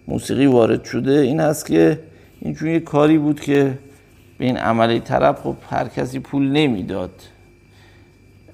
موسیقی 0.08 0.46
وارد 0.46 0.84
شده 0.84 1.12
این 1.12 1.40
هست 1.40 1.66
که 1.66 2.00
این 2.42 2.56
چون 2.56 2.68
یک 2.68 2.84
کاری 2.84 3.18
بود 3.18 3.40
که 3.40 3.78
به 4.38 4.46
این 4.46 4.58
عملی 4.58 5.00
طرف 5.00 5.42
خب 5.42 5.56
هر 5.70 5.88
کسی 5.88 6.20
پول 6.20 6.52
نمی‌داد. 6.52 7.12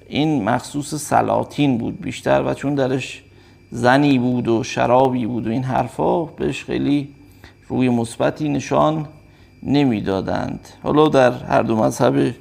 این 0.08 0.44
مخصوص 0.44 0.94
سلاطین 0.94 1.78
بود 1.78 2.00
بیشتر 2.00 2.42
و 2.46 2.54
چون 2.54 2.74
درش 2.74 3.22
زنی 3.70 4.18
بود 4.18 4.48
و 4.48 4.62
شرابی 4.62 5.26
بود 5.26 5.46
و 5.46 5.50
این 5.50 5.62
حرفا 5.62 6.24
بهش 6.24 6.64
خیلی 6.64 7.08
روی 7.68 7.88
مثبتی 7.88 8.48
نشان 8.48 9.08
نمی‌دادند. 9.62 10.68
حالا 10.82 11.08
در 11.08 11.32
هر 11.32 11.62
دو 11.62 11.76
مذهب 11.76 12.34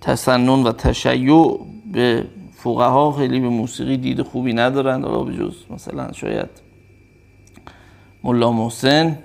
تسنن 0.00 0.62
و 0.62 0.72
تشیع 0.72 1.58
به 1.92 2.24
فقها 2.52 3.12
خیلی 3.12 3.40
به 3.40 3.48
موسیقی 3.48 3.96
دید 3.96 4.22
خوبی 4.22 4.52
ندارند. 4.52 5.04
حالا 5.04 5.22
به 5.22 5.32
جز 5.32 5.54
مثلا 5.70 6.12
شاید 6.12 6.50
ملا 8.24 8.52
محسن 8.52 9.18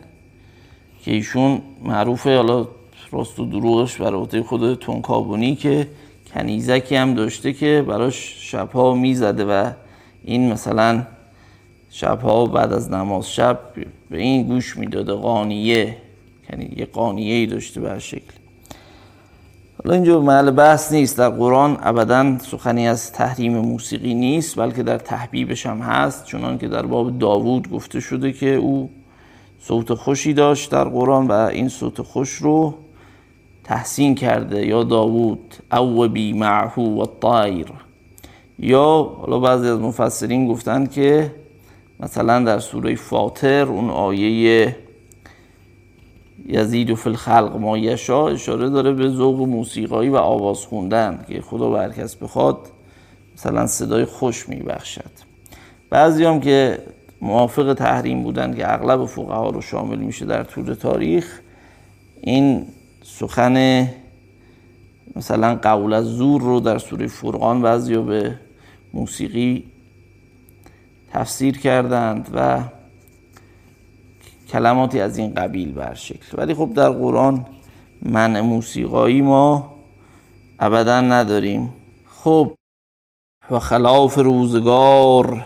که 1.03 1.11
ایشون 1.11 1.61
معروفه. 1.83 2.35
حالا 2.37 2.67
راست 3.11 3.39
و 3.39 3.45
دروغش 3.45 4.01
برای 4.01 4.41
خود 4.41 4.73
تونکابونی 4.73 5.55
که 5.55 5.87
کنیزکی 6.33 6.95
هم 6.95 7.13
داشته 7.13 7.53
که 7.53 7.85
براش 7.87 8.35
شبها 8.51 8.93
می‌زده 8.95 9.45
و 9.45 9.71
این 10.23 10.51
مثلا 10.51 11.03
شبها 11.93 12.45
بعد 12.45 12.73
از 12.73 12.91
نماز 12.91 13.31
شب 13.31 13.59
به 14.09 14.17
این 14.17 14.43
گوش 14.47 14.77
می‌داده 14.77 15.13
قانیه. 15.13 15.97
یعنی 16.49 16.73
یه 16.77 16.85
قانیه 16.85 17.35
ای 17.35 17.45
داشته 17.45 17.81
به 17.81 17.99
شکل 17.99 18.33
حالا 19.83 19.95
اینجا 19.95 20.19
محل 20.19 20.51
بحث 20.51 20.91
نیست. 20.91 21.17
در 21.17 21.29
قرآن 21.29 21.77
ابدا 21.81 22.37
سخنی 22.37 22.87
از 22.87 23.11
تحریم 23.11 23.57
موسیقی 23.57 24.13
نیست 24.13 24.59
بلکه 24.59 24.83
در 24.83 24.97
تحبیبش 24.97 25.65
هم 25.65 25.79
هست 25.79 26.25
چنان 26.25 26.57
که 26.57 26.67
در 26.67 26.85
باب 26.85 27.19
داوود 27.19 27.69
گفته 27.69 27.99
شده 27.99 28.33
که 28.33 28.55
او 28.55 28.89
صوت 29.59 29.93
خوشی 29.93 30.33
داشت 30.33 30.71
در 30.71 30.83
قرآن 30.83 31.27
و 31.27 31.31
این 31.31 31.69
صوت 31.69 32.01
خوش 32.01 32.29
رو 32.29 32.73
تحسین 33.63 34.15
کرده. 34.15 34.67
یا 34.67 34.83
داوود 34.83 35.55
او 35.71 36.07
بی 36.07 36.33
معهو 36.33 37.01
و 37.01 37.05
طایر. 37.21 37.67
یا 38.59 39.11
حالا 39.21 39.39
بعضی 39.39 39.67
از 39.67 39.79
مفسرین 39.79 40.47
گفتن 40.47 40.85
که 40.85 41.31
مثلا 42.01 42.43
در 42.43 42.59
سوره 42.59 42.95
فاطر 42.95 43.65
اون 43.65 43.89
آیه 43.89 44.75
یزید 46.47 46.89
و 46.89 46.95
فی 46.95 47.09
الخلق 47.09 47.55
ما 47.55 47.77
یشا 47.77 48.27
اشاره 48.27 48.69
داره 48.69 48.93
به 48.93 49.09
ذوق 49.09 49.39
موسیقایی 49.39 50.09
و 50.09 50.15
آواز 50.15 50.57
خوندن 50.57 51.25
که 51.27 51.41
خدا 51.41 51.69
به 51.69 52.05
بخواد 52.21 52.57
مثلا 53.35 53.67
صدای 53.67 54.05
خوش 54.05 54.49
میبخشد. 54.49 55.11
بعضی 55.89 56.23
هم 56.23 56.39
که 56.39 56.79
موافق 57.21 57.73
تحریم 57.73 58.23
بودن 58.23 58.55
که 58.55 58.73
اغلب 58.73 59.05
فقها 59.05 59.49
رو 59.49 59.61
شامل 59.61 59.97
میشه 59.97 60.25
در 60.25 60.43
طول 60.43 60.73
تاریخ 60.73 61.39
این 62.21 62.65
سخن 63.03 63.87
مثلا 65.15 65.55
قول 65.55 65.93
از 65.93 66.05
زور 66.05 66.41
رو 66.41 66.59
در 66.59 66.77
سوره 66.77 67.07
فرقان 67.07 67.61
بعضی 67.61 67.97
به 67.97 68.35
موسیقی 68.93 69.63
تفسیر 71.13 71.59
کردند 71.59 72.29
و 72.35 72.59
کلماتی 74.49 74.99
از 75.01 75.17
این 75.17 75.33
قبیل 75.33 75.73
بر 75.73 75.93
شکل. 75.93 76.37
ولی 76.37 76.53
خب 76.53 76.73
در 76.73 76.89
قرآن 76.89 77.45
من 78.01 78.41
موسیقایی 78.41 79.21
ما 79.21 79.75
ابدا 80.59 81.01
نداریم. 81.01 81.73
خب 82.23 82.53
و 83.51 83.59
خلاف 83.59 84.17
روزگار 84.17 85.45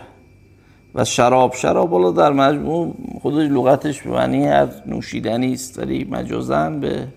و 0.94 1.04
شراب. 1.04 1.54
شراب 1.54 1.90
بالا 1.90 2.10
در 2.10 2.32
مجموع 2.32 2.94
خودش 3.22 3.50
لغتش 3.50 4.02
به 4.02 4.10
معنی 4.10 4.46
هر 4.46 4.68
نوشیدنی 4.86 5.52
است 5.52 5.78
ولی 5.78 6.04
مجازن 6.04 6.80
به 6.80 7.08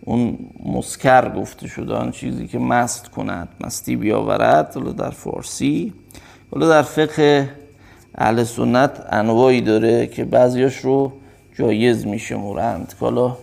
اون 0.00 0.38
مسکر 0.64 1.28
گفته 1.28 1.66
شده 1.68 1.94
آن 1.94 2.10
چیزی 2.10 2.46
که 2.46 2.58
مست 2.58 3.08
کند 3.08 3.48
مستی 3.60 3.96
بیاورد 3.96 4.96
در 4.96 5.10
فارسی 5.10 5.92
حالا 6.50 6.68
در 6.68 6.82
فقه 6.82 7.50
اهل 8.20 8.44
سنت 8.44 9.06
انواعی 9.10 9.60
داره 9.60 10.06
که 10.06 10.24
بعضیاش 10.24 10.76
رو 10.76 11.12
جایز 11.58 12.06
میشمورند. 12.06 12.88
که 12.88 12.96
حالا 13.04 13.36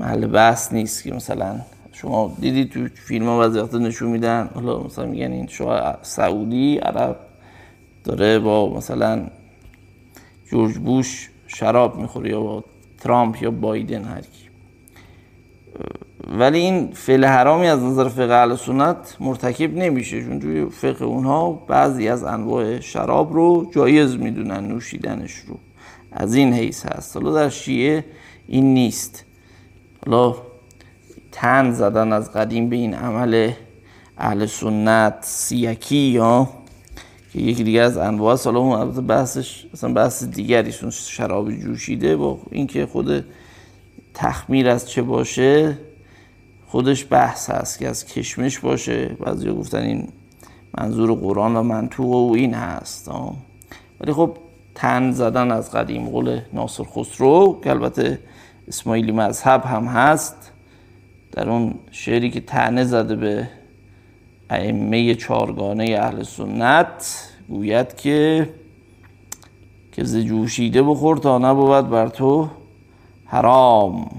محل 0.00 0.26
بحث 0.26 0.72
نیست 0.72 1.02
که 1.02 1.14
مثلا 1.14 1.60
شما 1.92 2.36
دیدی 2.40 2.64
تو 2.64 2.88
فیلم 2.94 3.26
ها 3.26 3.48
بعضی 3.48 3.78
نشون 3.78 4.10
میدن. 4.10 4.50
حالا 4.54 4.82
مثلا 4.82 5.06
میگن 5.06 5.32
این 5.32 5.46
شما 5.46 5.94
سعودی 6.02 6.78
عرب 6.78 7.16
داره 8.04 8.38
با 8.38 8.76
مثلا 8.76 9.26
جورج 10.50 10.74
بوش 10.78 11.30
شراب 11.46 11.96
می‌خوره 11.96 12.30
یا 12.30 12.40
با 12.40 12.64
ترامپ 13.00 13.42
یا 13.42 13.50
بایدن 13.50 14.04
هر 14.04 14.20
کی. 14.20 14.45
ولی 16.38 16.58
این 16.58 16.92
فعل 16.92 17.24
حرامی 17.24 17.66
از 17.66 17.82
نظر 17.82 18.08
فقه 18.08 18.34
اهل 18.34 18.56
سنت 18.56 19.16
مرتکب 19.20 19.76
نمیشه 19.76 20.24
چون 20.24 20.40
توی 20.40 20.66
فقه 20.66 21.04
اونها 21.04 21.52
بعضی 21.52 22.08
از 22.08 22.24
انواع 22.24 22.80
شراب 22.80 23.32
رو 23.32 23.70
جایز 23.74 24.16
می‌دونن 24.16 24.66
نوشیدنش 24.66 25.34
رو. 25.34 25.58
از 26.12 26.34
این 26.34 26.52
حیث 26.52 26.86
هست. 26.86 27.16
حالا 27.16 27.32
در 27.34 27.48
شیعه 27.48 28.04
این 28.48 28.74
نیست. 28.74 29.24
حالا 30.06 30.34
تن 31.32 31.72
زدن 31.72 32.12
از 32.12 32.32
قدیم 32.32 32.68
به 32.68 32.76
این 32.76 32.94
عمل 32.94 33.52
اهل 34.18 34.46
سنت 34.46 35.14
سیکی 35.20 35.96
یا 35.96 36.48
که 37.32 37.38
یکی 37.38 37.64
دیگه 37.64 37.80
از 37.80 37.96
انواع 37.96 38.38
حالا 38.44 38.58
اون 38.58 39.06
بحثش 39.06 39.66
مثلا 39.74 39.92
بحث 39.92 40.24
دیگری 40.24 40.72
شراب 40.92 41.52
جوشیده 41.52 42.16
با 42.16 42.38
اینکه 42.50 42.86
خود 42.86 43.24
تخمیر 44.16 44.68
از 44.68 44.90
چه 44.90 45.02
باشه؟ 45.02 45.78
خودش 46.66 47.06
بحث 47.10 47.50
هست 47.50 47.78
که 47.78 47.88
از 47.88 48.06
کشمش 48.06 48.58
باشه. 48.58 49.16
بعضی 49.20 49.50
گفتن 49.50 49.82
این 49.82 50.08
منظور 50.78 51.12
قرآن 51.12 51.56
و 51.56 51.62
منطوق 51.62 52.30
و 52.30 52.34
این 52.34 52.54
هست. 52.54 53.10
ولی 54.00 54.12
خب 54.12 54.36
تن 54.74 55.12
زدن 55.12 55.52
از 55.52 55.70
قدیم 55.70 56.08
قول 56.08 56.40
ناصر 56.52 56.84
خسرو 56.84 57.60
که 57.64 57.70
البته 57.70 58.18
اسماعیلی 58.68 59.12
مذهب 59.12 59.64
هم 59.64 59.84
هست 59.84 60.52
در 61.32 61.50
اون 61.50 61.74
شعری 61.90 62.30
که 62.30 62.40
تنه 62.40 62.84
زده 62.84 63.16
به 63.16 63.48
ائمه 64.50 65.14
چارگانه 65.14 65.98
اهل 66.00 66.22
سنت 66.22 67.28
گوید 67.48 67.96
که 67.96 68.48
که 69.92 70.04
ز 70.04 70.16
جوشیده 70.16 70.82
بخور 70.82 71.16
تا 71.16 71.38
نبود 71.38 71.90
بر 71.90 72.08
تو 72.08 72.48
حرام. 73.26 74.10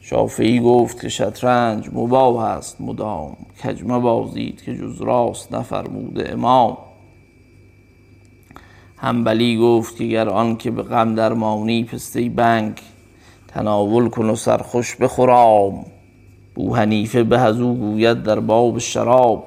شافعی 0.00 0.60
گفت 0.60 1.00
که 1.00 1.08
شطرنج 1.08 1.88
مباه 1.92 2.44
است 2.44 2.80
مدام 2.80 3.36
کجمه 3.62 3.98
بازید 3.98 4.62
که 4.62 4.76
جز 4.76 5.02
راست 5.02 5.54
نفرموده 5.54 6.32
امام. 6.32 6.76
همبلی 8.96 9.58
گفت 9.58 9.96
که 9.96 10.04
گر 10.04 10.28
آن 10.28 10.56
که 10.56 10.70
به 10.70 10.82
غم 10.82 11.14
درمانی 11.14 11.84
پسته 11.84 12.28
بنگ 12.28 12.80
تناول 13.48 14.08
کن 14.08 14.30
و 14.30 14.36
سرخوش 14.36 14.96
بخورام 14.96 15.84
بو 16.54 16.76
حنیفه 16.76 17.24
به 17.24 17.38
از 17.38 17.58
گوید 17.58 18.22
در 18.22 18.40
باب 18.40 18.78
شراب 18.78 19.44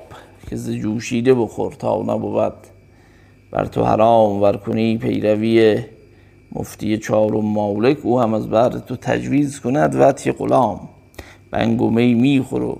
که 0.49 0.55
ز 0.55 0.71
جوشیده 0.71 1.33
بخور 1.33 1.73
تا 1.73 2.01
نبود. 2.01 2.53
بر 3.51 3.65
تو 3.65 3.83
حرام 3.83 4.41
ور 4.41 4.57
کنی 4.57 4.97
پیروی 4.97 5.83
مفتی 6.51 6.97
چهارم 6.97 7.45
مالک 7.45 7.97
او 8.03 8.19
هم 8.19 8.33
از 8.33 8.49
بعد 8.49 8.85
تو 8.85 8.95
تجویز 8.95 9.59
کند 9.59 9.95
وطی 9.95 10.31
غلام. 10.31 10.89
می 11.79 12.13
میخور 12.13 12.61
و 12.61 12.77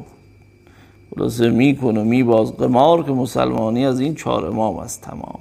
خلاصه 1.15 1.49
میکن 1.49 1.97
و 1.97 2.03
میباز. 2.03 2.57
قمار 2.57 3.03
که 3.03 3.11
مسلمانی 3.11 3.85
از 3.85 3.99
این 3.99 4.15
چهار 4.15 4.45
امام 4.45 4.77
است 4.77 5.01
تمام. 5.01 5.39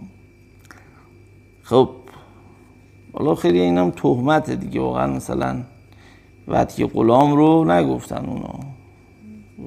خب 1.63 1.89
حالا 3.13 3.35
خیلی 3.35 3.61
این 3.61 3.79
هم 3.79 3.91
تهمت 3.91 4.51
دیگه. 4.51 4.81
واقعا 4.81 5.07
مثلا 5.07 5.63
وطی 6.49 6.87
غلام 6.87 7.37
رو 7.37 7.65
نگفتن 7.65 8.27
اونا. 8.27 8.61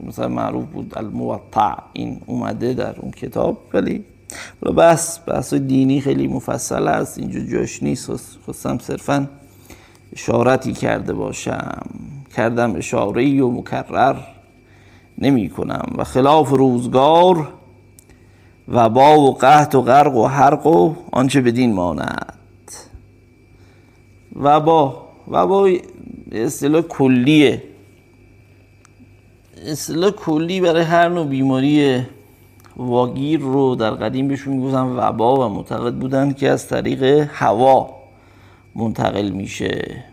مثلا 0.07 0.27
معروف 0.27 0.65
بود 0.65 0.93
الموطع. 0.97 1.75
این 1.93 2.21
اومده 2.25 2.73
در 2.73 2.99
اون 2.99 3.11
کتاب 3.11 3.57
ولی 3.73 4.03
بحث 4.77 5.19
بحث 5.27 5.53
دینی 5.53 6.01
خیلی 6.01 6.27
مفصل 6.27 6.87
است. 6.87 7.17
اینجا 7.17 7.39
جاش 7.39 7.83
نیست. 7.83 8.11
خواستم 8.45 8.77
صرفا 8.77 9.29
اشارتی 10.13 10.73
کرده 10.73 11.13
باشم. 11.13 11.81
کردم 12.35 12.75
اشاره 12.75 13.43
و 13.43 13.51
مکرر 13.51 14.15
نمی 15.17 15.49
کنم. 15.49 15.93
و 15.97 16.03
خلاف 16.03 16.49
روزگار 16.49 17.53
و 18.67 18.89
با 18.89 19.19
و 19.19 19.33
قحط 19.33 19.75
و 19.75 19.81
غرق 19.81 20.15
و 20.15 20.27
حرق 20.27 20.67
و 20.67 20.95
آنچه 21.11 21.41
بدین 21.41 21.73
ماند. 21.73 22.37
و 24.35 24.59
با 24.59 25.07
و 25.27 25.47
با 25.47 25.69
اصطلاح 26.31 26.81
کلیه 26.81 27.63
اصطلاح 29.65 30.11
کلی 30.11 30.61
برای 30.61 30.83
هر 30.83 31.09
نوع 31.09 31.27
بیماری 31.27 32.01
واگیر 32.81 33.39
رو 33.39 33.75
در 33.75 33.91
قدیم 33.91 34.27
بهشون 34.27 34.53
می‌گفتن 34.53 34.81
وبا 34.81 35.49
و 35.49 35.53
معتقد 35.53 35.93
بودن 35.93 36.33
که 36.33 36.49
از 36.49 36.67
طریق 36.67 37.27
هوا 37.31 37.89
منتقل 38.75 39.29
میشه. 39.29 40.03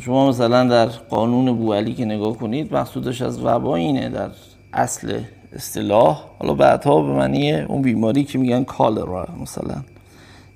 شما 0.00 0.28
مثلا 0.28 0.68
در 0.68 0.86
قانون 0.86 1.56
بوالی 1.56 1.94
که 1.94 2.04
نگاه 2.04 2.36
کنید 2.36 2.74
مقصودش 2.74 3.22
از 3.22 3.44
وبا 3.44 3.76
اینه 3.76 4.08
در 4.08 4.30
اصل 4.72 5.20
اصطلاح. 5.52 6.24
حالا 6.38 6.54
بعدها 6.54 7.02
به 7.02 7.12
معنی 7.12 7.52
اون 7.52 7.82
بیماری 7.82 8.24
که 8.24 8.38
میگن 8.38 8.64
کالرا 8.64 9.28
مثلا 9.42 9.82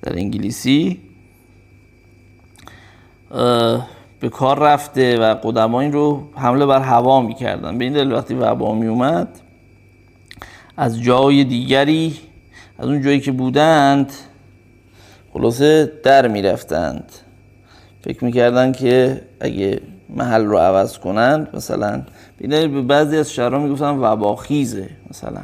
در 0.02 0.12
انگلیسی 0.12 1.00
به 4.20 4.28
کار 4.30 4.58
رفته 4.58 5.18
و 5.18 5.34
قدما 5.34 5.80
این 5.80 5.92
رو 5.92 6.22
حمله 6.34 6.66
بر 6.66 6.80
هوا 6.80 7.20
می‌کردن. 7.20 7.78
به 7.78 7.84
این 7.84 7.92
دلیل 7.92 8.12
وقتی 8.12 8.34
وبا 8.34 8.74
می 8.74 8.86
اومد 8.86 9.28
از 10.76 11.02
جای 11.02 11.44
دیگری 11.44 12.14
از 12.78 12.88
اون 12.88 13.02
جایی 13.02 13.20
که 13.20 13.32
بودند 13.32 14.12
خلاصه 15.32 15.92
در 16.02 16.28
می‌رفتند. 16.28 17.12
فکر 18.02 18.24
می‌کردن 18.24 18.72
که 18.72 19.22
اگه 19.40 19.80
محل 20.08 20.44
رو 20.44 20.58
عوض 20.58 20.98
کنند 20.98 21.48
مثلا 21.56 22.02
به 22.38 22.82
بعضی 22.82 23.16
از 23.16 23.32
شهرها 23.32 23.58
می‌گفتن 23.58 23.90
وباخیزه 23.90 24.90
مثلا. 25.10 25.40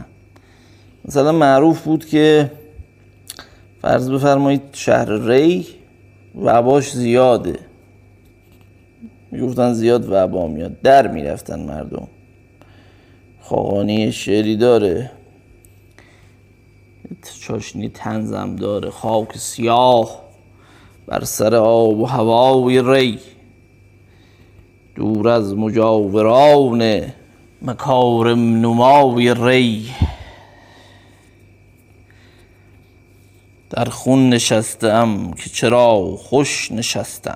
مثلا 1.04 1.32
معروف 1.32 1.82
بود 1.82 2.06
که 2.06 2.50
فرض 3.82 4.10
بفرمایید 4.10 4.62
شهر 4.72 5.12
ری 5.12 5.66
وباش 6.34 6.92
زیاده. 6.92 7.58
می‌گفتن 9.30 9.72
زیاد 9.72 10.06
وبا 10.12 10.46
میاد. 10.46 10.80
در 10.80 11.08
می‌رفتن 11.08 11.60
مردم. 11.60 12.08
خاقانی 13.40 14.12
شعری 14.12 14.56
داره. 14.56 15.10
چاشنی 17.40 17.88
تنزم 17.88 18.56
داره 18.56 18.90
خاک 18.90 19.36
سیاه 19.36 20.22
بر 21.06 21.24
سر 21.24 21.54
آب 21.54 21.98
و 21.98 22.06
هوای 22.06 22.82
ری. 22.82 23.18
دور 24.94 25.28
از 25.28 25.54
مجاوران 25.54 27.02
مکارم 27.62 28.60
نمای 28.66 29.34
ری. 29.34 29.90
در 33.70 33.84
خون 33.84 34.30
نشسته 34.30 35.06
که 35.36 35.50
چرا 35.50 36.16
خوش 36.16 36.72
نشسته 36.72 37.32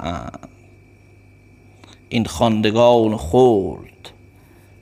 این 2.08 2.24
خواندگان 2.24 3.16
خلد 3.16 4.10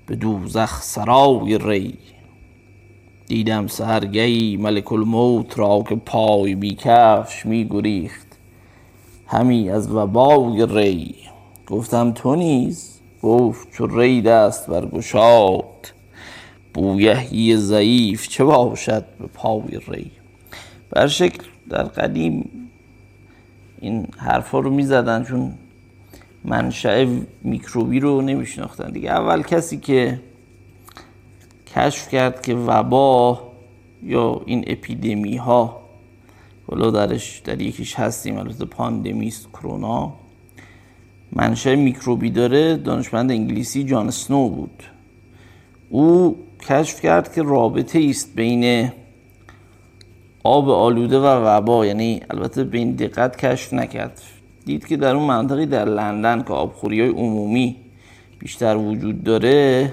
به 0.07 0.17
دوزخ 0.17 0.83
سرای 0.83 1.59
ری. 1.59 1.99
دیدم 3.27 3.67
سهرگهی 3.67 4.57
ملک 4.57 4.93
الموت 4.93 5.59
را 5.59 5.85
که 5.89 5.95
پای 5.95 6.55
بی 6.55 6.75
کفش 6.75 7.47
می 7.47 7.65
گریخت. 7.65 8.27
همی 9.27 9.71
از 9.71 9.93
وبای 9.93 10.67
ری. 10.67 11.15
گفتم 11.67 12.13
تو 12.13 12.37
نیز؟ 12.37 13.01
گفت 13.23 13.71
چو 13.73 13.87
ری 13.87 14.23
دست 14.23 14.71
برگشاد 14.71 15.93
بویهی 16.75 17.57
ضعیف 17.57 18.29
چه 18.29 18.45
باشد 18.45 19.05
به 19.21 19.27
پای 19.27 19.81
ری؟ 19.89 20.11
بر 20.91 21.07
شکل 21.07 21.45
در 21.71 21.83
قدیم 21.83 22.51
این 23.81 24.07
حرفا 24.17 24.59
رو 24.59 24.71
می‌زدن 24.71 25.25
چون 25.25 25.55
منشأ 26.45 27.07
میکروبی 27.43 28.01
رو 28.01 28.23
نمیشناختن. 28.23 28.91
دیگه 28.91 29.11
اول 29.11 29.43
کسی 29.43 29.77
که 29.79 30.21
کشف 31.77 32.09
کرد 32.09 32.43
که 32.43 32.55
وبا 32.55 33.41
یا 34.03 34.43
این 34.47 34.65
اپیدمی 34.67 35.37
ها 35.37 35.81
حالا 36.71 36.91
درش 36.91 37.39
در 37.39 37.61
یکیش 37.61 37.95
هستیم 37.95 38.39
البته 38.39 38.65
پاندمیست 38.65 39.49
کرونا. 39.53 40.13
منشأ 41.33 41.75
میکروبی 41.75 42.31
داره 42.31 42.77
دانشمند 42.77 43.31
انگلیسی 43.31 43.85
جان 43.85 44.11
سنو 44.11 44.49
بود. 44.49 44.83
او 45.91 46.37
کشف 46.69 47.01
کرد 47.01 47.35
که 47.35 47.43
رابطه 47.43 48.07
است 48.11 48.35
بین 48.35 48.91
آب 50.43 50.71
آلوده 50.71 51.19
و 51.19 51.25
وبا 51.25 51.87
یعنی 51.87 52.21
البته 52.31 52.65
به 52.65 52.79
این 52.79 52.93
دقت 52.93 53.37
کشف 53.37 53.73
نکرد. 53.73 54.23
دید 54.65 54.87
که 54.87 54.97
در 54.97 55.17
اون 55.17 55.27
منطقی 55.27 55.67
در 55.67 55.85
لندن 55.85 56.43
که 56.43 56.53
آبخوری 56.53 57.01
های 57.01 57.11
عمومی 57.11 57.77
بیشتر 58.39 58.77
وجود 58.77 59.25
داره 59.25 59.91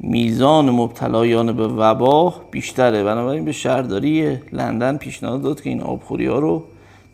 میزان 0.00 0.70
مبتلایان 0.70 1.52
به 1.52 1.68
وبا 1.68 2.34
بیشتره. 2.50 3.04
بنابراین 3.04 3.44
به 3.44 3.52
شهرداری 3.52 4.38
لندن 4.52 4.96
پیشنهاد 4.96 5.42
داد 5.42 5.62
که 5.62 5.70
این 5.70 5.80
آبخوری 5.80 6.26
ها 6.26 6.38
رو 6.38 6.64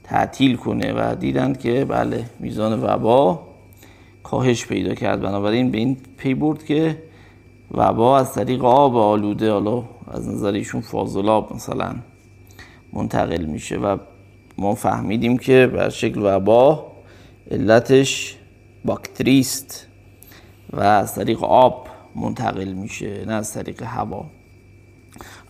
تعطیل 0.04 0.56
کنه 0.56 0.92
و 0.92 1.14
دیدند 1.14 1.58
که 1.58 1.84
بله 1.84 2.24
میزان 2.40 2.82
وبا 2.82 3.40
کاهش 4.22 4.66
پیدا 4.66 4.94
کرد. 4.94 5.20
بنابراین 5.20 5.70
به 5.70 5.78
این 5.78 5.96
پی 6.16 6.34
برد 6.34 6.64
که 6.64 6.96
وبا 7.74 8.18
از 8.18 8.32
طریق 8.34 8.64
آب 8.64 8.96
آلوده 8.96 9.52
حالا 9.52 9.84
از 10.10 10.28
نظر 10.28 10.52
ایشون 10.52 10.80
فاضلاب 10.80 11.54
مثلا 11.54 11.94
منتقل 12.92 13.44
میشه 13.44 13.76
و 13.76 13.96
ما 14.58 14.74
فهمیدیم 14.74 15.38
که 15.38 15.70
بر 15.74 15.88
شکل 15.88 16.20
وبا 16.22 16.86
علتش 17.50 18.36
باکتریست 18.84 19.86
و 20.72 20.80
از 20.80 21.14
طریق 21.14 21.44
آب 21.44 21.89
منتقل 22.14 22.72
میشه 22.72 23.24
نه 23.26 23.32
از 23.32 23.54
طریق 23.54 23.82
هوا. 23.82 24.24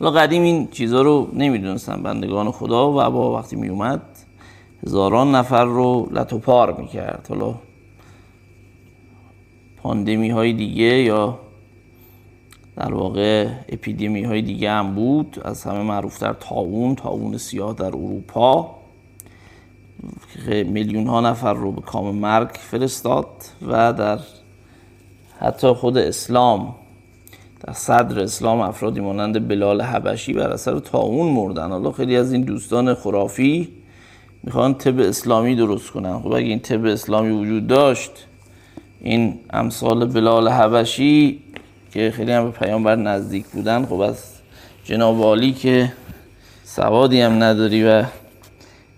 حالا 0.00 0.10
قدیم 0.10 0.42
این 0.42 0.68
چیزها 0.68 1.02
رو 1.02 1.28
نمی‌دونستن 1.32 2.02
بندگان 2.02 2.50
خدا 2.50 2.90
و 2.90 3.10
با 3.10 3.38
وقتی 3.38 3.56
میومد 3.56 4.02
هزاران 4.86 5.34
نفر 5.34 5.64
رو 5.64 6.08
لطوپار 6.10 6.80
می‌کرد. 6.80 7.26
حالا 7.28 7.54
پاندمی 9.76 10.30
های 10.30 10.52
دیگه 10.52 11.02
یا 11.02 11.38
در 12.76 12.94
واقع 12.94 13.48
اپیدمی 13.68 14.22
های 14.22 14.42
دیگه 14.42 14.70
هم 14.70 14.94
بود. 14.94 15.40
از 15.44 15.64
همه 15.64 15.82
معروفتر 15.82 16.32
تاون 16.32 16.94
تاون 16.94 17.38
سیاه 17.38 17.74
در 17.74 17.86
اروپا. 17.86 18.74
میلیون 20.46 21.06
ها 21.06 21.20
نفر 21.20 21.54
رو 21.54 21.72
به 21.72 21.80
کام 21.80 22.14
مرگ 22.14 22.50
فرستاد 22.52 23.26
و 23.62 23.92
در 23.92 24.18
حتی 25.40 25.72
خود 25.72 25.98
اسلام 25.98 26.74
در 27.66 27.72
صدر 27.72 28.20
اسلام 28.20 28.60
افرادی 28.60 29.00
مانند 29.00 29.48
بلال 29.48 29.80
حبشی 29.82 30.32
بر 30.32 30.50
اثر 30.50 30.78
تاون 30.78 31.32
مردن. 31.32 31.70
حالا 31.70 31.92
خیلی 31.92 32.16
از 32.16 32.32
این 32.32 32.42
دوستان 32.42 32.94
خرافی 32.94 33.68
می‌خوان 34.42 34.74
طب 34.74 35.00
اسلامی 35.00 35.56
درست 35.56 35.90
کنن. 35.90 36.18
خب 36.18 36.32
اگه 36.32 36.46
این 36.46 36.58
طب 36.58 36.84
اسلامی 36.84 37.30
وجود 37.30 37.66
داشت 37.66 38.10
این 39.00 39.38
امثال 39.50 40.06
بلال 40.06 40.48
حبشی 40.48 41.40
که 41.92 42.10
خیلی 42.10 42.32
هم 42.32 42.44
به 42.44 42.50
پیامبر 42.50 42.96
نزدیک 42.96 43.46
بودن 43.46 43.86
خب 43.86 44.00
از 44.00 44.24
جناب 44.84 45.22
عالی 45.22 45.52
که 45.52 45.92
سوادی 46.64 47.20
هم 47.20 47.42
نداری 47.42 47.84
و 47.84 48.04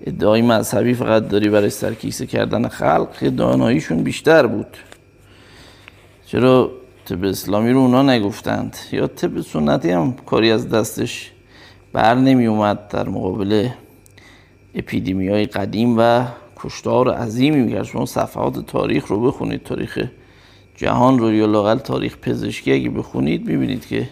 ادعای 0.07 0.43
مذهبی 0.43 0.95
فقط 0.95 1.29
داری 1.29 1.49
برای 1.49 1.71
سرکیسه 1.71 2.27
کردن 2.27 2.69
خلق 2.69 3.29
داناییشون 3.29 4.03
بیشتر 4.03 4.47
بود. 4.47 4.77
چرا 6.33 6.71
طب 7.05 7.25
اسلامی 7.25 7.71
رو 7.71 7.79
اونا 7.79 8.03
نگفتند؟ 8.03 8.77
یا 8.93 9.07
طب 9.07 9.41
سنتی 9.41 9.91
هم 9.91 10.13
کاری 10.27 10.51
از 10.51 10.69
دستش 10.69 11.31
بر 11.93 12.15
نمی 12.15 12.47
اومد 12.47 12.89
در 12.89 13.09
مقابل 13.09 13.69
اپیدمی 14.75 15.29
های 15.29 15.45
قدیم 15.45 15.95
و 15.99 16.25
کشتار 16.57 17.15
عظیمی 17.15 17.61
میگرد 17.61 17.85
شما 17.85 18.07
صفحات 18.07 18.67
تاریخ 18.67 19.07
رو 19.07 19.27
بخونید 19.27 19.63
تاریخ 19.63 20.05
جهان 20.77 21.19
رو 21.19 21.33
یا 21.33 21.47
لاقل 21.47 21.79
تاریخ 21.79 22.19
پزشکی 22.19 22.73
اگه 22.73 22.91
بخونید 22.91 23.47
می‌بینید 23.49 23.87
که 23.87 24.09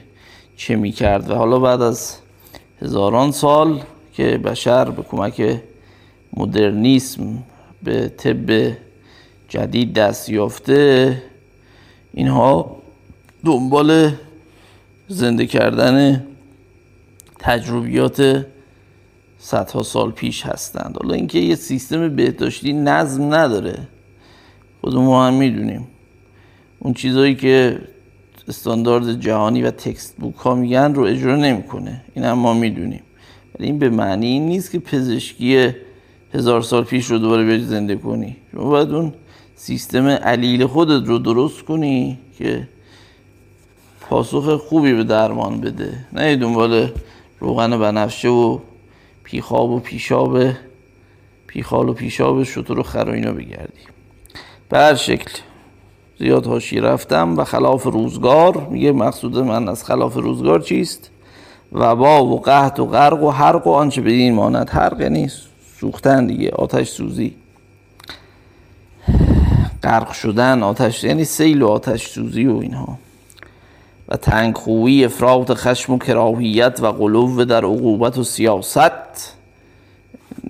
چه 0.57 0.77
می‌کرد. 0.77 1.31
و 1.31 1.35
حالا 1.35 1.59
بعد 1.59 1.83
از 1.83 2.17
هزاران 2.83 3.33
سال 3.33 3.81
که 4.13 4.39
بشر 4.39 4.91
به 4.91 5.03
کمک 5.03 5.61
مدرنیسم 6.37 7.43
به 7.83 8.09
طب 8.09 8.73
جدید 9.49 9.93
دست 9.95 10.29
یافته 10.29 11.23
اینها 12.15 12.77
دنبال 13.45 14.13
زنده 15.09 15.47
کردن 15.47 16.27
تجربیات 17.39 18.47
صدها 19.39 19.83
سال 19.83 20.11
پیش 20.11 20.47
هستند. 20.47 20.97
حالا 21.03 21.15
اینکه 21.15 21.39
یه 21.39 21.55
سیستم 21.55 22.17
بهداشتی 22.17 22.73
نظم 22.73 23.35
نداره. 23.35 23.79
خود 24.81 24.95
ما 24.95 25.27
هم 25.27 25.35
می‌دونیم. 25.35 25.89
اون 26.79 26.95
چیزهایی 26.95 27.35
که 27.35 27.79
استاندارد 28.49 29.21
جهانی 29.21 29.63
و 29.63 29.71
تکست 29.71 30.17
بوک 30.17 30.37
ها 30.37 30.55
میگن 30.55 30.95
رو 30.95 31.03
اجرا 31.03 31.37
نمی‌کنه. 31.37 32.01
این 32.15 32.25
هم 32.25 32.39
ما 32.39 32.55
می‌دونیم. 32.55 33.03
ولی 33.55 33.67
این 33.67 33.79
به 33.79 33.91
معنی 33.91 34.27
این 34.27 34.47
نیست 34.47 34.71
که 34.71 34.79
پزشکی 34.79 35.71
هزار 36.35 36.63
سال 36.63 36.85
پیش 36.85 37.07
رو 37.07 37.19
دوباره 37.19 37.45
بیاری 37.45 37.65
زنده 37.65 37.97
کنی. 37.97 38.37
شما 38.53 38.65
باید 38.65 38.91
اون 38.91 39.13
سیستم 39.63 40.07
علیل 40.07 40.67
خودت 40.67 41.09
رو 41.09 41.19
درست 41.19 41.63
کنی 41.63 42.19
که 42.39 42.69
پاسخ 44.01 44.57
خوبی 44.57 44.95
به 44.95 45.05
درمان 45.05 45.61
بده. 45.61 46.07
نه 46.13 46.37
دنبال 46.37 46.93
روغن 47.41 47.79
بنفشه 47.79 48.29
و 48.29 48.59
پیخاب 49.25 49.71
و 49.71 49.79
پیشاب 49.79 50.39
پیخال 51.47 51.89
و 51.89 51.93
پیشاب 51.93 52.43
شطور 52.43 52.79
و 52.79 52.83
خر 52.83 53.05
و 53.09 53.13
اینا 53.13 53.33
بگردی. 53.33 53.83
به 54.69 54.79
هر 54.79 54.95
شکل 54.95 55.31
زیاد 56.19 56.47
هاشی 56.47 56.81
رفتم 56.81 57.39
و 57.39 57.45
خلاف 57.45 57.83
روزگار 57.83 58.67
میگه 58.71 58.93
مقصود 58.93 59.39
من 59.39 59.69
از 59.69 59.85
خلاف 59.85 60.15
روزگار 60.15 60.61
چیست؟ 60.61 61.11
و 61.73 61.97
با 61.97 62.25
و 62.25 62.41
قحط 62.41 62.81
و 62.81 62.87
غرق 62.87 63.23
و 63.23 63.31
حرق 63.31 63.67
و 63.67 63.71
آنچه 63.71 64.01
بدین 64.01 64.35
ماند. 64.35 64.71
حرق 64.71 65.01
یعنی 65.01 65.31
سوختن 65.81 66.27
دیگه 66.27 66.51
آتش 66.51 66.89
سوزی. 66.89 67.35
غرق 69.83 70.13
شدن 70.13 70.63
آتش 70.63 71.05
یعنی 71.05 71.25
سیل 71.25 71.63
و 71.63 71.69
آتش 71.69 72.07
سوزی 72.07 72.47
و 72.47 72.57
اینها. 72.57 72.99
و 74.09 74.17
تنگ 74.17 74.57
خویی 74.57 75.05
افراط 75.05 75.53
خشم 75.53 75.93
و 75.93 75.99
کراهیت 75.99 76.79
و 76.83 76.87
قلوب 76.87 77.45
در 77.45 77.65
عقوبت 77.65 78.19
و 78.19 78.25
سیاست. 78.25 79.37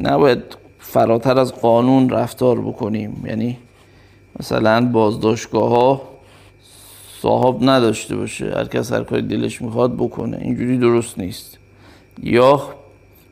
نباید 0.01 0.43
فراتر 0.79 1.39
از 1.39 1.55
قانون 1.55 2.11
رفتار 2.11 2.61
بکنیم. 2.61 3.25
یعنی 3.27 3.59
مثلا 4.41 4.87
بازداشتگاه 4.87 5.69
ها 5.69 6.03
صاحب 7.23 7.57
نداشته 7.61 8.17
باشه. 8.17 8.55
هر 8.57 8.65
کس 8.65 8.93
هر 8.93 9.05
کاری 9.05 9.23
دلش 9.23 9.63
می‌خواد 9.63 9.95
بکنه. 9.95 10.39
اینجوری 10.41 10.79
درست 10.79 11.19
نیست. 11.19 11.59
یا 12.23 12.63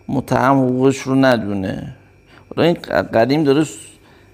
متهم 0.09 0.59
حقوقش 0.59 0.99
رو 0.99 1.15
ندونه. 1.15 1.95
این 2.59 2.75
قدیم 3.15 3.45
داره 3.45 3.65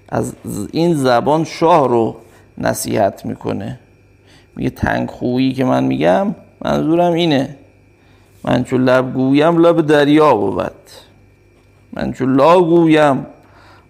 از 0.09 0.33
این 0.71 0.95
زبان 0.95 1.43
شاه 1.43 1.87
رو 1.87 2.15
نصیحت 2.57 3.25
می‌کنه. 3.25 3.79
میگه 4.55 4.69
تنگ 4.69 5.09
خویی 5.09 5.53
که 5.53 5.65
من 5.65 5.83
میگم 5.83 6.35
منظورم 6.65 7.13
اینه. 7.13 7.55
من 8.43 8.63
چون 8.63 8.83
لب 8.83 9.13
گویم 9.13 9.57
لب 9.57 9.81
دریا 9.81 10.35
بود. 10.35 10.71
من 11.93 12.13
چون 12.13 12.35
لا 12.35 12.61
گویم 12.61 13.25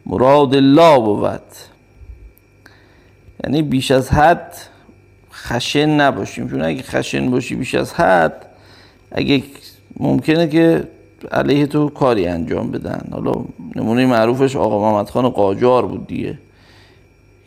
مراد 0.05 0.55
لا 0.55 0.99
بود. 0.99 1.41
یعنی 3.43 3.61
بیش 3.61 3.91
از 3.91 4.09
حد 4.09 4.53
خشن 5.33 5.89
نباشیم. 5.89 6.49
چون 6.49 6.61
اگه 6.61 6.81
خشن 6.81 7.31
باشی 7.31 7.55
بیش 7.55 7.75
از 7.75 7.93
حد 7.93 8.45
اگه 9.11 9.43
ممکنه 9.99 10.47
که 10.47 10.87
علیه 11.31 11.67
تو 11.67 11.89
کاری 11.89 12.27
انجام 12.27 12.71
بدن. 12.71 13.07
حالا 13.11 13.33
نمونه 13.75 14.05
معروفش 14.05 14.55
آقا 14.55 14.91
محمد 14.91 15.09
خان 15.09 15.29
قاجار 15.29 15.85
بود 15.85 16.07
دیگه 16.07 16.37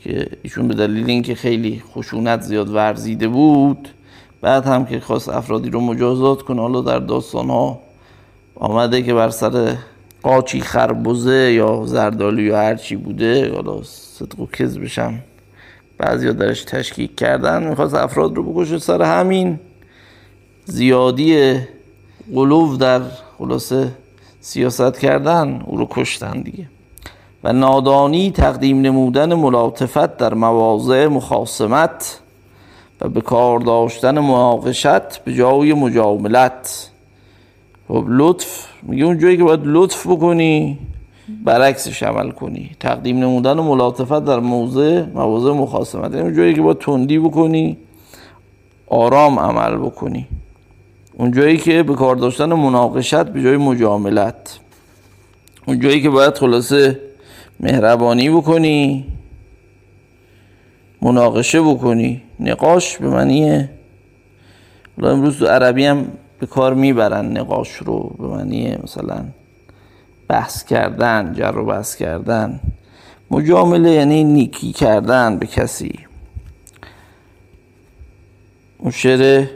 که 0.03 0.27
ایشون 0.43 0.69
به 0.69 0.75
دلیل 0.75 1.11
اینکه 1.11 1.35
خیلی 1.35 1.83
خشونت 1.95 2.41
زیاد 2.41 2.75
ورزیده 2.75 3.29
بود 3.29 3.89
بعد 4.41 4.67
هم 4.67 4.87
که 4.87 5.01
خواست 5.01 5.29
افرادی 5.29 5.71
رو 5.71 5.81
مجازات 5.81 6.43
کنه 6.43 6.61
حالا 6.61 6.81
در 6.81 6.99
داستان 6.99 7.51
ها 7.51 7.81
آمده 8.55 9.03
که 9.03 9.15
بر 9.15 9.31
سر 9.31 9.77
قاچی 10.23 10.61
خربوزه 10.61 11.53
یا 11.53 11.83
زردالو 11.87 12.41
یا 12.41 12.57
هرچی 12.57 12.97
بوده 12.97 13.55
حالا 13.55 13.83
صدق 13.83 14.41
و 14.41 14.47
کذبشم 14.47 15.19
بعضی 15.99 16.27
ها 16.27 16.33
درش 16.33 16.65
تشکیک 16.65 17.17
کردن. 17.17 17.69
می‌خواست 17.69 17.95
افراد 17.95 18.37
رو 18.37 18.53
بکشه 18.53 18.79
سر 18.79 19.03
همین 19.03 19.61
زیادی 20.65 21.59
قلوب 22.35 22.79
در 22.79 23.01
خلاصه 23.39 23.93
سیاست 24.41 24.99
کردن 24.99 25.63
او 25.67 25.77
رو 25.77 25.87
کشتن 25.91 26.41
دیگه. 26.41 26.67
و 27.45 27.53
نادانی 27.53 28.31
تقدیم 28.31 28.81
نمودن 28.81 29.35
ملاطفت 29.35 30.17
در 30.17 30.35
مواضع 30.35 31.07
مخاسمت 31.07 32.21
و 33.01 33.09
به 33.09 33.21
کار 33.21 33.61
داشتن 33.61 34.19
مناقشت 34.19 35.25
به 35.25 35.35
جای 35.35 35.73
مجاملت. 35.73 36.91
خب 37.89 38.05
لطف 38.09 38.67
میگه 38.83 39.05
اون 39.05 39.19
جایی 39.19 39.37
که 39.37 39.45
باید 39.45 39.61
لطف 39.65 40.07
بکنی 40.07 40.79
برعکسش 41.45 42.03
عمل 42.03 42.31
کنی. 42.31 42.71
تقدیم 42.81 43.19
نمودن 43.19 43.61
ملاطفت 43.61 44.25
در 44.25 44.41
موضع 44.41 45.05
مواضع 45.15 45.51
مخاسمت 45.51 46.13
یعنی 46.13 46.23
اون 46.23 46.35
جایی 46.37 46.55
که 46.55 46.63
باید 46.63 46.79
تندی 46.79 47.19
بکنی 47.19 47.77
آرام 48.87 49.39
عمل 49.39 49.77
بکنی. 49.77 50.27
اون 51.19 51.31
جایی 51.33 51.57
که 51.57 51.83
به 51.83 51.95
کار 51.95 52.17
داشتن 52.17 52.53
مناقشت 52.53 53.25
به 53.25 53.43
جای 53.43 53.57
مجاملت. 53.57 54.59
اون 55.67 55.81
جایی 55.81 56.03
که 56.03 56.11
باید 56.11 56.35
خلاصه 56.35 57.01
مهربانی 57.61 58.31
بکنی 58.31 59.07
مناقشه 61.03 61.61
بکنی. 61.63 62.23
نقاش 62.41 62.99
به 62.99 63.09
معنی 63.09 63.69
امروز 65.03 65.39
تو 65.39 65.47
عربی 65.47 65.85
هم 65.85 66.07
به 66.39 66.47
کار 66.47 66.75
می‌برن 66.75 67.37
نقاش 67.37 67.73
رو 67.73 68.15
به 68.19 68.27
معنی 68.27 68.77
مثلا 68.83 69.25
بحث 70.29 70.65
کردن 70.65 71.33
جر 71.33 71.57
و 71.57 71.65
بحث 71.65 71.97
کردن. 71.97 72.61
مجامله 73.31 73.91
یعنی 73.91 74.25
نیکی 74.25 74.73
کردن 74.73 75.39
به 75.39 75.47
کسی. 75.47 75.99
اون 78.79 78.91
شعر 78.91 79.47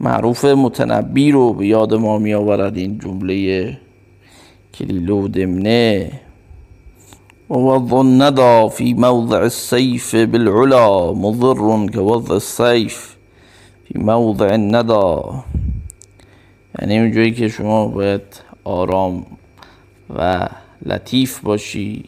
معروف 0.00 0.44
متنبی 0.44 1.32
رو 1.32 1.52
به 1.52 1.66
یاد 1.66 1.94
ما 1.94 2.18
می 2.18 2.34
آورد 2.34 2.76
این 2.76 2.98
جمله 2.98 3.78
کلیلو 4.74 5.28
دمنه. 5.28 6.10
ووضع 7.50 7.96
الندى 7.96 8.68
في 8.68 8.94
موضع 8.94 9.38
السيف 9.38 10.14
بالعلا 10.14 11.12
مضر 11.12 11.86
كوضع 11.94 12.34
السيف 12.34 13.16
في 13.84 13.98
موضع 13.98 14.46
الندى. 14.46 15.20
یعنی 16.80 16.98
اونجایی 16.98 17.32
که 17.32 17.48
شما 17.48 17.86
باید 17.86 18.22
آرام 18.64 19.26
و 20.16 20.48
لطیف 20.86 21.40
باشی 21.40 22.04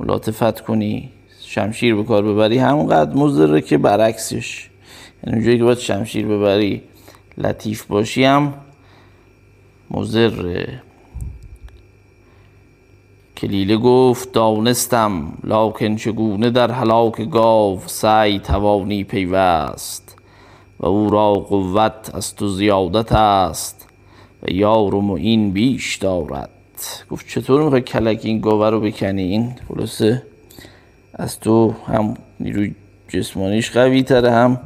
ملاطفت 0.00 0.60
کنی 0.60 1.10
شمشیر 1.42 1.94
به 1.94 2.04
کار 2.04 2.22
ببری 2.22 2.58
همونقدر 2.58 3.16
مضره 3.16 3.60
که 3.60 3.78
برعکسش. 3.78 4.70
یعنی 5.24 5.36
اونجایی 5.36 5.58
که 5.58 5.64
باید 5.64 5.78
شمشیر 5.78 6.26
ببری 6.26 6.82
لطیف 7.38 7.86
باشی 7.86 8.24
هم 8.24 8.54
کلیله 13.36 13.76
گفت 13.76 14.32
دانستم 14.32 15.38
لاکن 15.44 15.96
چگونه 15.96 16.50
در 16.50 16.70
هلاک 16.70 17.30
گاو 17.30 17.80
سعی 17.86 18.38
توانی 18.38 19.04
پیوست؟ 19.04 20.16
و 20.80 20.86
او 20.86 21.10
را 21.10 21.32
قوت 21.32 22.10
از 22.14 22.34
تو 22.34 22.48
زیادت 22.48 23.12
است 23.12 23.88
و 24.42 24.52
یار 24.52 24.94
و 24.94 25.00
معین 25.00 25.50
بیش 25.50 25.96
دارد. 25.96 26.50
گفت 27.10 27.28
چطور 27.28 27.62
می‌خوای 27.62 27.80
کلک 27.80 28.20
این 28.22 28.40
گاوه 28.40 28.70
رو 28.70 28.80
بکنی؟ 28.80 29.22
این 29.22 29.54
خلاصه 29.68 30.22
از 31.14 31.40
تو 31.40 31.74
هم 31.86 32.14
نیروی 32.40 32.74
جسمانیش 33.08 33.70
قوی 33.70 34.02
تره 34.02 34.30
هم 34.30 34.60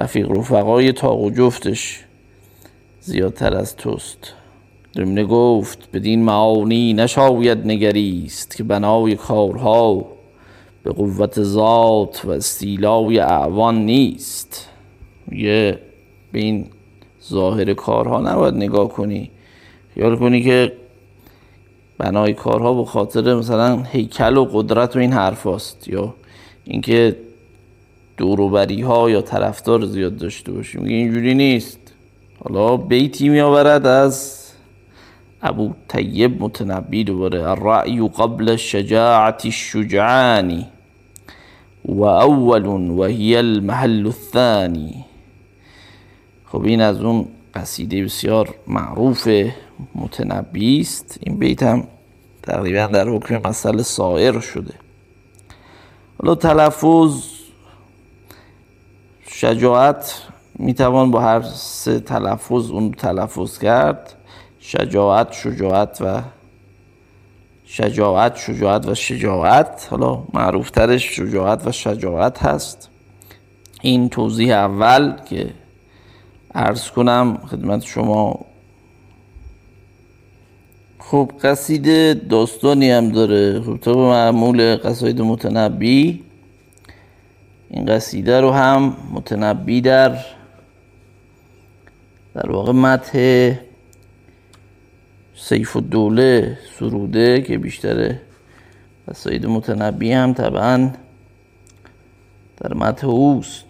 رفیق 0.00 0.30
رفقای 0.30 0.92
تاق 0.92 1.20
و 1.20 1.30
جفتش 1.30 2.04
زیادتر 3.00 3.54
از 3.54 3.76
توست. 3.76 4.34
دمنه 4.94 5.24
گفت 5.24 5.88
بدین 5.92 6.24
معانی 6.24 6.92
نشاید 6.92 7.58
نگریست 7.66 8.56
که 8.56 8.64
بنای 8.64 9.16
کارها 9.16 10.06
به 10.82 10.92
قوت 10.92 11.42
ذات 11.42 12.24
و 12.24 12.30
استیلای 12.30 13.18
اعوان 13.18 13.78
نیست. 13.78 14.68
یه 15.32 15.78
به 16.32 16.38
این 16.38 16.66
ظاهر 17.28 17.74
کارها 17.74 18.20
نباید 18.20 18.54
نگاه 18.54 18.88
کنی. 18.88 19.30
خیال 19.94 20.16
کنی 20.16 20.42
که 20.42 20.72
بنای 21.98 22.32
کارها 22.32 22.74
به 22.74 22.84
خاطر 22.84 23.34
مثلا 23.34 23.82
هیکل 23.82 24.36
و 24.36 24.44
قدرت 24.44 24.96
و 24.96 24.98
این 24.98 25.12
حرف 25.12 25.46
یا 25.86 26.14
اینکه 26.64 27.16
دوروبری 28.18 28.82
ها 28.82 29.10
یا 29.10 29.22
طرفدار 29.22 29.86
زیاد 29.86 30.16
داشته 30.16 30.52
باشیم. 30.52 30.84
اینجوری 30.84 31.34
نیست. 31.34 31.78
حالا 32.44 32.76
بیتی 32.76 33.28
می 33.28 33.40
آورد 33.40 33.86
از 33.86 34.44
ابو 35.42 35.72
طیب 35.88 36.42
متنبی 36.42 37.04
دوباره. 37.04 37.50
الرأی 37.50 38.08
قبل 38.08 38.48
الشجاعة 38.48 39.36
الشجعان 39.44 40.64
و 41.84 42.02
اول 42.02 42.66
و 42.66 43.04
هی 43.04 43.36
المحل 43.36 44.06
الثانی. 44.06 45.04
خب 46.46 46.62
این 46.62 46.80
از 46.80 47.00
اون 47.00 47.28
قصیده 47.54 48.04
بسیار 48.04 48.54
معروف 48.66 49.28
متنبی 49.94 50.80
است. 50.80 51.18
این 51.22 51.38
بیت 51.38 51.62
هم 51.62 51.86
تقریبا 52.42 52.86
در 52.86 53.08
حکم 53.08 53.48
مسئله 53.48 53.82
سایر 53.82 54.40
شده. 54.40 54.74
حالا 56.22 56.34
تلفظ 56.34 57.37
شجاعت 59.40 60.22
می‌توان 60.58 61.10
با 61.10 61.20
هر 61.20 61.42
سه 61.42 62.00
تلفظ 62.00 62.70
اون 62.70 62.92
تلفظ 62.92 63.58
کرد. 63.58 64.14
شجاعت 64.60 65.32
شجاعت 65.32 65.98
و 66.00 66.22
شجاعت 67.64 68.36
شجاعت 68.36 68.88
و 68.88 68.94
شجاعت. 68.94 69.88
حالا 69.90 70.22
معروف 70.34 70.70
ترش 70.70 71.16
شجاعت 71.16 71.66
و 71.66 71.72
شجاعت 71.72 72.42
هست. 72.42 72.88
این 73.82 74.08
توضیح 74.08 74.54
اول 74.54 75.12
که 75.28 75.50
عرض 76.54 76.90
کنم 76.90 77.38
خدمت 77.50 77.82
شما. 77.84 78.40
خب 80.98 81.32
قصیده 81.42 82.14
داستانی 82.14 82.90
هم 82.90 83.08
داره. 83.08 83.60
خب 83.60 83.76
طبق 83.76 83.96
معمول 83.96 84.76
قصاید 84.76 85.22
متنبی. 85.22 86.27
این 87.70 87.86
قصیده 87.86 88.40
رو 88.40 88.50
هم 88.50 88.96
متنبی 89.12 89.80
در 89.80 90.18
در 92.34 92.50
واقع 92.50 92.72
متح 92.72 93.52
سیف 95.36 95.76
الدوله 95.76 96.58
سروده 96.78 97.42
که 97.42 97.58
بیشتر 97.58 98.14
قصاید 99.08 99.46
متنبی 99.46 100.12
هم 100.12 100.32
طبعا 100.32 100.90
در 102.60 102.74
متح 102.74 103.06
اوست. 103.06 103.66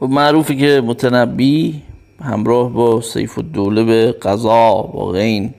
خب 0.00 0.08
معروفی 0.08 0.56
که 0.56 0.82
متنبی 0.84 1.82
همراه 2.20 2.72
با 2.72 3.00
سیف 3.00 3.38
الدوله 3.38 3.84
به 3.84 4.12
قضا 4.12 4.82
با 4.82 5.06
غین 5.06 5.54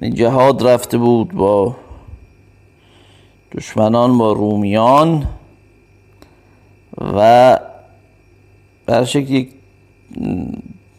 یعنی 0.00 0.14
جهاد 0.14 0.66
رفته 0.66 0.98
بود 0.98 1.32
با 1.32 1.76
دشمنان 3.56 4.18
با 4.18 4.32
رومیان 4.32 5.26
و 7.14 7.58
بر 8.86 9.04
شکل 9.04 9.34
یک 9.34 9.48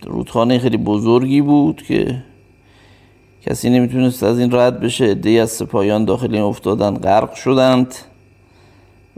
رودخانه 0.03 0.59
خیلی 0.59 0.77
بزرگی 0.77 1.41
بود 1.41 1.83
که 1.87 2.23
کسی 3.41 3.69
نمی‌تونست 3.69 4.23
از 4.23 4.39
این 4.39 4.51
رد 4.51 4.79
بشه. 4.79 5.05
ادهی 5.05 5.39
از 5.39 5.51
سپاهیان 5.51 6.05
داخل 6.05 6.33
این 6.33 6.43
افتادن 6.43 6.97
غرق 6.97 7.33
شدند 7.33 7.95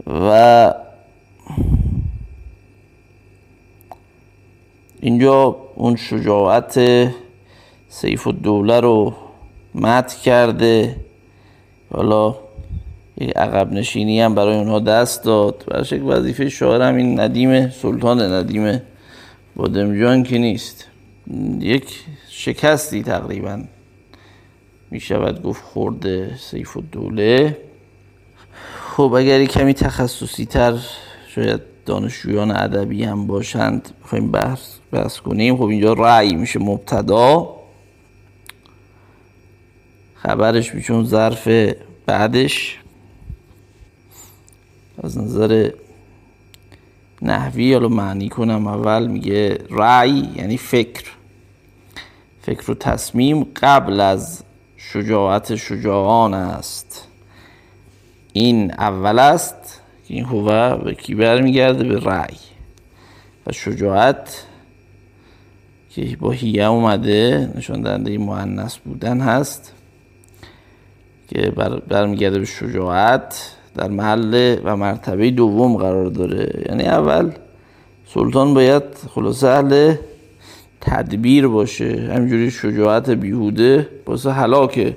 و 0.06 0.74
اینجا 5.00 5.56
اون 5.74 5.96
شجاعت 5.96 6.80
سیف 7.88 8.26
الدوله 8.26 8.80
رو 8.80 9.14
مت 9.74 10.14
کرده. 10.14 10.96
حالا 11.94 12.36
یک 13.20 13.36
عقب 13.36 13.72
نشینی 13.72 14.20
هم 14.20 14.34
برای 14.34 14.56
اونها 14.56 14.78
دست 14.78 15.24
داد. 15.24 15.64
برش 15.68 15.92
یک 15.92 16.02
وظیفه 16.04 16.48
شاعر 16.48 16.82
هم 16.82 16.94
این 16.94 17.20
ندیم 17.20 17.70
سلطان 17.70 18.22
ندیم 18.22 18.82
بادمجان 19.56 20.22
که 20.22 20.38
نیست. 20.38 20.86
یک 21.60 22.04
شکستی 22.28 23.02
تقریبا 23.02 23.64
می 24.90 25.00
شود 25.00 25.42
گفت 25.42 25.62
خورده 25.62 26.36
سیف 26.36 26.76
الدوله. 26.76 27.56
خب 28.96 29.14
اگر 29.16 29.44
کمی 29.44 29.74
تخصصی 29.74 30.44
تر 30.44 30.78
شاید 31.28 31.60
دانشجویان 31.86 32.50
ادبی 32.50 33.04
هم 33.04 33.26
باشند 33.26 33.88
بخوایم 34.04 34.30
بحث 34.30 34.74
بحث 34.92 35.18
کنیم. 35.18 35.56
خب 35.56 35.62
اینجا 35.62 35.92
رأی 35.92 36.34
میشه 36.34 36.58
مبتدا. 36.58 37.56
خبرش 40.14 40.74
میشون 40.74 41.04
ظرف 41.04 41.48
بعدش. 42.06 42.78
از 45.02 45.18
نظر 45.18 45.70
نحوی 47.22 47.72
حالا 47.72 47.88
معنی 47.88 48.28
کنم 48.28 48.66
اول 48.66 49.06
میگه 49.06 49.58
رأی 49.70 50.28
یعنی 50.36 50.56
فکر. 50.56 51.04
فکر 52.42 52.70
و 52.70 52.74
تصمیم 52.74 53.46
قبل 53.56 54.00
از 54.00 54.42
شجاعت 54.76 55.56
شجاعان 55.56 56.34
است. 56.34 57.08
این 58.32 58.72
اول 58.72 59.18
است 59.18 59.80
این 60.06 60.24
هوه 60.24 60.84
به 60.84 60.94
کی 60.94 61.14
برمیگرده؟ 61.14 61.84
به 61.84 62.00
رأی. 62.00 62.36
و 63.46 63.52
شجاعت 63.52 64.44
که 65.90 66.16
با 66.20 66.30
هیه 66.30 66.64
اومده 66.64 67.52
نشان 67.54 67.82
دهنده 67.82 68.18
مؤنث 68.18 68.76
بودن 68.76 69.20
هست 69.20 69.72
که 71.28 71.50
برمیگرده 71.88 72.38
به 72.38 72.44
شجاعت. 72.44 73.59
در 73.80 73.88
محل 73.88 74.56
و 74.64 74.76
مرتبه 74.76 75.30
دوم 75.30 75.76
قرار 75.76 76.06
داره. 76.06 76.64
یعنی 76.68 76.84
اول 76.84 77.32
سلطان 78.14 78.54
باید 78.54 78.82
خلاصه 79.14 79.48
اهل 79.48 79.94
تدبیر 80.80 81.48
باشه. 81.48 82.10
همجوری 82.14 82.50
شجاعت 82.50 83.10
بیهوده 83.10 83.88
واسه 84.06 84.30
حلاک 84.30 84.96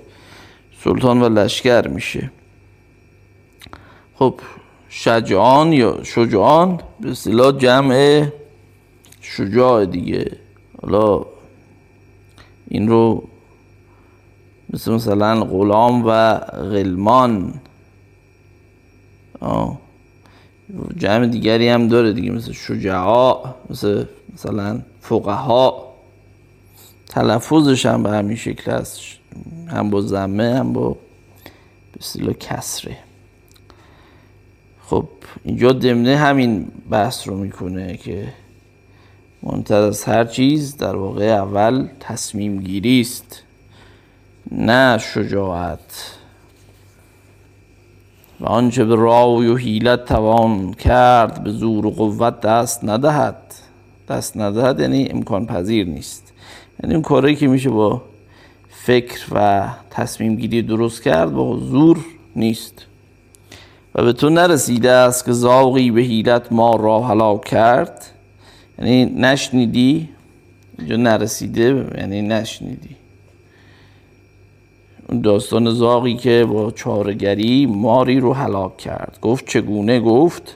سلطان 0.83 1.21
و 1.21 1.29
لشکر 1.29 1.87
میشه. 1.87 2.31
خب 4.15 4.33
شجعان 4.89 5.73
یا 5.73 6.03
شجعان 6.03 6.79
به 6.99 7.11
اصطلاح 7.11 7.51
جمع 7.51 8.25
شجاع 9.21 9.85
دیگه. 9.85 10.31
حالا 10.81 11.25
این 12.67 12.87
رو 12.87 13.23
مثل 14.73 14.91
مثلا 14.91 15.43
غلام 15.43 16.03
و 16.05 16.35
غلمان 16.71 17.53
جمع 20.97 21.27
دیگری 21.27 21.69
هم 21.69 21.87
داره 21.87 22.13
دیگه 22.13 22.31
مثل 22.31 22.51
شجاع 22.51 23.55
مثل 23.69 24.05
مثلا 24.33 24.81
فقها. 25.01 25.93
تلفظش 27.09 27.85
هم 27.85 28.03
به 28.03 28.09
همین 28.09 28.37
شکل 28.37 28.71
هست 28.71 28.99
هم 29.67 29.89
با 29.89 30.01
زمه 30.01 30.55
هم 30.55 30.73
با 30.73 30.97
به 32.25 32.33
کسره. 32.33 32.97
خب 34.85 35.07
اینجا 35.43 35.71
دمنه 35.71 36.17
همین 36.17 36.67
بحث 36.89 37.27
رو 37.27 37.37
می‌کنه 37.37 37.97
که 37.97 38.33
منتظر 39.43 39.87
از 39.87 40.03
هر 40.03 40.25
چیز 40.25 40.77
در 40.77 40.95
واقع 40.95 41.25
اول 41.25 41.87
تصمیم 41.99 42.59
گیری 42.61 43.01
است. 43.01 43.43
نه 44.51 44.97
شجاعت. 44.97 46.17
و 48.43 48.45
آنچه 48.45 48.85
به 48.85 48.95
رای 48.95 49.47
و 49.47 49.57
حیلت 49.57 50.05
توان 50.05 50.73
کرد 50.73 51.43
به 51.43 51.51
زور 51.51 51.85
و 51.85 51.91
قوت 51.91 52.41
دست 52.41 52.83
ندهد. 52.83 53.35
دست 54.09 54.37
ندهد 54.37 54.79
یعنی 54.79 55.07
امکان 55.11 55.45
پذیر 55.45 55.87
نیست. 55.87 56.33
یعنی 56.83 56.93
اون 56.93 57.03
کاری 57.03 57.35
که 57.35 57.47
میشه 57.47 57.69
با 57.69 58.01
فکر 58.69 59.25
و 59.31 59.69
تصمیم 59.89 60.35
گیری 60.35 60.61
درست 60.61 61.03
کرد 61.03 61.31
با 61.33 61.57
زور 61.57 61.97
نیست. 62.35 62.85
و 63.95 64.03
به 64.03 64.13
تو 64.13 64.29
نرسیده 64.29 64.91
است 64.91 65.25
که 65.25 65.31
زاغی 65.31 65.91
به 65.91 66.01
حیلت 66.01 66.51
ما 66.51 66.75
را 66.75 67.01
هلاک 67.01 67.45
کرد. 67.45 68.05
یعنی 68.79 69.05
نشنیدی 69.05 70.09
اینجا 70.79 70.95
نرسیده 70.95 71.85
یعنی 71.97 72.21
نشنیدی. 72.21 72.95
داستان 75.21 75.71
زاغی 75.71 76.13
که 76.13 76.45
با 76.49 76.71
چارگری 76.71 77.65
ماری 77.65 78.19
رو 78.19 78.33
هلاک 78.33 78.77
کرد. 78.77 79.17
گفت 79.21 79.47
چگونه؟ 79.47 79.99
گفت 79.99 80.55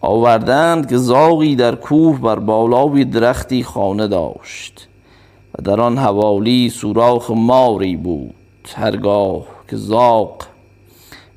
آوردند 0.00 0.88
که 0.88 0.96
زاغی 0.96 1.56
در 1.56 1.74
کوه 1.74 2.20
بر 2.20 2.38
بالای 2.38 3.04
درختی 3.04 3.62
خانه 3.62 4.06
داشت 4.06 4.88
و 5.54 5.62
در 5.62 5.80
آن 5.80 5.98
حوالی 5.98 6.70
سوراخ 6.70 7.30
ماری 7.30 7.96
بود. 7.96 8.34
هرگاه 8.74 9.46
که 9.70 9.76
زاغ 9.76 10.42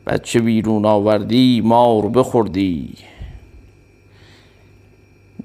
بچه 0.08 0.40
بیرون 0.40 0.86
آوردی 0.86 1.62
مار 1.66 2.02
بخوردی. 2.02 2.90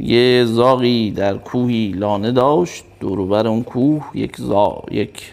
یه 0.00 0.44
زاغی 0.44 1.10
در 1.10 1.34
کوهی 1.34 1.88
لانه 1.88 2.32
داشت. 2.32 2.84
دوروبر 3.00 3.46
اون 3.46 3.62
کوه 3.62 4.04
یک 4.14 4.36
زا 4.36 4.82
یک 4.90 5.32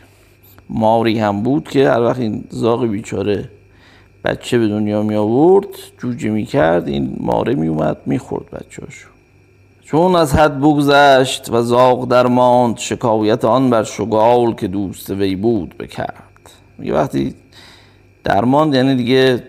ماری 0.70 1.20
هم 1.20 1.44
بود 1.44 1.70
که 1.70 1.90
هر 1.90 2.02
وقت 2.02 2.20
این 2.20 2.44
زاغ 2.50 2.86
بیچاره 2.86 3.50
بچه 4.24 4.58
به 4.58 4.68
دنیا 4.68 5.04
می 5.04 5.16
آورد 5.16 5.68
جوجه 5.98 6.30
می 6.30 6.46
کرد 6.46 6.88
این 6.88 7.18
ماره 7.20 7.56
می 7.56 7.68
اومد 7.68 7.98
می 8.06 8.20
خورد 8.20 8.50
بچه 8.50 8.82
هاشو. 8.86 9.08
چون 9.86 10.16
از 10.16 10.36
حد 10.36 10.60
بگذشت 10.60 11.50
و 11.50 11.62
زاغ 11.62 12.08
در 12.08 12.28
ماند 12.28 12.78
شکایت 12.78 13.46
آن 13.46 13.70
بر 13.70 13.84
شگال 13.84 14.56
که 14.56 14.68
دوست 14.68 15.10
وی 15.10 15.36
بود 15.36 15.78
بکرد 15.78 16.24
یه 16.80 16.94
وقتی 16.94 17.36
درماند 18.24 18.76
یعنی 18.76 18.96
دیگه 18.96 19.44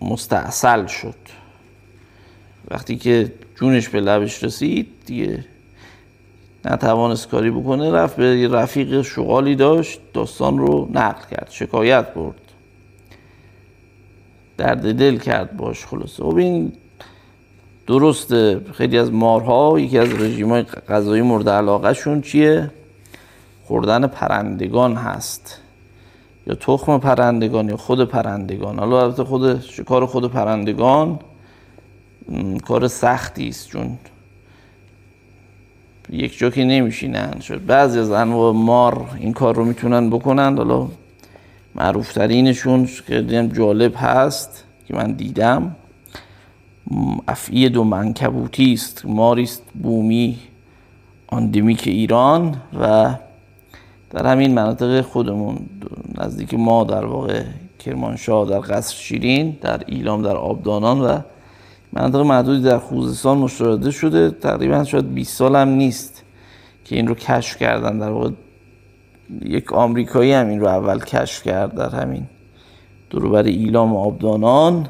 مستاصل 0.00 0.86
شد 0.86 1.14
وقتی 2.70 2.96
که 2.96 3.32
جونش 3.56 3.88
به 3.88 4.00
لبش 4.00 4.44
رسید 4.44 4.86
دیگه 5.06 5.44
نتوانست 6.64 7.28
کاری 7.28 7.50
بکنه 7.50 7.90
رفت 7.90 8.16
به 8.16 8.48
رفیق 8.48 9.02
شغالی 9.02 9.56
داشت 9.56 10.00
داستان 10.14 10.58
رو 10.58 10.88
نقل 10.92 11.22
کرد 11.30 11.48
شکایت 11.50 12.14
برد. 12.14 12.34
درد 14.56 14.98
دل 14.98 15.18
کرد 15.18 15.56
باش 15.56 15.86
خلاصه. 15.86 16.22
خب 16.22 16.36
این 16.36 16.72
درسته 17.86 18.60
خیلی 18.74 18.98
از 18.98 19.12
مارها 19.12 19.80
یکی 19.80 19.98
از 19.98 20.12
رژیم 20.12 20.48
های 20.48 20.62
غذایی 20.62 21.22
مورد 21.22 21.48
علاقه 21.48 21.92
شون 21.92 22.20
چیه؟ 22.20 22.70
خوردن 23.64 24.06
پرندگان 24.06 24.96
هست. 24.96 25.58
یا 26.46 26.54
تخم 26.54 26.98
پرندگان 26.98 27.68
یا 27.68 27.76
خود 27.76 28.04
پرندگان. 28.04 28.78
حالا 28.78 29.02
البته 29.02 29.24
خود 29.24 29.60
شکار 29.60 30.06
خود 30.06 30.32
پرندگان؟ 30.32 31.18
کار 32.64 32.88
سختی 32.88 33.48
است 33.48 33.68
چون 33.68 33.98
یک 36.12 36.38
جا 36.38 36.50
که 36.50 36.64
نمیشینن. 36.64 37.40
شد. 37.40 37.66
بعضی 37.66 37.98
از 37.98 38.10
انواع 38.10 38.52
مار 38.52 39.06
این 39.18 39.32
کار 39.32 39.54
رو 39.54 39.64
می‌تونن 39.64 40.10
بکنن. 40.10 40.56
حالا 40.56 40.88
معروف 41.74 42.12
ترینشون 42.12 42.88
که 43.06 43.48
جالب 43.52 43.92
هست 43.96 44.64
که 44.86 44.94
من 44.94 45.12
دیدم. 45.12 45.76
افعی 47.28 47.68
دو 47.68 47.84
منکبوتی 47.84 48.72
است. 48.72 49.06
ماری 49.06 49.42
است 49.42 49.62
بومی 49.82 50.38
آندمیک 51.26 51.82
ایران 51.86 52.56
و 52.80 53.14
در 54.10 54.26
همین 54.26 54.54
مناطق 54.54 55.00
خودمون. 55.00 55.58
نزدیک 56.18 56.54
ما 56.54 56.84
در 56.84 57.04
واقع 57.04 57.42
کرمانشاه 57.78 58.48
در 58.48 58.60
قصر 58.60 58.94
شیرین 58.94 59.56
در 59.60 59.80
ایلام 59.86 60.22
در 60.22 60.36
آبدانان 60.36 61.00
و 61.00 61.18
مناطق 61.92 62.20
محدودی 62.20 62.62
در 62.62 62.78
خوزستان 62.78 63.38
مشاهده 63.38 63.90
شده 63.90 64.30
تقریبا 64.30 64.84
شاید 64.84 65.14
20 65.14 65.36
سال 65.36 65.56
هم 65.56 65.68
نیست 65.68 66.22
که 66.84 66.96
این 66.96 67.08
رو 67.08 67.14
کشف 67.14 67.56
کردن. 67.56 67.98
در 67.98 68.10
واقع 68.10 68.30
یک 69.44 69.72
آمریکایی 69.72 70.32
هم 70.32 70.48
این 70.48 70.60
رو 70.60 70.66
اول 70.66 70.98
کشف 70.98 71.42
کرد 71.42 71.74
در 71.74 71.88
همین 71.88 72.26
دروبر 73.10 73.42
ایلام 73.42 73.92
و 73.92 73.98
آبدانان 73.98 74.88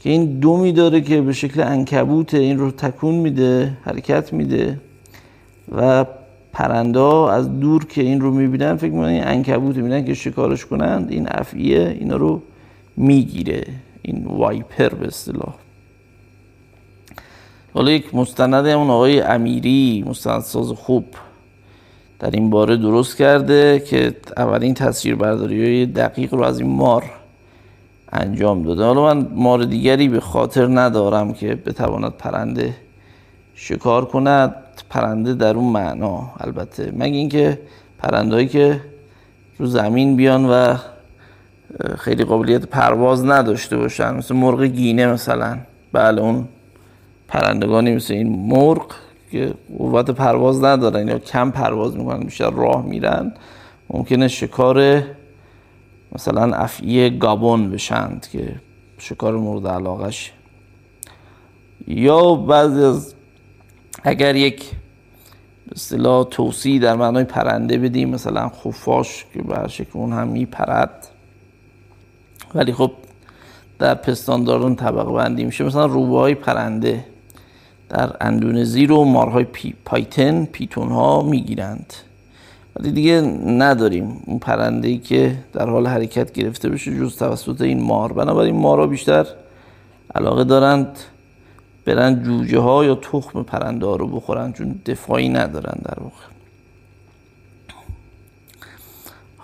که 0.00 0.10
این 0.10 0.38
دومی 0.38 0.72
داره 0.72 1.00
که 1.00 1.20
به 1.20 1.32
شکل 1.32 1.60
انکبوت 1.60 2.34
این 2.34 2.58
رو 2.58 2.70
تکون 2.70 3.14
میده 3.14 3.76
حرکت 3.82 4.32
میده 4.32 4.80
و 5.76 6.04
پرنده 6.52 7.00
از 7.00 7.60
دور 7.60 7.84
که 7.84 8.02
این 8.02 8.20
رو 8.20 8.30
می‌بینن 8.30 8.76
فکر 8.76 8.90
می‌کنن 8.90 9.08
این 9.08 9.24
انکبوت 9.24 9.76
می‌بینن 9.76 10.04
که 10.04 10.14
شکارش 10.14 10.66
کنند 10.66 11.10
این 11.10 11.26
افعیه 11.30 11.96
اینا 12.00 12.16
رو 12.16 12.42
می‌گیره. 12.96 13.64
این 14.04 14.24
وایپر 14.26 14.88
به 14.88 15.06
اصطلاح. 15.06 15.54
حالا 17.74 17.90
یک 17.90 18.14
مستند 18.14 18.66
اون 18.66 18.90
آقای 18.90 19.20
امیری 19.20 20.04
مستندساز 20.06 20.68
خوب 20.68 21.04
در 22.18 22.30
این 22.30 22.50
باره 22.50 22.76
درست 22.76 23.16
کرده 23.16 23.82
که 23.86 24.16
اولین 24.36 24.74
تصویر 24.74 25.14
برداری 25.14 25.64
های 25.64 25.86
دقیق 25.86 26.34
رو 26.34 26.42
از 26.42 26.60
این 26.60 26.70
مار 26.70 27.04
انجام 28.12 28.62
داده. 28.62 28.84
حالا 28.84 29.14
من 29.14 29.28
مار 29.34 29.64
دیگری 29.64 30.08
به 30.08 30.20
خاطر 30.20 30.66
ندارم 30.66 31.32
که 31.32 31.54
بتواند 31.54 32.12
پرنده 32.12 32.74
شکار 33.54 34.04
کند. 34.04 34.54
پرنده 34.90 35.34
در 35.34 35.56
اون 35.56 35.72
معنا 35.72 36.32
البته. 36.40 36.92
مگه 36.96 37.16
اینکه 37.16 37.60
پرندهایی 37.98 38.48
که 38.48 38.80
رو 39.58 39.66
زمین 39.66 40.16
بیان 40.16 40.44
و 40.44 40.76
خیلی 41.98 42.24
قابلیت 42.24 42.66
پرواز 42.66 43.24
نداشته 43.24 43.76
باشن. 43.76 44.14
مثل 44.14 44.34
مرغ 44.34 44.62
گینه 44.62 45.06
مثلا. 45.06 45.58
بله 45.92 46.20
اون 46.22 46.48
پرندگانی 47.28 47.94
مثل 47.94 48.14
این 48.14 48.28
مرغ 48.48 48.94
که 49.30 49.54
قوت 49.78 50.10
پرواز 50.10 50.64
ندارن 50.64 51.08
یا 51.08 51.18
کم 51.18 51.50
پرواز 51.50 51.96
می‌کنن 51.96 52.20
بیشتر 52.20 52.50
راه 52.50 52.86
میرن 52.86 53.32
ممکنه 53.90 54.28
شکار 54.28 55.02
مثلا 56.12 56.56
افعی 56.56 57.18
گابون 57.18 57.70
بشند 57.70 58.26
که 58.32 58.54
شکار 58.98 59.36
مورد 59.36 59.66
علاقش 59.66 60.32
یا 61.86 62.34
بعضی 62.34 62.84
از 62.84 63.14
اگر 64.02 64.36
یک 64.36 64.70
اصطلاح 65.72 66.24
توصی 66.24 66.78
در 66.78 66.96
معنای 66.96 67.24
پرنده 67.24 67.78
بدیم 67.78 68.10
مثلا 68.10 68.48
خفاش 68.48 69.24
که 69.34 69.42
به 69.42 69.68
شکل 69.68 69.90
اون 69.92 70.12
هم 70.12 70.28
میپرد. 70.28 71.08
ولی 72.54 72.72
خب 72.72 72.90
در 73.78 73.94
پستانداران 73.94 74.76
طبقه 74.76 75.12
بندی 75.12 75.44
میشه. 75.44 75.64
مثلا 75.64 75.86
روبه 75.86 76.34
پرنده 76.34 77.04
در 77.88 78.16
اندونزی 78.20 78.86
رو 78.86 79.04
مارهای 79.04 79.44
پی، 79.44 79.74
پایتن 79.84 80.44
پیتون 80.44 80.88
ها 80.88 81.22
می‌گیرند. 81.22 81.92
ولی 82.76 82.92
دیگه 82.92 83.20
نداریم. 83.46 84.22
اون 84.26 84.38
پرنده 84.38 84.88
ای 84.88 84.98
که 84.98 85.36
در 85.52 85.68
حال 85.70 85.86
حرکت 85.86 86.32
گرفته 86.32 86.68
بشه 86.68 86.98
جز 86.98 87.16
توسط 87.16 87.60
این 87.60 87.82
مار. 87.82 88.12
بنابراین 88.12 88.56
مارها 88.56 88.86
بیشتر 88.86 89.26
علاقه 90.14 90.44
دارند 90.44 90.98
برن 91.84 92.22
جوجه 92.22 92.58
ها 92.58 92.84
یا 92.84 92.94
تخم 92.94 93.42
پرنده 93.42 93.86
ها 93.86 93.96
رو 93.96 94.06
بخورن 94.06 94.52
چون 94.52 94.80
دفاعی 94.86 95.28
ندارن 95.28 95.78
در 95.84 96.02
واقع. 96.02 96.33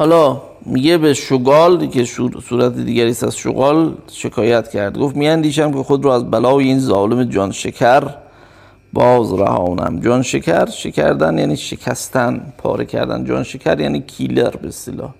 حالا 0.01 0.43
میگه 0.67 0.99
به 0.99 1.15
شغال 1.15 1.87
که 1.87 2.05
صورت 2.49 2.77
دیگری 2.77 3.09
از 3.09 3.37
شغال 3.37 3.95
شکایت 4.13 4.71
کرد. 4.71 4.99
گفت 4.99 5.17
میاندیشم 5.17 5.73
که 5.73 5.83
خود 5.83 6.05
رو 6.05 6.11
از 6.11 6.31
بلای 6.31 6.65
این 6.65 6.79
ظالم 6.79 7.25
جان 7.25 7.51
شکر 7.51 8.03
باز 8.93 9.33
رهانم. 9.33 10.01
جان 10.01 10.23
شکر 10.23 10.67
شکردن 10.67 11.39
یعنی 11.39 11.57
شکستن 11.57 12.53
پاره 12.59 12.85
کردن. 12.85 13.25
جان 13.25 13.43
شکر 13.43 13.81
یعنی 13.81 14.01
کیلر 14.01 14.51
به 14.51 14.69
اصطلاح 14.69 15.11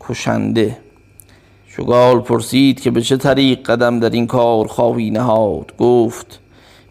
کشنده. 0.00 0.76
شغال 1.68 2.20
پرسید 2.20 2.80
که 2.80 2.90
به 2.90 3.02
چه 3.02 3.16
طریق 3.16 3.62
قدم 3.62 4.00
در 4.00 4.10
این 4.10 4.26
کار 4.26 4.66
خواهی 4.66 5.10
نهاد؟ 5.10 5.72
گفت 5.78 6.40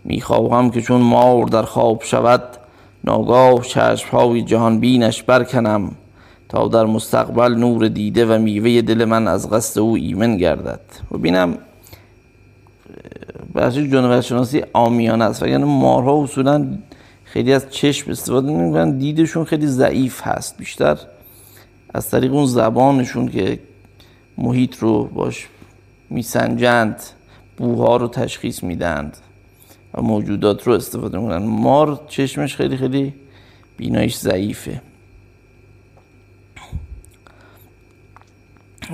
می‌خواهم 0.04 0.72
که 0.72 0.82
چون 0.82 1.02
مار 1.02 1.46
در 1.46 1.64
خواب 1.64 2.04
شود 2.04 2.44
ناگاه 3.04 3.62
چشمهای 3.62 4.42
جهان 4.42 4.80
بینش 4.80 5.24
برکنم. 5.24 5.92
تا 6.50 6.68
در 6.68 6.86
مستقبل 6.86 7.56
نور 7.56 7.88
دیده 7.88 8.26
و 8.26 8.42
میوه 8.42 8.82
دل 8.82 9.06
من 9.06 9.28
از 9.28 9.50
قصد 9.50 9.80
او 9.80 9.96
ایمن 9.96 10.38
گردد. 10.38 10.80
و 11.12 11.18
بینم 11.18 11.58
بحث 13.54 13.74
جانور 13.78 14.22
شناسی 14.22 14.64
آمیانه 14.74 15.26
است. 15.26 15.44
و 15.44 15.48
یعنی 15.48 15.64
مارها 15.64 16.24
اصولا 16.24 16.78
خیلی 17.24 17.54
از 17.54 17.70
چشم 17.70 18.12
استفاده 18.12 18.52
نمی‌کنن. 18.52 18.98
دیدشون 18.98 19.46
خیلی 19.46 19.68
ضعیف 19.68 20.22
هست. 20.24 20.58
بیشتر 20.58 20.98
از 21.94 22.10
طریق 22.10 22.34
اون 22.34 22.46
زبانشون 22.46 23.28
که 23.28 23.60
محیط 24.38 24.76
رو 24.78 25.04
باش 25.04 25.48
میسنجند 26.10 27.04
بوها 27.58 27.98
رو 27.98 28.08
تشخیص 28.08 28.64
میدند 28.64 29.18
و 29.94 30.02
موجودات 30.02 30.68
رو 30.68 30.74
استفاده 30.74 31.18
می‌کنن. 31.18 31.46
مار 31.46 32.02
چشمش 32.08 32.56
خیلی 32.56 32.78
خیلی 32.78 33.14
بینایش 33.78 34.18
ضعیفه. 34.18 34.82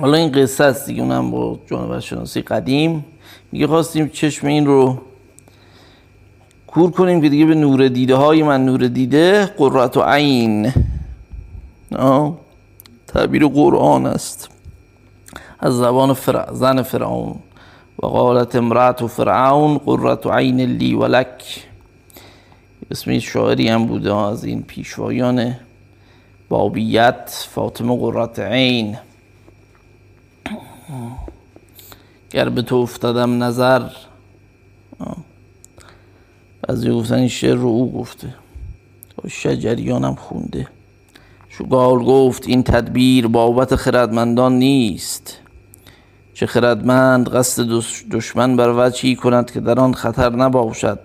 حالا 0.00 0.16
این 0.16 0.32
قصه 0.32 0.64
است 0.64 0.86
دیگه 0.86 1.02
اونم 1.02 1.30
با 1.30 1.58
جانور 1.66 2.00
شناسی 2.00 2.42
قدیم. 2.42 3.04
میگه 3.52 3.66
خواستیم 3.66 4.08
چشم 4.08 4.46
این 4.46 4.66
رو 4.66 4.98
کور 6.66 6.90
کنیم 6.90 7.20
که 7.20 7.28
دیگه 7.28 7.46
به 7.46 7.54
نور 7.54 7.88
دیده 7.88 8.14
های 8.14 8.42
من 8.42 8.64
نور 8.64 8.86
دیده 8.86 9.46
قررت 9.46 9.96
و 9.96 10.02
عین. 10.02 10.72
تعبیر 13.06 13.46
قرآن 13.46 14.06
است. 14.06 14.48
از 15.60 15.76
زبان 15.76 16.12
فرع 16.12 16.52
زن 16.52 16.82
فرعون. 16.82 17.34
و 18.02 18.06
قالت 18.06 18.56
امرأت 18.56 19.02
و 19.02 19.08
فرعون 19.08 19.78
قررت 19.78 20.26
و 20.26 20.30
عین 20.30 20.60
لی 20.60 20.94
ولک 20.94 21.64
اسمی 22.90 23.20
شاعری 23.20 23.68
هم 23.68 23.86
بوده 23.86 24.16
از 24.16 24.44
این 24.44 24.62
پیشوایان 24.62 25.56
بابیت 26.48 27.46
فاطمه 27.50 27.98
قررت 27.98 28.38
عین. 28.38 28.98
گر 32.30 32.48
به 32.48 32.62
تو 32.62 32.76
افتادم 32.76 33.42
نظر 33.42 33.82
بعضی 36.68 36.90
گفتن 36.90 37.14
این 37.14 37.28
شعر 37.28 37.54
رو 37.54 37.68
او 37.68 37.92
گفته. 37.92 38.34
شجریانم 39.28 40.14
خونده. 40.14 40.68
شگال 41.48 41.98
گفت 41.98 42.46
این 42.46 42.62
تدبیر 42.62 43.26
بابت 43.26 43.76
خردمندان 43.76 44.58
نیست. 44.58 45.38
چه 46.34 46.46
خردمند 46.46 47.28
قصد 47.28 47.82
دشمن 48.10 48.56
بر 48.56 48.74
وجهی 48.76 49.16
کند 49.16 49.50
که 49.50 49.60
در 49.60 49.80
آن 49.80 49.94
خطر 49.94 50.30
نباشد؟ 50.30 51.00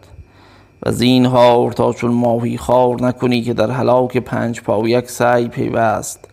و 0.84 0.92
زین 0.92 1.26
هار 1.26 1.72
تا 1.72 1.94
چون 1.94 2.12
ماهی 2.12 2.58
خار 2.58 3.02
نکنی 3.02 3.42
که 3.42 3.54
در 3.54 3.72
حلاک 3.72 4.18
پنج 4.18 4.62
یک 4.86 5.10
سعی 5.10 5.48
پیوست. 5.48 6.31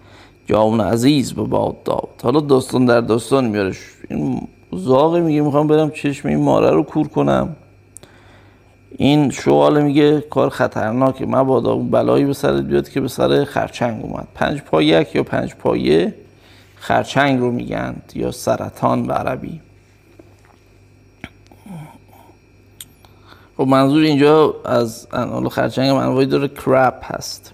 جان 0.48 0.80
عزیز 0.80 1.32
به 1.32 1.42
باد 1.42 1.82
داد. 1.82 2.08
حالا 2.22 2.40
داستان 2.40 2.84
در 2.84 3.00
داستان 3.00 3.44
میاره 3.44 3.72
این 4.10 4.48
زاغه 4.72 5.20
میگه 5.20 5.40
می‌خوام 5.40 5.66
برم 5.66 5.90
چشم 5.90 6.28
این 6.28 6.40
ماره 6.40 6.70
رو 6.70 6.82
کور 6.82 7.08
کنم. 7.08 7.56
این 8.96 9.30
شواله 9.30 9.82
میگه 9.82 10.20
کار 10.20 10.48
خطرناکه. 10.48 11.26
مبادا 11.26 11.72
اون 11.72 11.90
بلایی 11.90 12.24
به 12.24 12.32
سرت 12.32 12.62
بیاد 12.62 12.88
که 12.88 13.00
به 13.00 13.08
سر 13.08 13.44
خرچنگ 13.44 14.04
اومد. 14.04 14.28
پنج 14.34 14.62
یک 14.80 15.14
یا 15.14 15.22
پنج 15.22 15.54
پایه 15.54 16.14
خرچنگ 16.76 17.40
رو 17.40 17.50
میگن 17.50 17.96
یا 18.14 18.30
سرطان 18.30 19.06
به 19.06 19.14
عربی. 19.14 19.60
خب 23.56 23.66
منظور 23.66 24.02
اینجا 24.02 24.54
از 24.64 25.08
انال 25.12 25.48
خرچنگ 25.48 25.88
هم 25.88 26.24
داره. 26.24 26.48
کرپ 26.48 27.12
هست. 27.14 27.52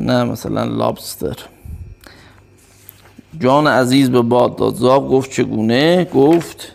نه 0.00 0.24
مثلا 0.24 0.64
لابستر. 0.64 1.36
جان 3.40 3.66
عزیز 3.66 4.10
به 4.10 4.22
باد 4.22 4.56
داد 4.56 4.74
زاغ 4.74 5.10
گفت 5.10 5.30
چگونه؟ 5.30 6.04
گفت 6.04 6.72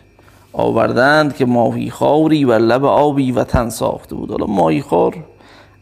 آوردند 0.54 1.36
که 1.36 1.46
ماهی 1.46 1.90
خاری 1.90 2.46
و 2.46 2.54
لب 2.54 2.86
آبی 2.86 3.32
وطن 3.32 3.70
ساخته 3.70 4.16
بود. 4.16 4.32
حالا 4.32 4.46
ماهی 4.46 4.82
خار 4.82 5.16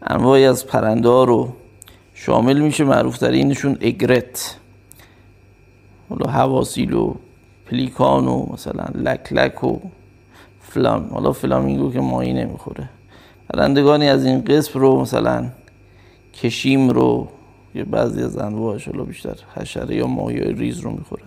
انواعی 0.03 0.45
از 0.45 0.67
پرنده 0.67 1.25
رو 1.25 1.49
شامل 2.13 2.59
میشه 2.59 2.83
معروف 2.83 3.17
ترینشون 3.17 3.77
اگرت. 3.81 4.55
حالا 6.09 6.31
حواسیل 6.31 6.93
و 6.93 7.13
پلیکان 7.65 8.27
و 8.27 8.45
مثلا 8.53 8.85
لک 8.95 9.33
لک 9.33 9.63
و 9.63 9.79
فلام 10.61 11.09
حالا 11.13 11.31
فلامینگو 11.31 11.91
که 11.91 11.99
ماهی 11.99 12.33
نمی‌خوره. 12.33 12.89
پرندگانی 13.53 14.09
از 14.09 14.25
این 14.25 14.41
قسم 14.41 14.79
رو 14.79 15.01
مثلا 15.01 15.45
کشیم 16.43 16.89
رو 16.89 17.27
یه 17.75 17.83
بعضی 17.83 18.23
از 18.23 18.37
انواعش 18.37 18.87
حالا 18.87 19.03
بیشتر 19.03 19.35
حشره 19.55 19.95
یا 19.95 20.07
ماهی 20.07 20.39
ریز 20.39 20.79
رو 20.79 20.91
می‌خورن. 20.91 21.25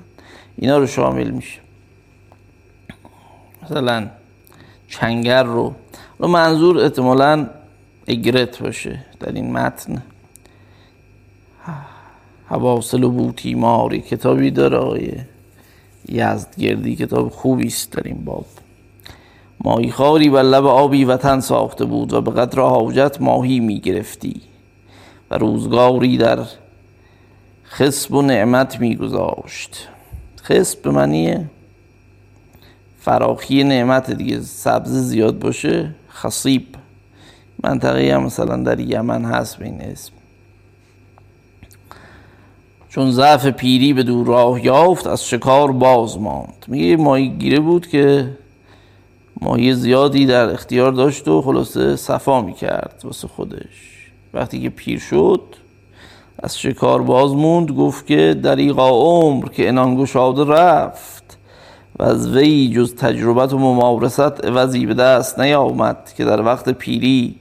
اینا 0.57 0.79
رو 0.79 0.87
شامل 0.87 1.31
میشه. 1.31 1.61
مثلا 3.63 4.09
چنگر 4.89 5.43
رو. 5.43 5.75
منظور 6.21 6.79
احتمالا 6.79 7.47
اگرت 8.07 8.63
باشه 8.63 9.05
در 9.21 9.33
این 9.33 9.53
متن. 9.53 10.03
حواصل 12.47 13.05
و 13.05 13.11
بوتی 13.11 13.55
ماری 13.55 14.01
کتابی 14.01 14.51
داره 14.51 14.77
آقای 14.77 15.13
یزدگردی. 16.09 16.97
کتاب 16.97 17.29
خوبی 17.29 17.67
است 17.67 17.93
در 17.93 18.03
این 18.05 18.25
باب. 18.25 18.47
ماهی 19.65 19.91
خاری 19.91 20.29
و 20.29 20.39
لب 20.39 20.67
آبی 20.67 21.05
وطن 21.05 21.41
ساخته 21.41 21.85
بود 21.85 22.13
و 22.13 22.21
به 22.21 22.31
قدر 22.31 22.61
حاجت 22.61 23.21
ماهی 23.21 23.61
می 23.61 23.81
گرفتی 23.81 24.41
و 25.33 25.39
روزگاری 25.39 26.17
در 26.17 26.39
خسب 27.65 28.15
و 28.15 28.23
نعمت 28.23 28.81
می 28.81 28.97
گذاشت 28.97 29.89
خسب 30.43 30.83
به 30.83 30.91
معنی 30.91 31.37
فراخی 33.01 33.65
نعمت 33.65 34.11
دیگه 34.11 34.41
سبز 34.41 34.91
زیاد 34.91 35.39
باشه 35.39 35.95
خصیب. 36.11 36.67
منطقه 37.65 38.15
هم 38.15 38.23
مثلا 38.23 38.57
در 38.57 38.81
یمن 38.81 39.25
هست 39.25 39.57
به 39.57 39.65
این 39.65 39.81
اسم. 39.81 40.13
چون 42.89 43.11
ضعف 43.11 43.47
پیری 43.47 43.93
به 43.93 44.03
دور 44.03 44.27
راه 44.27 44.65
یافت 44.65 45.07
از 45.07 45.29
شکار 45.29 45.73
باز 45.73 46.19
ماند. 46.19 46.65
میگه 46.69 46.97
ماهی 46.97 47.29
گیره 47.29 47.61
بود 47.61 47.87
که 47.87 48.37
ماهی 49.41 49.75
زیادی 49.75 50.27
در 50.27 50.51
اختیار 50.51 50.93
داشت 50.93 51.29
و 51.29 51.43
خلاصه 51.43 51.97
صفا 51.97 52.43
می‌کرد 52.43 53.01
واسه 53.05 53.29
خودش. 53.29 53.92
وقتی 54.35 54.61
که 54.61 54.71
پیر 54.71 54.99
شد 54.99 55.43
از 56.43 56.59
شکار 56.59 57.03
باز 57.03 57.33
موند 57.35 57.71
گفت 57.71 58.07
که 58.07 58.37
دریقا 58.43 58.89
عمر 58.89 59.49
که 59.49 59.69
انان 59.69 59.97
گشاده 59.97 60.45
رفت 60.45 61.39
و 61.99 62.03
از 62.03 62.29
وی 62.29 62.73
جز 62.75 62.95
تجربت 62.95 63.53
و 63.53 63.59
ممارست 63.59 64.45
عوضی 64.45 64.87
به 64.87 64.95
دست 64.95 65.39
نیامد 65.39 66.13
که 66.17 66.25
در 66.25 66.43
وقت 66.43 66.69
پیری 66.69 67.35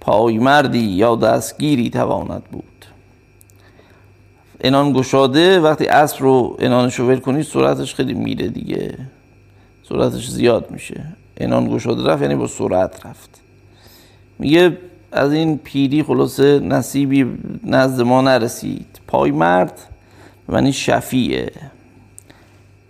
پایمردی 0.00 0.78
یا 0.78 1.16
دستگیری 1.16 1.90
تواند 1.90 2.42
بود. 2.44 2.64
انان 4.60 4.92
گشاده 4.92 5.60
وقتی 5.60 5.86
اسب 5.86 6.22
رو 6.22 6.56
انانش 6.58 7.00
ول 7.00 7.18
کنی 7.18 7.42
سرعتش 7.42 7.94
خیلی 7.94 8.14
میره 8.14 8.48
دیگه. 8.48 8.98
سرعتش 9.88 10.28
زیاد 10.28 10.70
میشه. 10.70 11.04
انان 11.36 11.76
گشاده 11.76 12.04
رفت 12.10 12.22
یعنی 12.22 12.34
با 12.34 12.46
سرعت 12.46 13.06
رفت. 13.06 13.40
میگه 14.38 14.78
از 15.12 15.32
این 15.32 15.58
پیری 15.58 16.02
خلاصه 16.02 16.58
نصیبی 16.58 17.38
نزد 17.64 18.02
ما 18.02 18.20
نرسید. 18.20 19.00
پای 19.06 19.30
مرد 19.30 19.78
یعنی 20.52 20.72
شفیعه. 20.72 21.52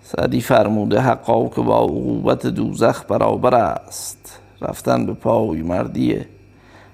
سعدی 0.02 0.40
فرموده 0.40 1.00
حقا 1.00 1.48
که 1.48 1.60
با 1.60 1.78
عقوبت 1.78 2.46
دوزخ 2.46 3.04
برابر 3.08 3.54
است. 3.54 4.38
رفتن 4.60 5.06
به 5.06 5.12
پای 5.12 5.62
مردیه. 5.62 6.26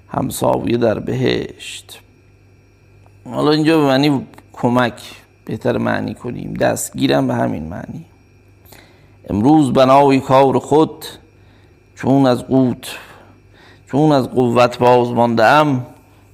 همساویه 0.08 0.76
در 0.76 0.98
بهشت. 0.98 2.00
حالا 3.24 3.50
اینجا 3.50 3.78
به 3.78 3.86
معنی 3.86 4.26
کمک 4.52 5.02
بهتر 5.44 5.78
معنی 5.78 6.14
کنیم. 6.14 6.54
دستگیرم 6.54 7.26
به 7.26 7.34
همین 7.34 7.64
معنی. 7.64 8.04
امروز 9.30 9.72
بنای 9.72 10.20
کار 10.20 10.58
خود 10.58 11.04
چون 11.96 12.26
از 12.26 12.44
قوت 12.46 12.96
چون 13.90 14.12
از 14.12 14.30
قوت 14.30 14.78
باز 14.78 15.12
مانده 15.12 15.82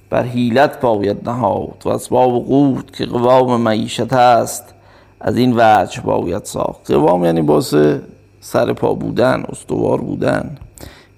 بر 0.09 0.23
حیلت 0.23 0.81
باید 0.81 1.29
نهاد 1.29 1.81
و 1.85 1.89
اسباب 1.89 2.45
قوت 2.45 2.93
که 2.93 3.05
قوام 3.05 3.61
معیشت 3.61 4.13
است 4.13 4.73
از 5.21 5.37
این 5.37 5.53
وجه 5.57 6.01
باید 6.01 6.43
ساخت. 6.43 6.91
قوام 6.91 7.25
یعنی 7.25 7.41
باسه 7.41 8.01
سر 8.41 8.73
پا 8.73 8.93
بودن 8.93 9.43
استوار 9.49 10.01
بودن. 10.01 10.57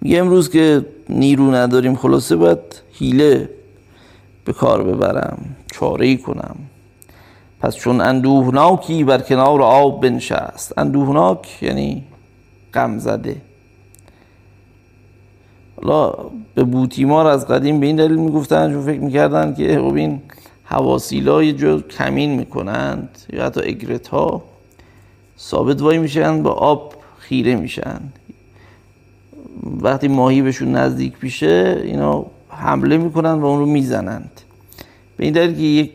میگه 0.02 0.20
امروز 0.20 0.50
که 0.50 0.86
نیرو 1.10 1.56
نداریم 1.56 1.96
خلاصه 1.96 2.36
باید 2.36 2.60
حیله 2.94 3.50
به 4.46 4.54
کار 4.54 4.84
ببرم 4.84 5.56
چاره 5.72 6.18
کنم. 6.18 6.56
پس 7.62 7.76
چون 7.76 8.02
اندوهناکی 8.02 9.04
بر 9.04 9.22
کنار 9.22 9.62
آب 9.62 10.02
بنشست. 10.02 10.74
اندوهناک 10.78 11.64
یعنی 11.64 12.04
غم 12.74 13.00
زده. 13.00 13.36
حالا 15.82 16.14
به 16.56 16.64
بوتیمار 16.64 17.28
از 17.28 17.48
قدیم 17.48 17.80
به 17.80 17.86
این 17.86 17.96
دلیل 17.96 18.18
می‌گفتن 18.18 18.72
چون 18.72 18.86
فکر 18.86 19.00
می‌کردن 19.00 19.54
که 19.54 19.80
خب 19.80 19.94
این 19.94 20.22
حواسیلا 20.64 21.44
یه 21.44 21.54
جو 21.54 21.82
کمین 21.82 22.36
می‌کنند 22.36 23.10
یا 23.34 23.46
حتی 23.46 23.62
اگرت 23.62 24.08
ها 24.08 24.44
ثابت 25.40 25.82
وای 25.82 25.98
میشن 25.98 26.44
با 26.44 26.52
آب 26.52 26.94
خیره 27.18 27.56
میشن 27.56 28.00
وقتی 29.82 30.08
ماهی 30.08 30.42
بهشون 30.42 30.76
نزدیک 30.76 31.14
میشه 31.22 31.82
اینا 31.84 32.26
حمله 32.50 32.98
می‌کنن 32.98 33.32
و 33.32 33.46
اون 33.46 33.60
رو 33.60 33.66
می‌زنند. 33.66 34.32
به 35.18 35.26
این 35.26 35.34
دلیل 35.34 35.56
که 35.56 35.62
یک 35.62 35.92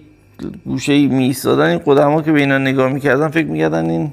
گوشه 0.64 1.07
می 1.07 1.24
ایستادن 1.24 1.70
این 1.70 1.81
قدما 1.87 2.22
که 2.22 2.33
به 2.33 2.41
اینا 2.41 2.59
نگاه 2.59 2.93
می‌کردن 2.93 3.28
فکر 3.28 3.47
می‌کردن 3.47 3.91
این 3.91 4.12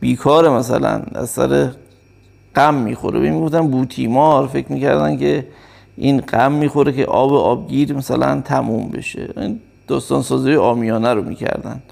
بیکاره 0.00 0.48
مثلا 0.48 1.02
از 1.14 1.30
سر 1.30 1.70
غم 2.56 2.74
می‌خوره. 2.74 3.20
به 3.20 3.30
می‌گفتن 3.30 3.68
بوتیمار 3.68 4.46
فکر 4.46 4.72
می‌کردن 4.72 5.16
که 5.16 5.46
این 5.96 6.20
غم 6.20 6.52
می‌خوره 6.52 6.92
که 6.92 7.06
آب 7.06 7.34
آبگیر 7.34 7.92
مثلا 7.92 8.40
تموم 8.40 8.88
بشه. 8.88 9.28
این 9.36 9.60
داستان 9.88 10.22
سازی 10.22 10.54
آمیانه 10.54 11.14
رو 11.14 11.22
می‌کردن. 11.22 11.82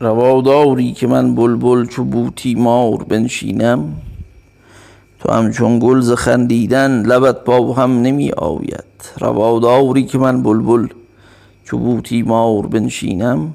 رواداری 0.00 0.92
که 0.92 1.06
من 1.06 1.34
بلبل 1.34 1.86
چو 1.86 2.04
بوتیمار 2.04 3.04
بنشینم 3.04 3.92
تو 5.20 5.32
همچون 5.32 5.78
گل 5.78 6.00
ز 6.00 6.12
خندیدن 6.12 7.06
لبت 7.06 7.44
با 7.44 7.72
هم 7.72 8.02
نمی 8.02 8.30
آید. 8.30 8.84
رواداری 9.20 10.04
که 10.04 10.18
من 10.18 10.42
بلبل 10.42 10.86
چوبوتی 11.64 12.22
مار 12.22 12.66
بنشینم. 12.66 13.54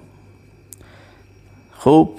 خب 1.77 2.09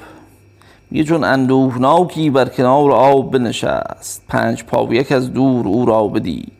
یه 0.92 1.04
چون 1.04 1.24
اندوهناکی 1.24 2.30
بر 2.30 2.48
کنار 2.48 2.92
آب 2.92 3.30
بنشست. 3.30 4.22
پنج 4.28 4.64
یک 4.90 5.12
از 5.12 5.32
دور 5.32 5.68
او 5.68 5.86
را 5.86 6.06
بدید. 6.08 6.52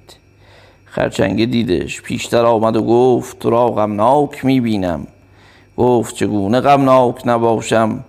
خرچنگه 0.85 1.47
دیدش 1.47 2.03
پیشتر 2.03 2.45
آمد 2.45 2.77
و 2.77 2.83
گفت 2.83 3.39
تو 3.39 3.51
را 3.51 3.69
غمناک 3.69 4.45
می‌بینم. 4.45 5.07
گفت 5.77 6.15
چگونه 6.15 6.61
غمناک 6.61 7.27
نباشم 7.27 8.05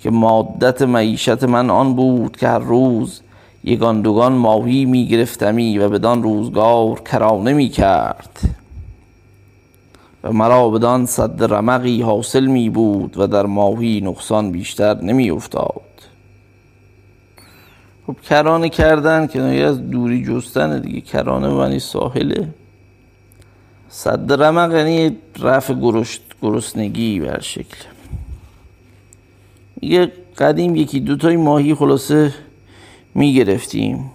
که 0.00 0.10
مادت 0.10 0.82
معیشت 0.82 1.44
من 1.44 1.70
آن 1.70 1.94
بود 1.94 2.36
که 2.36 2.48
هر 2.48 2.58
روز 2.58 3.20
یگان 3.64 4.02
دوگان 4.02 4.32
ماهی 4.32 4.84
میگرفتمی 4.84 5.78
و 5.78 5.88
بدان 5.88 6.22
روزگار 6.22 7.00
کرانه 7.00 7.52
می‌کرد. 7.52 8.63
و 10.24 10.32
مرا 10.32 10.70
بدان 10.70 11.06
صد 11.06 11.52
رمقی 11.52 12.02
حاصل 12.02 12.46
می 12.46 12.70
بود 12.70 13.18
و 13.18 13.26
در 13.26 13.46
ماهی 13.46 14.00
نقصان 14.00 14.50
بیشتر 14.50 15.00
نمی 15.00 15.30
افتاد. 15.30 15.80
خب 18.06 18.16
کرانه 18.20 18.68
کردن 18.68 19.26
که 19.26 19.40
از 19.40 19.90
دوری 19.90 20.24
جستن 20.24 20.80
دیگه 20.80 21.00
کرانه 21.00 21.48
معنی 21.48 21.78
ساحله. 21.78 22.48
صد 23.88 24.42
رمق 24.42 24.74
یعنی 24.74 25.16
رفع 25.38 25.74
گرشت 25.74 26.22
گرسنگی 26.42 27.20
بر 27.20 27.40
شکل. 27.40 27.84
میگه 29.80 30.12
قدیم 30.38 30.76
یکی 30.76 31.00
دوتای 31.00 31.36
ماهی 31.36 31.74
خلاصه 31.74 32.34
می‌گرفتیم 33.14 34.10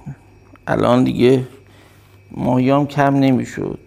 الان 0.67 1.03
دیگه 1.03 1.47
ماهی 2.31 2.69
هم 2.69 2.87
کم 2.87 3.15
نمی‌شد 3.15 3.79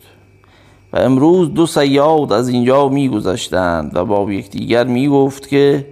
و 0.92 0.98
امروز 0.98 1.54
دو 1.54 1.66
سیاد 1.66 2.32
از 2.32 2.48
اینجا 2.48 2.88
میگذشتند 2.88 3.96
و 3.96 4.04
با 4.04 4.32
یکدیگر 4.32 4.84
می‌گفت 4.84 5.48
که 5.48 5.86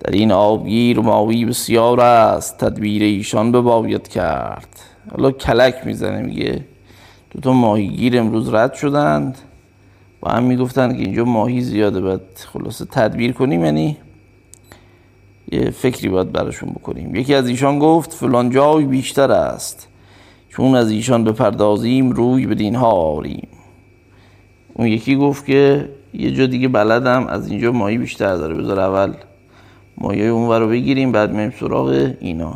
در 0.00 0.10
این 0.12 0.32
آبگیر 0.32 1.00
ماوی 1.00 1.44
بسیار 1.44 2.00
است 2.00 2.58
تدبیر 2.58 3.02
ایشان 3.02 3.52
بباید 3.52 4.08
کرد. 4.08 4.68
حالا 5.10 5.30
کلک 5.30 5.74
می‌زنه 5.84 6.22
میگه 6.22 6.64
دو 7.30 7.40
تا 7.40 7.52
ماهیگیر 7.52 8.18
امروز 8.18 8.54
رد 8.54 8.74
شدند 8.74 9.38
و 10.22 10.30
هم 10.30 10.42
می‌گفتند 10.42 10.96
که 10.96 11.02
اینجا 11.02 11.24
ماهی 11.24 11.60
زیاده 11.60 12.00
باید 12.00 12.20
خلاصه 12.52 12.84
تدبیر 12.84 13.32
کنیم 13.32 13.64
یعنی 13.64 13.96
یه 15.52 15.70
فکری 15.70 16.08
باید 16.08 16.32
براشون 16.32 16.68
بکنیم. 16.68 17.14
یکی 17.14 17.34
از 17.34 17.48
ایشان 17.48 17.78
گفت 17.78 18.12
فلان 18.12 18.50
جای 18.50 18.84
بیشتر 18.84 19.32
است 19.32 19.88
چون 20.48 20.74
از 20.74 20.90
ایشان 20.90 21.24
بپردازیم 21.24 22.10
روی 22.10 22.46
به 22.46 22.54
دینها 22.54 22.90
آریم. 22.90 23.48
اون 24.78 24.88
یکی 24.88 25.16
گفت 25.16 25.46
که 25.46 25.88
یه 26.14 26.30
جا 26.30 26.46
دیگه 26.46 26.68
بلدم 26.68 27.26
از 27.26 27.50
اینجا 27.50 27.72
ماهی 27.72 27.98
بیشتر 27.98 28.36
داره 28.36 28.54
بذار 28.54 28.80
اول 28.80 29.12
مایه 29.98 30.24
اون 30.24 30.60
رو 30.60 30.68
بگیریم 30.68 31.12
بعد 31.12 31.32
میم 31.32 31.52
سراغ 31.60 32.10
اینا. 32.20 32.54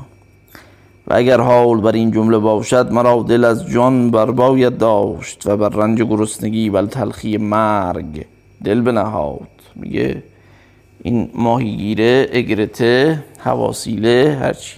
و 1.07 1.15
اگر 1.15 1.41
حال 1.41 1.81
بر 1.81 1.93
این 1.93 2.11
جمله 2.11 2.39
باشد 2.39 2.93
مرا 2.93 3.23
دل 3.29 3.45
از 3.45 3.67
جان 3.67 4.11
بر 4.11 4.31
باید 4.31 4.79
داشت 4.79 5.47
و 5.47 5.57
بر 5.57 5.69
رنج 5.69 6.03
گرسنگی 6.03 6.69
و 6.69 6.87
تلخی 6.87 7.37
مرگ 7.37 8.27
دل 8.65 8.81
بنهاد. 8.81 9.49
میگه 9.75 10.23
این 11.03 11.31
ماهیگیره 11.35 12.29
اگرته 12.33 13.25
حواسیله 13.39 14.39
هرچی. 14.41 14.77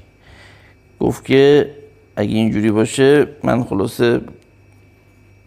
گفت 1.01 1.25
که 1.25 1.71
اگه 2.17 2.35
اینجوری 2.35 2.71
باشه 2.71 3.27
من 3.43 3.65
خلاصه 3.65 4.21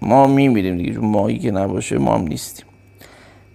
ما 0.01 0.27
میمیریم 0.27 0.77
دیگه 0.77 0.99
ماهی 0.99 1.39
که 1.39 1.51
نباشه 1.51 1.97
ما 1.97 2.15
هم 2.15 2.21
نیستیم. 2.21 2.65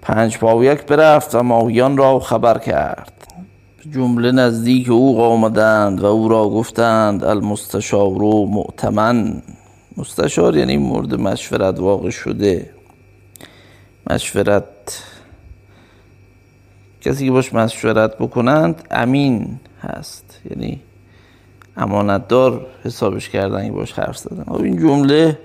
پنج 0.02 0.38
پاویک 0.38 0.82
برفت 0.82 1.34
و 1.34 1.42
ماهیان 1.42 1.96
را 1.96 2.20
خبر 2.20 2.58
کرد. 2.58 3.12
جمله 3.90 4.32
نزدیک 4.32 4.90
او 4.90 5.20
آمدند 5.20 6.00
و 6.00 6.06
او 6.06 6.28
را 6.28 6.48
گفتند 6.48 7.24
المستشار 7.24 8.22
و 8.22 8.46
معتمن 8.46 9.42
مستشار 9.96 10.56
یعنی 10.56 10.76
مورد 10.76 11.14
مشورت 11.14 11.80
واقع 11.80 12.10
شده. 12.10 12.70
مشورت 14.10 14.64
کسی 17.00 17.24
که 17.24 17.30
باش 17.30 17.54
مشورت 17.54 18.18
بکنند 18.18 18.84
امین 18.90 19.60
هست. 19.82 20.40
یعنی 20.50 20.80
امانتدار 21.76 22.66
حسابش 22.84 23.28
کردن 23.28 23.66
که 23.66 23.72
باش 23.72 23.92
حرف 23.92 24.18
زدن. 24.18 24.44
خب 24.44 24.62
این 24.62 24.78
جمله 24.78 25.38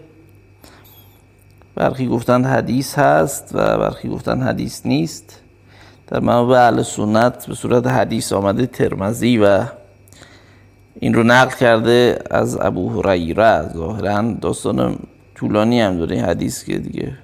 برخی 1.78 2.08
گفتند 2.08 2.46
حدیث 2.46 3.00
هست 3.00 3.50
و 3.54 3.78
برخی 3.78 4.10
گفتند 4.10 4.44
حدیث 4.44 4.86
نیست. 4.86 5.40
در 6.08 6.20
منابع 6.20 6.58
اهل 6.58 6.82
سنت 6.82 7.46
به 7.48 7.56
صورت 7.56 7.88
حدیث 7.88 8.34
آمده 8.34 8.66
ترمزی 8.66 9.38
و 9.38 9.64
این 11.00 11.14
رو 11.14 11.24
نقل 11.24 11.56
کرده 11.56 12.20
از 12.32 12.58
ابو 12.62 13.02
هریره. 13.02 13.74
ظاهرا 13.74 14.22
داستان 14.42 15.00
طولانی 15.36 15.82
هم 15.82 15.98
داره 15.98 16.16
این 16.16 16.26
حدیث 16.26 16.64
که 16.64 16.78
دیگه 16.78 17.18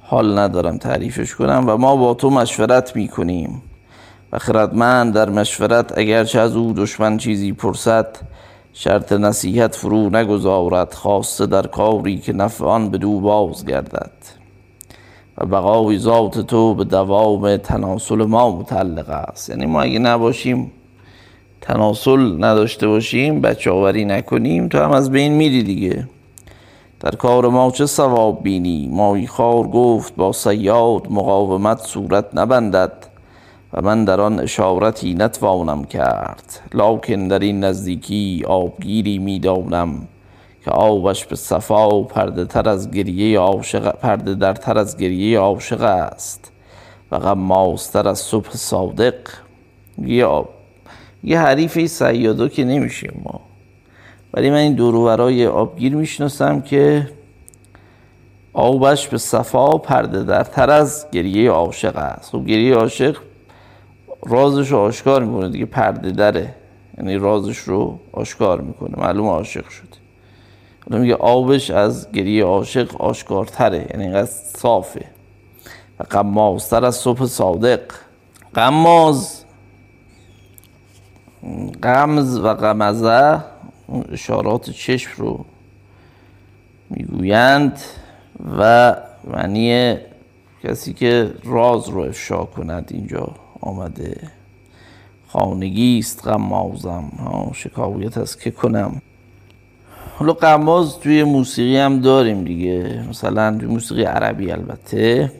حال 0.00 0.38
ندارم 0.38 0.78
تعریفش 0.78 1.34
کنم 1.34 1.64
و 1.66 1.76
ما 1.76 1.96
با 1.96 2.14
تو 2.14 2.30
مشورت 2.30 2.96
می‌کنیم. 2.96 3.62
و 4.32 4.38
خردمند 4.38 5.14
در 5.14 5.28
مشورت 5.28 5.98
اگرچه 5.98 6.40
از 6.40 6.56
او 6.56 6.72
دشمن 6.72 7.16
چیزی 7.16 7.52
پرسد 7.52 8.16
شرط 8.72 9.12
نصیحت 9.12 9.74
فرو 9.74 10.16
نگذارد 10.16 10.94
خاصه 10.94 11.46
در 11.46 11.66
کاری 11.66 12.18
که 12.18 12.32
نفع 12.32 12.64
آن 12.64 12.88
دو 12.88 13.20
باز 13.20 13.66
گردد 13.66 14.12
و 15.38 15.46
بقای 15.46 15.98
ذات 15.98 16.40
تو 16.40 16.74
به 16.74 16.84
دوام 16.84 17.56
تناسل 17.56 18.24
ما 18.24 18.56
متعلق 18.56 19.08
است. 19.08 19.50
یعنی 19.50 19.66
ما 19.66 19.82
اگه 19.82 19.98
نباشیم 19.98 20.72
تناسل 21.60 22.44
نداشته 22.44 22.88
باشیم 22.88 23.40
بچه 23.40 23.70
آوری 23.70 24.04
نکنیم 24.04 24.68
تو 24.68 24.78
هم 24.78 24.90
از 24.90 25.10
بین 25.10 25.32
میری 25.32 25.62
دیگه. 25.62 26.08
در 27.00 27.10
کار 27.10 27.48
ما 27.48 27.70
چه 27.70 27.86
ثواب 27.86 28.42
بینی؟ 28.42 28.88
مایی 28.88 29.26
خار 29.26 29.68
گفت 29.68 30.16
با 30.16 30.32
سیاد 30.32 31.06
مقاومت 31.10 31.78
صورت 31.78 32.24
نبندد. 32.34 33.09
و 33.72 33.82
من 33.82 34.04
در 34.04 34.20
آن 34.20 34.40
اشارتی 34.40 35.14
نتوانم 35.14 35.84
کرد 35.84 36.60
لاکن 36.74 37.28
در 37.28 37.38
این 37.38 37.64
نزدیکی 37.64 38.44
آبگیری 38.46 39.18
می‌دانم 39.18 40.08
که 40.64 40.70
آبش 40.70 41.26
به 41.26 41.36
صفا 41.36 42.02
پرده 42.02 42.44
تر 42.44 42.68
از 42.68 42.90
گریه 42.90 43.38
عاشق 43.38 43.96
پرده 43.96 44.34
در 44.34 44.54
تر 44.54 44.78
از 44.78 44.96
گریه 44.96 45.38
عاشق 45.38 45.82
است 45.82 46.52
و 47.10 47.18
غمازتر 47.18 48.08
از 48.08 48.18
صبح 48.18 48.50
صادق. 48.50 49.14
یه 49.98 50.24
آب 50.24 50.48
یه 51.24 51.40
حریف 51.40 51.86
سیادو 51.86 52.48
که 52.48 52.64
نمیشیم 52.64 53.22
ما. 53.24 53.40
ولی 54.34 54.50
من 54.50 54.56
این 54.56 54.74
دوروبرای 54.74 55.46
آبگیر 55.46 55.96
می‌شناسم 55.96 56.60
که 56.60 57.10
آبش 58.52 59.08
به 59.08 59.18
صفا 59.18 59.78
پرده 59.78 60.22
در 60.22 60.44
تر 60.44 60.70
از 60.70 61.06
گریه 61.12 61.50
عاشق 61.50 61.96
است. 61.96 62.32
خب 62.32 62.46
گریه 62.46 62.74
عاشق 62.74 63.16
رازش 64.26 64.70
رو 64.70 64.78
آشکار 64.78 65.24
می‌کنه 65.24 65.48
دیگه 65.48 65.64
پرده 65.66 66.10
دره. 66.10 66.54
یعنی 66.98 67.16
رازش 67.16 67.58
رو 67.58 67.98
آشکار 68.12 68.60
می‌کنه 68.60 68.98
معلوم 68.98 69.26
عاشق 69.26 69.68
شده. 69.68 69.86
حالا 70.90 71.02
میگه 71.02 71.14
آبش 71.14 71.70
از 71.70 72.12
گریه 72.12 72.44
عاشق 72.44 73.02
آشکارتره 73.02 73.86
یعنی 73.90 74.04
اینقدر 74.04 74.30
صافه. 74.56 75.04
و 76.00 76.02
قمازتر 76.10 76.84
از 76.84 76.96
صبح 76.96 77.26
صادق. 77.26 77.80
قماز. 78.54 79.44
قمز 81.82 82.38
و 82.38 82.48
قمزه 82.48 83.40
اشارات 84.12 84.70
چشم 84.70 85.10
رو 85.16 85.44
می‌گویند 86.90 87.80
و 88.58 88.96
معنی 89.24 89.96
کسی 90.64 90.92
که 90.92 91.34
راز 91.44 91.88
رو 91.88 92.00
افشا 92.00 92.44
کند 92.44 92.88
اینجا. 92.94 93.34
آمده. 93.60 94.16
خانگی 95.28 95.98
است 95.98 96.28
غمازم. 96.28 97.04
شکایت 97.54 98.18
از 98.18 98.38
که 98.38 98.50
کنم. 98.50 99.02
حالا 100.16 100.32
قماز 100.32 100.98
توی 100.98 101.24
موسیقی 101.24 101.76
هم 101.76 102.00
داریم 102.00 102.44
دیگه. 102.44 103.04
مثلا 103.10 103.58
توی 103.58 103.68
موسیقی 103.68 104.02
عربی 104.02 104.52
البته. 104.52 105.32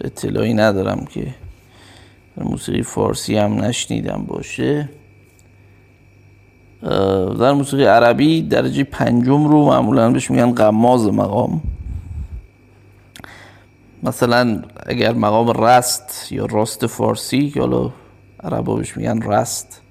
اطلاعی 0.00 0.54
ندارم 0.54 1.04
که 1.04 1.34
موسیقی 2.36 2.82
فارسی 2.82 3.36
هم 3.36 3.60
نشنیدم 3.60 4.24
باشه. 4.28 4.88
در 7.40 7.52
موسیقی 7.52 7.84
عربی 7.84 8.42
درجه 8.42 8.84
پنجم 8.84 9.46
رو 9.46 9.66
معمولا 9.66 10.10
بهش 10.10 10.30
میگن 10.30 10.52
قماز 10.52 11.06
مقام. 11.06 11.60
مثلا 14.02 14.62
اگر 14.86 15.12
مقام 15.12 15.64
رست 15.64 16.32
یا 16.32 16.46
راست 16.46 16.86
فارسی 16.86 17.50
که 17.50 17.60
حالا 17.60 17.92
عربا 18.40 18.76
بهش 18.76 18.96
میگن 18.96 19.22
رست 19.22 19.82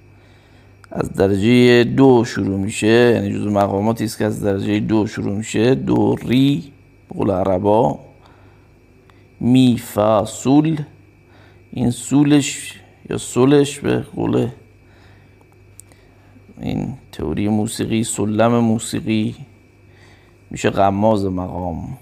از 0.91 1.13
درجه 1.13 1.83
دو 1.83 2.25
شروع 2.25 2.59
میشه 2.59 2.87
یعنی 2.87 3.33
جزو 3.33 3.49
مقاماتی 3.49 4.03
است 4.03 4.17
که 4.17 4.25
از 4.25 4.41
درجه 4.41 4.79
دو 4.79 5.07
شروع 5.07 5.37
میشه. 5.37 5.75
دو 5.75 6.15
ری 6.15 6.71
قول 7.09 7.31
عربا. 7.31 7.99
می 9.39 9.77
فا 9.77 10.25
سول. 10.25 10.81
این 11.71 11.91
سولش 11.91 12.73
یا 13.09 13.17
سولش 13.17 13.79
به 13.79 13.99
قول 13.99 14.47
این 16.61 16.93
تئوری 17.11 17.47
موسیقی 17.47 18.03
سلم 18.03 18.59
موسیقی 18.59 19.35
میشه 20.51 20.69
غماز 20.69 21.25
مقام. 21.25 21.97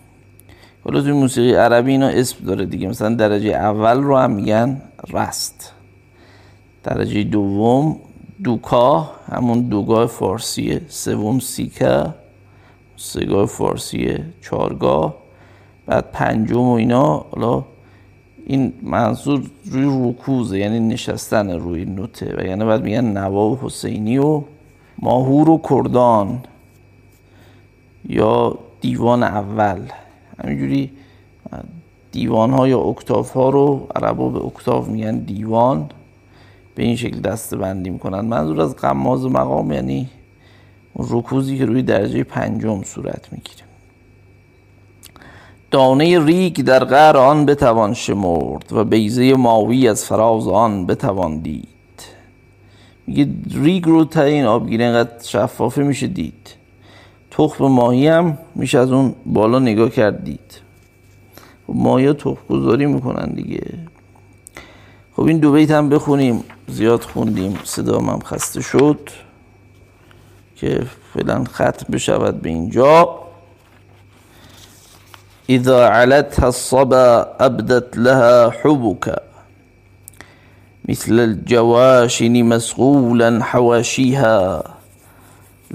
حالا 0.85 1.01
توی 1.01 1.11
موسیقی 1.11 1.53
عربی 1.53 1.91
اینا 1.91 2.07
اسم 2.07 2.45
داره 2.45 2.65
دیگه. 2.65 2.87
مثلا 2.87 3.15
درجه 3.15 3.49
اول 3.49 4.03
رو 4.03 4.17
هم 4.17 4.31
میگن 4.31 4.81
رست. 5.13 5.73
درجه 6.83 7.23
دوم 7.23 7.99
دوکا 8.43 9.11
همون 9.31 9.61
دوگاه 9.61 10.05
فارسیه 10.05 10.81
سوم 10.87 11.39
سیکه 11.39 12.13
سگاه 12.95 13.45
فارسیه 13.45 14.25
چارگاه 14.41 15.15
بعد 15.85 16.11
پنجم 16.11 16.59
و 16.59 16.71
اینا 16.71 17.25
حالا 17.31 17.63
این 18.45 18.73
منظور 18.81 19.43
روی 19.65 20.09
رکوزه 20.09 20.59
یعنی 20.59 20.79
نشستن 20.79 21.49
روی 21.49 21.85
نوته. 21.85 22.35
و 22.37 22.45
یعنی 22.45 22.65
بعد 22.65 22.83
میگن 22.83 23.05
نوا 23.05 23.49
و 23.49 23.59
حسینی 23.61 24.17
و 24.17 24.43
ماهور 24.99 25.49
و 25.49 25.61
کردان 25.69 26.39
یا 28.09 28.57
دیوان 28.81 29.23
اول. 29.23 29.79
همینجوری 30.43 30.91
دیوان 32.11 32.51
ها 32.51 32.67
یا 32.67 32.79
اکتاف 32.79 33.31
ها 33.31 33.49
رو 33.49 33.87
عربا 33.95 34.29
به 34.29 34.45
اکتاف 34.45 34.87
میگن 34.87 35.17
دیوان 35.17 35.89
به 36.75 36.83
این 36.83 36.95
شکل 36.95 37.19
دسته 37.19 37.57
بندی 37.57 37.89
می‌کنن. 37.89 38.19
منظور 38.19 38.61
از 38.61 38.75
قماز 38.75 39.25
مقام 39.25 39.71
یعنی 39.71 40.09
رکوزی 40.95 41.57
که 41.57 41.65
روی 41.65 41.81
درجه 41.81 42.23
پنجم 42.23 42.83
صورت 42.83 43.27
می‌گیره. 43.31 43.63
دانه 45.71 46.25
ریگ 46.25 46.61
در 46.61 46.85
غر 46.85 47.17
آن 47.17 47.45
بتوان 47.45 47.93
شمرد 47.93 48.73
و 48.73 48.83
بیزه 48.83 49.33
ماوی 49.33 49.87
از 49.87 50.05
فراز 50.05 50.47
آن 50.47 50.85
بتوان 50.85 51.37
دید. 51.39 51.67
میگه 53.07 53.27
ریگ 53.51 53.85
رو 53.85 54.05
تا 54.05 54.21
این 54.21 54.45
آبگیره 54.45 54.85
اینقدر 54.85 55.23
شفافه 55.23 55.83
میشه 55.83 56.07
دید. 56.07 56.55
تخم 57.37 57.65
ماهی 57.65 58.07
هم 58.07 58.37
میشه 58.55 58.79
از 58.79 58.91
اون 58.91 59.15
بالا 59.25 59.59
نگاه 59.59 59.89
کرد 59.89 60.23
دید. 60.23 60.61
خب 61.67 61.73
ماهی 61.75 62.13
تخم 62.13 62.37
گذاری 62.49 62.85
می‌کنن 62.85 63.33
دیگه. 63.33 63.63
خب 65.15 65.23
این 65.23 65.37
دو 65.37 65.51
بیت 65.51 65.71
هم 65.71 65.89
بخونیم. 65.89 66.43
زیاد 66.67 67.01
خوندیم. 67.01 67.59
صدا 67.63 67.99
هم 67.99 68.19
خسته 68.19 68.61
شد 68.61 69.09
که 70.55 70.85
فعلا 71.13 71.43
ختم 71.43 71.85
بشود 71.91 72.41
به 72.41 72.49
اینجا. 72.49 73.19
اذا 75.49 75.87
علتها 75.87 76.45
الصبا 76.45 77.27
ابدت 77.39 77.97
لها 77.97 78.49
حبك 78.49 79.15
مثل 80.87 81.19
الجواشن 81.19 82.41
مسغولا 82.41 83.39
حواشيها 83.39 84.63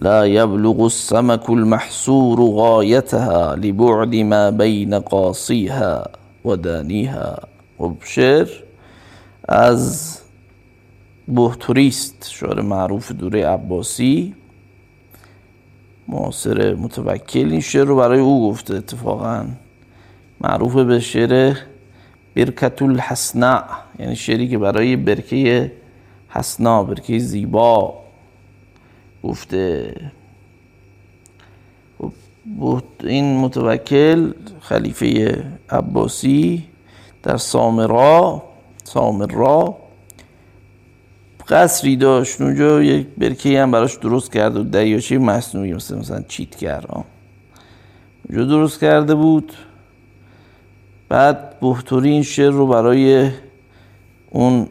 لا 0.01 0.25
يبلغ 0.25 0.85
السمك 0.85 1.51
المحصور 1.51 2.41
غايتها 2.41 3.57
لبعد 3.57 4.15
ما 4.15 4.51
بين 4.51 4.95
قاصيها 4.95 6.11
و 6.45 6.55
دانیها 6.55 7.39
و 7.81 7.89
شعر 8.05 8.49
از 9.49 10.19
بهتوریست 11.29 12.29
شعر 12.31 12.61
معروف 12.61 13.13
دوره 13.13 13.47
عباسی. 13.47 14.35
معاصر 16.09 16.75
متوکل 16.75 17.51
این 17.51 17.61
شعر 17.61 17.85
رو 17.85 17.97
برای 17.97 18.21
او 18.21 18.51
گفته 18.51 18.75
اتفاقا. 18.75 19.47
معروف 20.41 20.75
به 20.75 21.01
شعر 21.01 21.57
برکت 22.37 22.83
الحسنع 22.83 23.65
یعنی 23.99 24.17
شعری 24.17 24.49
که 24.49 24.59
برای 24.59 24.97
برکه 24.97 25.73
حسنا 26.29 26.85
برکه 26.85 27.19
زیبا. 27.19 28.08
گفته. 29.29 29.95
این 33.05 33.37
متوکل 33.37 34.33
خلیفه 34.61 35.45
عباسی 35.71 36.65
در 37.23 37.37
سامرا 37.37 38.43
سامرا 38.85 39.77
قصری 41.49 41.97
داشت. 41.97 42.41
اونجا 42.41 42.83
یک 42.83 43.07
برکه 43.19 43.63
هم 43.63 43.71
براش 43.71 43.97
درست 43.97 44.33
کرده 44.33 44.59
بود 44.59 44.71
دریاچه 44.71 45.19
مصنوعی 45.19 45.73
مثل 45.73 45.99
مثلا 45.99 46.23
چیتگر 46.29 46.85
اونجا 48.29 48.45
درست 48.45 48.81
کرده 48.81 49.15
بود. 49.15 49.53
بعد 51.09 51.61
بهتوری 51.61 52.11
این 52.11 52.23
شعر 52.23 52.51
رو 52.51 52.67
برای 52.67 53.31
اون 54.31 54.69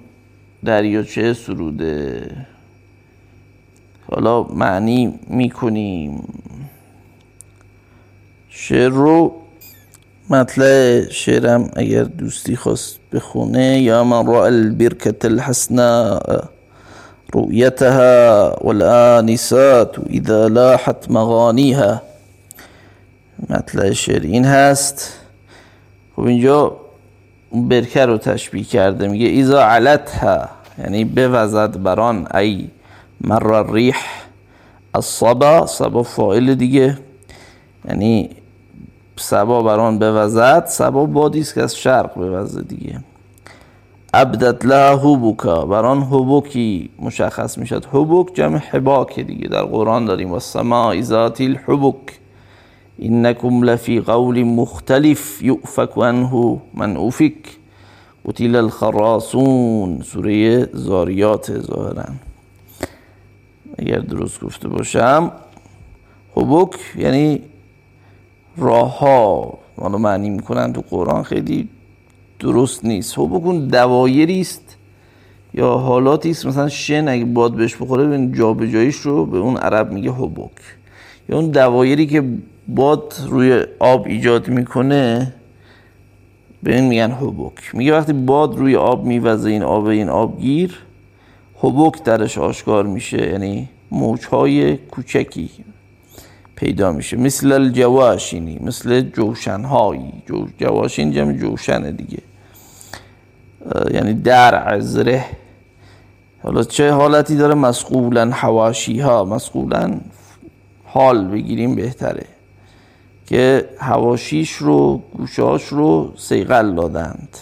دریاچه 0.66 1.34
سروده. 1.34 2.30
حالا 4.12 4.44
معنی 4.44 5.20
می‌کنیم 5.28 6.24
شعر 8.50 8.90
رو 8.90 9.34
مطلع 10.30 11.10
شعرم 11.10 11.72
اگر 11.76 12.04
دوستی 12.04 12.56
خواست 12.56 13.00
بخونه 13.14 13.82
یا 13.82 14.04
من 14.04 14.26
را 14.26 14.46
البرکت 14.46 15.26
الحسناء 15.26 16.44
رؤيتها 17.34 18.58
والآنسات 18.62 20.00
اذا 20.10 20.48
لاحت 20.48 21.12
مغانیها. 21.12 22.02
مطلع 23.50 23.92
شعر 23.92 24.22
این 24.22 24.46
هست. 24.46 25.14
خب 26.16 26.22
اینجا 26.22 26.78
برکه 27.54 28.06
رو 28.06 28.18
تشبیه 28.18 28.64
کرده 28.64 29.08
میگه 29.08 29.28
ایزا 29.28 29.64
علتها 29.64 30.50
یعنی 30.78 31.06
بوزد 31.06 31.84
بران 31.84 32.28
ای. 32.34 32.70
مر 33.22 33.74
ریح 33.74 33.98
الصبا. 34.96 35.66
صبا 35.66 36.04
فائل 36.04 36.56
دیگه. 36.56 36.98
یعنی 37.88 38.30
سبا 39.16 39.64
بران 39.64 40.00
بوزد. 40.00 40.66
سبا 40.66 41.06
بادیست 41.06 41.54
که 41.54 41.64
از 41.64 41.76
شرق 41.76 42.14
بوزد 42.14 42.68
دیگه. 42.68 43.00
عبدت 44.14 44.66
لها 44.66 44.98
حبوکا 44.98 45.66
بران 45.66 46.02
حبوکی 46.02 46.90
مشخص 47.00 47.58
می‌شد. 47.58 47.86
حبوک 47.86 48.34
جمع 48.34 48.58
حباک 48.58 49.20
دیگه. 49.20 49.48
در 49.48 49.64
قرآن 49.64 50.06
داریم. 50.06 50.32
و 50.32 50.40
سما 50.40 51.02
ذات 51.02 51.42
الحبوک 51.42 52.20
اینکم 52.98 53.64
لفی 53.64 54.00
قول 54.00 54.44
مختلف 54.44 55.42
یؤفک 55.42 55.98
عنه 55.98 56.62
من 56.74 56.98
اوفک. 56.98 57.34
قتل 58.26 58.56
الخراسون. 58.56 60.02
سوره 60.02 60.70
زاریات 60.74 61.60
ظاهرا. 61.60 62.06
اگر 63.78 64.00
درست 64.00 64.44
گفته 64.44 64.68
باشم 64.68 65.32
حبوک 66.36 66.76
یعنی 66.98 67.42
راه 68.58 69.00
ها 69.00 69.58
حالا 69.78 69.98
معنی 69.98 70.30
می‌کنن 70.30 70.74
تو 70.74 70.84
قرآن 70.90 71.24
خیلی 71.24 71.70
درست 72.40 72.86
نیست. 72.86 73.20
حبوک 73.20 73.46
اون 73.46 73.68
دوایری 73.68 74.42
است 74.42 74.78
یا 75.54 75.70
حالاتی 75.70 76.32
است. 76.32 76.46
مثلا 76.46 76.70
شن 76.70 77.08
اگه 77.08 77.26
باد 77.26 77.54
بهش 77.54 77.76
بخوره 77.76 78.06
به 78.06 78.38
جابجاییش 78.38 78.96
رو 78.96 79.26
به 79.26 79.38
اون 79.38 79.58
عرب 79.58 79.92
میگه 79.92 80.12
حبوک 80.12 80.52
یا 81.30 81.38
اون 81.38 81.52
دوایری 81.52 82.08
که 82.08 82.24
باد 82.68 83.14
روی 83.28 83.64
آب 83.80 84.06
ایجاد 84.08 84.48
می‌کنه 84.48 85.34
به 86.64 86.76
این 86.76 86.88
میگن 86.88 87.12
حبوک 87.12 87.76
میگه 87.76 87.94
وقتی 87.94 88.14
باد 88.14 88.58
روی 88.58 88.76
آب 88.76 89.06
میوزه 89.06 89.50
این 89.50 89.64
آب 89.64 89.86
این 89.86 90.10
آبگیر 90.10 90.80
حبوک 91.60 92.04
درش 92.04 92.38
آشکار 92.38 92.86
میشه 92.86 93.32
یعنی 93.32 93.70
موجهای 93.92 94.78
کوچکی 94.78 95.50
پیدا 96.56 96.92
میشه. 96.92 97.18
مثل 97.18 97.52
الجواشینی 97.52 98.60
مثل 98.62 99.02
جوشنهایی. 99.02 100.14
جو 100.28 100.48
جواشین 100.58 101.12
جمع 101.12 101.34
جوشن 101.34 101.92
دیگه. 101.92 102.20
یعنی 103.94 104.14
در 104.14 104.80
زره 104.80 105.26
حالا 106.44 106.64
چه 106.64 106.92
حالتی 106.92 107.36
داره؟ 107.36 107.54
مسقولا 107.54 108.32
حواشی 108.32 109.00
ها 109.00 109.26
مسقولا 109.26 110.00
حال 110.86 111.28
بگیریم 111.28 111.76
بهتره. 111.76 112.26
که 113.26 113.70
هواشیش 113.80 114.52
رو 114.52 115.02
گوشاش 115.14 115.64
رو 115.64 116.14
سیقل 116.18 116.76
دادند. 116.76 117.38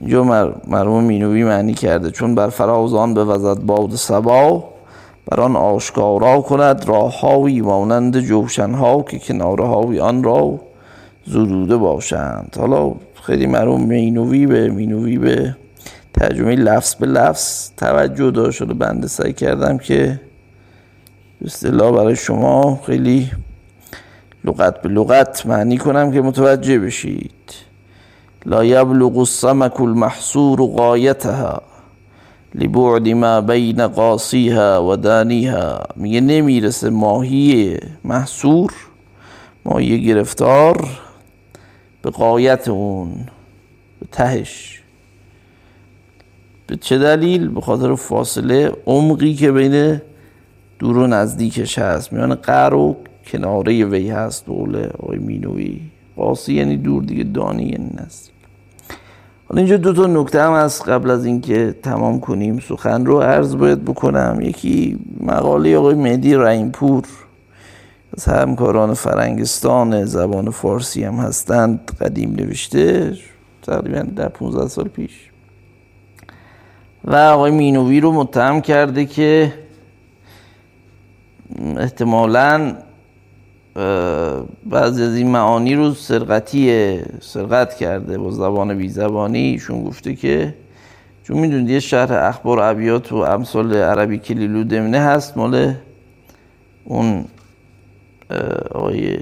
اینجا 0.00 0.24
مرموم 0.66 1.04
مینوی 1.04 1.44
معنی 1.44 1.74
کرده. 1.74 2.10
چون 2.10 2.34
بر 2.34 2.48
فراز 2.48 2.94
آن 2.94 3.14
وزد 3.18 3.60
باد 3.60 3.94
سبا 3.94 4.64
بر 5.26 5.40
آن 5.40 5.56
آشکارا 5.56 6.40
کند 6.40 6.84
راههایی 6.88 7.60
مانند 7.60 8.20
جوشنها 8.20 9.02
که 9.02 9.18
کنارهایی 9.18 10.00
آن 10.00 10.22
را 10.22 10.60
زدوده 11.26 11.76
باشند. 11.76 12.56
حالا 12.58 12.94
خیلی 13.22 13.46
مرموم 13.46 13.82
مینوی 13.82 14.46
به 14.46 14.68
مینوی 14.68 15.18
به 15.18 15.56
ترجمه 16.14 16.54
لفظ 16.54 16.94
به 16.94 17.06
لفظ 17.06 17.70
توجه 17.76 18.30
داشت. 18.30 18.58
شده 18.58 18.74
بنده 18.74 19.06
سعی 19.06 19.32
کردم 19.32 19.78
که 19.78 20.20
اصطلاح 21.44 21.90
برای 21.90 22.16
شما 22.16 22.80
خیلی 22.86 23.30
لغت 24.44 24.82
به 24.82 24.88
لغت 24.88 25.46
معنی 25.46 25.78
کنم 25.78 26.12
که 26.12 26.20
متوجه 26.20 26.78
بشید. 26.78 27.67
لا 28.46 28.64
یبلغ 28.64 29.18
السمك 29.18 29.80
المحصور 29.80 30.60
غایتها 30.60 31.62
لبعد 32.54 33.08
ما 33.08 33.40
بین 33.40 33.86
قاصیها 33.86 34.88
و 34.88 34.96
دانیها 34.96 35.82
میگه 35.96 36.20
نمی‌رسه 36.20 36.90
ماهی 36.90 37.78
محصور 38.04 38.74
ماهی 39.64 40.04
گرفتار 40.04 40.88
به 42.02 42.10
قایت 42.10 42.68
اون 42.68 43.10
به 44.00 44.06
تهش. 44.12 44.82
به 46.66 46.76
چه 46.76 46.98
دلیل؟ 46.98 47.48
به 47.48 47.60
خاطر 47.60 47.94
فاصله 47.94 48.72
عمقی 48.86 49.34
که 49.34 49.52
بین 49.52 50.00
دور 50.78 50.98
و 50.98 51.06
نزدیکش 51.06 51.78
هست. 51.78 52.12
میان 52.12 52.34
قر 52.34 52.74
و 52.74 52.96
کناره 53.26 53.84
وی 53.84 54.10
هست 54.10 54.46
دوله 54.46 54.90
آقای 54.98 55.18
مینوی. 55.18 55.80
قاسی 56.18 56.54
یعنی 56.54 56.76
دور 56.76 57.02
دیگه 57.02 57.24
دانی 57.24 57.64
یعنی 57.64 57.90
نزدیک 57.94 58.34
حالا 59.48 59.58
اینجا 59.60 59.76
دو 59.76 59.92
تا 59.92 60.06
نکته 60.06 60.42
هم 60.42 60.52
از 60.52 60.82
قبل 60.82 61.10
از 61.10 61.24
اینکه 61.24 61.74
تمام 61.82 62.20
کنیم. 62.20 62.58
سخن 62.58 63.06
رو 63.06 63.20
عرض 63.20 63.56
باید 63.56 63.84
بکنم. 63.84 64.38
یکی 64.40 64.98
مقاله 65.20 65.76
آقای 65.76 65.94
مهدی 65.94 66.36
رینپور 66.36 67.04
از 68.16 68.24
همکاران 68.24 68.94
فرنگستان 68.94 70.04
زبان 70.04 70.50
فارسی 70.50 71.04
هم 71.04 71.14
هستند 71.14 71.90
قدیم 72.00 72.34
نوشته 72.38 73.16
تقریبا 73.62 74.02
در 74.16 74.28
15 74.28 74.68
سال 74.68 74.88
پیش. 74.88 75.30
و 77.04 77.14
آقای 77.16 77.50
مینوی 77.50 78.00
رو 78.00 78.12
متهم 78.12 78.60
کرده 78.60 79.06
که 79.06 79.52
احتمالاً 81.76 82.74
بعضی 84.66 85.02
از 85.02 85.16
این 85.16 85.30
معانی 85.30 85.74
رو 85.74 85.94
سرقتی 85.94 86.98
سرقت 87.20 87.74
کرده 87.74 88.18
با 88.18 88.30
زبان 88.30 88.78
بی 88.78 88.88
زبانی. 88.88 89.38
ایشون 89.38 89.84
گفته 89.84 90.14
که 90.14 90.54
چون 91.22 91.38
می‌دونید 91.38 91.70
یه 91.70 91.80
شهر 91.80 92.12
اخبار 92.12 92.62
عبیات 92.62 93.12
و 93.12 93.16
امثال 93.16 93.74
عربی 93.74 94.18
کلیلو 94.18 94.64
دمنه 94.64 94.98
هست 94.98 95.36
مال 95.36 95.74
اون 96.84 97.24
آقای 98.74 99.18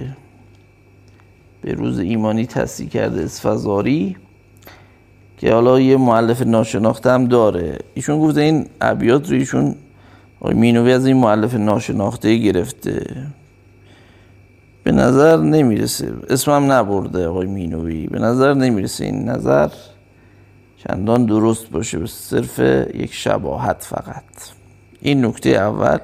به 1.62 1.72
روز 1.72 1.98
ایمانی 1.98 2.46
تصدیح 2.46 2.88
کرده 2.88 3.22
اسفزاری 3.22 4.16
که 5.38 5.52
حالا 5.52 5.80
یه 5.80 5.96
معلف 5.96 6.42
ناشناخته 6.42 7.10
هم 7.10 7.24
داره. 7.24 7.78
ایشون 7.94 8.20
گفته 8.20 8.40
این 8.40 8.66
عبیات 8.80 9.30
رو 9.30 9.36
ایشون 9.36 9.74
آقای 10.40 10.54
مینوی 10.54 10.92
از 10.92 11.06
این 11.06 11.16
معلف 11.16 11.54
ناشناخته 11.54 12.36
گرفته. 12.36 13.26
به 14.86 14.92
نظر 14.92 15.36
نمی‌رسه. 15.36 16.12
اسمم 16.30 16.72
نبرده 16.72 17.26
آقای 17.26 17.46
مینوی. 17.46 18.06
به 18.06 18.18
نظر 18.18 18.54
نمی‌رسه 18.54 19.04
این 19.04 19.28
نظر. 19.28 19.68
چندان 20.76 21.26
درست 21.26 21.70
باشه. 21.70 21.98
به 21.98 22.06
صرف 22.06 22.58
یک 22.94 23.14
شباهت 23.14 23.76
فقط. 23.80 24.24
این 25.00 25.24
نکته 25.24 25.50
اول. 25.50 25.98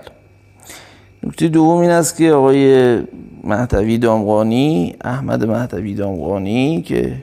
نکته 1.22 1.48
دوم 1.48 1.78
این 1.78 1.90
است 1.90 2.16
که 2.16 2.32
آقای 2.32 2.98
مهدوی 3.44 3.98
دامغانی 3.98 4.96
احمد 5.04 5.44
مهدوی 5.44 5.94
دامغانی 5.94 6.82
که 6.82 7.22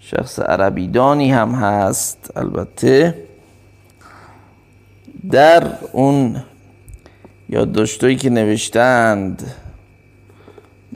شخص 0.00 0.38
عربیدانی 0.38 1.32
هم 1.32 1.50
هست 1.50 2.30
البته 2.36 3.14
در 5.30 5.72
اون 5.92 6.36
یادداشتایی 7.48 8.16
که 8.16 8.30
نوشتند 8.30 9.42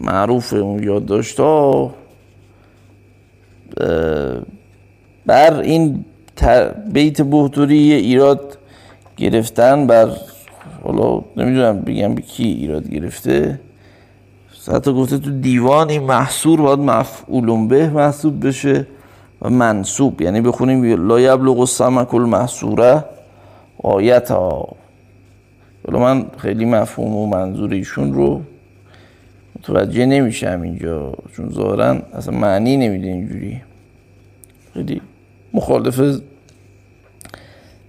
معروف 0.03 0.53
اون 0.53 0.83
یادداشتها 0.83 1.95
بر 5.27 5.61
این 5.61 6.05
بیت 6.93 7.23
بهتوری 7.23 7.93
ایراد 7.93 8.59
گرفتن 9.17 9.87
بر 9.87 10.11
حالا 10.83 11.23
نمی‌دونم 11.37 11.81
بگم 11.81 12.15
به 12.15 12.23
کی 12.23 12.45
ایراد 12.45 12.89
گرفته. 12.89 13.61
حتی 14.69 14.93
گفته 14.93 15.19
تو 15.19 15.31
دیوان 15.31 15.91
این 15.91 16.03
محصور 16.03 16.61
باید 16.61 16.79
مفعول 16.79 17.69
به 17.69 17.89
محسوب 17.89 18.47
بشه 18.47 18.87
و 19.43 19.51
منصوب 19.51 20.21
یعنی 20.21 20.41
بخونیم 20.41 21.09
لا 21.09 21.21
یبلغ 21.21 21.61
السمک 21.61 22.15
المحصوره 22.15 23.05
آیت 23.83 24.31
ها 24.31 24.69
من 25.89 26.27
خیلی 26.39 26.65
مفهوم 26.65 27.17
و 27.17 27.27
منظور 27.27 27.73
ایشون 27.73 28.15
رو 28.15 28.43
متوجه 29.63 30.07
نمیشم 30.07 30.61
اینجا 30.63 31.15
چون 31.37 31.51
ظاهرا 31.51 32.03
اصلا 32.13 32.39
معنی 32.39 32.77
نمیده 32.77 33.09
اینجوری. 33.09 33.61
خیلی 34.75 35.01
مخالف 35.53 36.21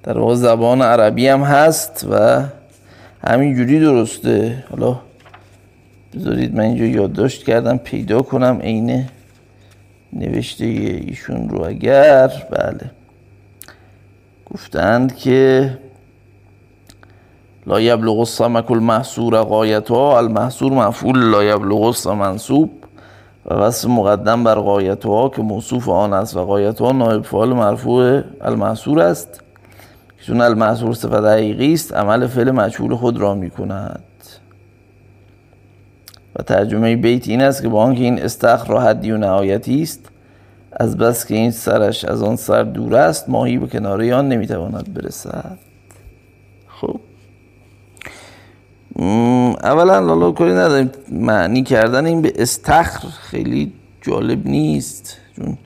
در 0.04 0.18
واقع 0.18 0.36
زبان 0.36 0.82
عربی 0.82 1.28
هم 1.28 1.42
هست 1.42 2.08
و 2.12 2.44
همینجوری 3.28 3.80
درسته. 3.80 4.64
حالا 4.70 5.00
بذارید 6.16 6.56
من 6.56 6.64
اینجا 6.64 6.86
یادداشت 6.86 7.44
کردم 7.44 7.78
پیدا 7.78 8.22
کنم 8.22 8.60
عین 8.62 9.06
نوشته 10.14 10.66
ایشون 10.66 11.50
رو. 11.50 11.66
اگر 11.66 12.32
بله. 12.52 12.92
گفتند 14.46 15.16
که 15.16 15.78
لا 17.68 17.82
یبلغ 17.82 18.20
السمک 18.20 18.72
المحصور 18.72 19.42
قایتها 19.42 20.18
المحصور 20.18 20.74
مفعول 20.74 21.20
لا 21.32 21.44
یبلغ 21.44 22.08
منصوب 22.08 22.72
و 23.46 23.54
وصف 23.54 23.90
مقدم 23.90 24.44
بر 24.44 24.56
قایتها 24.56 25.30
که 25.30 25.42
موصوف 25.42 25.90
آن 25.90 26.14
است 26.14 26.38
و 26.38 26.46
قایتها 26.46 26.92
نایب 26.92 27.22
فعال 27.22 27.54
مرفوع 27.54 28.22
المحصور 28.42 29.00
است. 29.00 29.44
چون 30.28 30.42
المحصور 30.42 30.94
صفت 30.94 31.14
حقیقی 31.14 31.74
است 31.74 31.94
عمل 31.94 32.28
فعل 32.28 32.52
مجهول 32.52 32.96
خود 32.96 33.18
را 33.18 33.36
می 33.36 33.50
کند 33.50 34.04
و 36.36 36.44
ترجمه 36.44 36.96
بیت 36.96 37.28
این 37.28 37.42
است 37.42 37.62
که 37.62 37.70
با 37.70 37.84
آنکه 37.84 38.02
این 38.02 38.22
استخر 38.22 38.68
را 38.68 38.82
حدی 38.82 39.12
و 39.12 39.18
نهایتی 39.18 39.82
است 39.82 40.10
از 40.72 40.98
بس 40.98 41.26
که 41.26 41.36
این 41.36 41.52
سرش 41.52 42.06
از 42.06 42.24
آن 42.24 42.36
سر 42.36 42.64
دور 42.64 42.96
است 42.96 43.30
ماهی 43.30 43.58
به 43.58 43.68
کناره 43.68 44.16
آن 44.16 44.28
نمی‌تواند 44.28 44.94
برسد. 44.94 45.58
خب؟ 46.68 47.00
اولا 49.00 50.00
لالا 50.00 50.32
کاری 50.32 50.52
نداریم. 50.52 50.92
معنی 51.12 51.64
کردن 51.64 52.06
این 52.06 52.22
به 52.22 52.34
استخر 52.36 53.08
خیلی 53.08 53.74
جالب 54.02 54.48
نیست 54.48 55.18
چون 55.36 55.58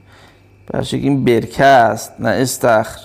برشک 0.68 1.00
این 1.02 1.26
برکه 1.26 1.64
است 1.64 2.12
نه 2.20 2.30
استخر 2.30 3.00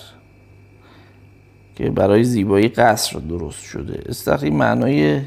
که 1.75 1.89
برای 1.89 2.23
زیبایی 2.23 2.67
قصر 2.67 3.19
درست 3.19 3.63
شده. 3.63 4.03
استخر 4.05 4.45
این 4.45 4.55
معنای 4.55 5.21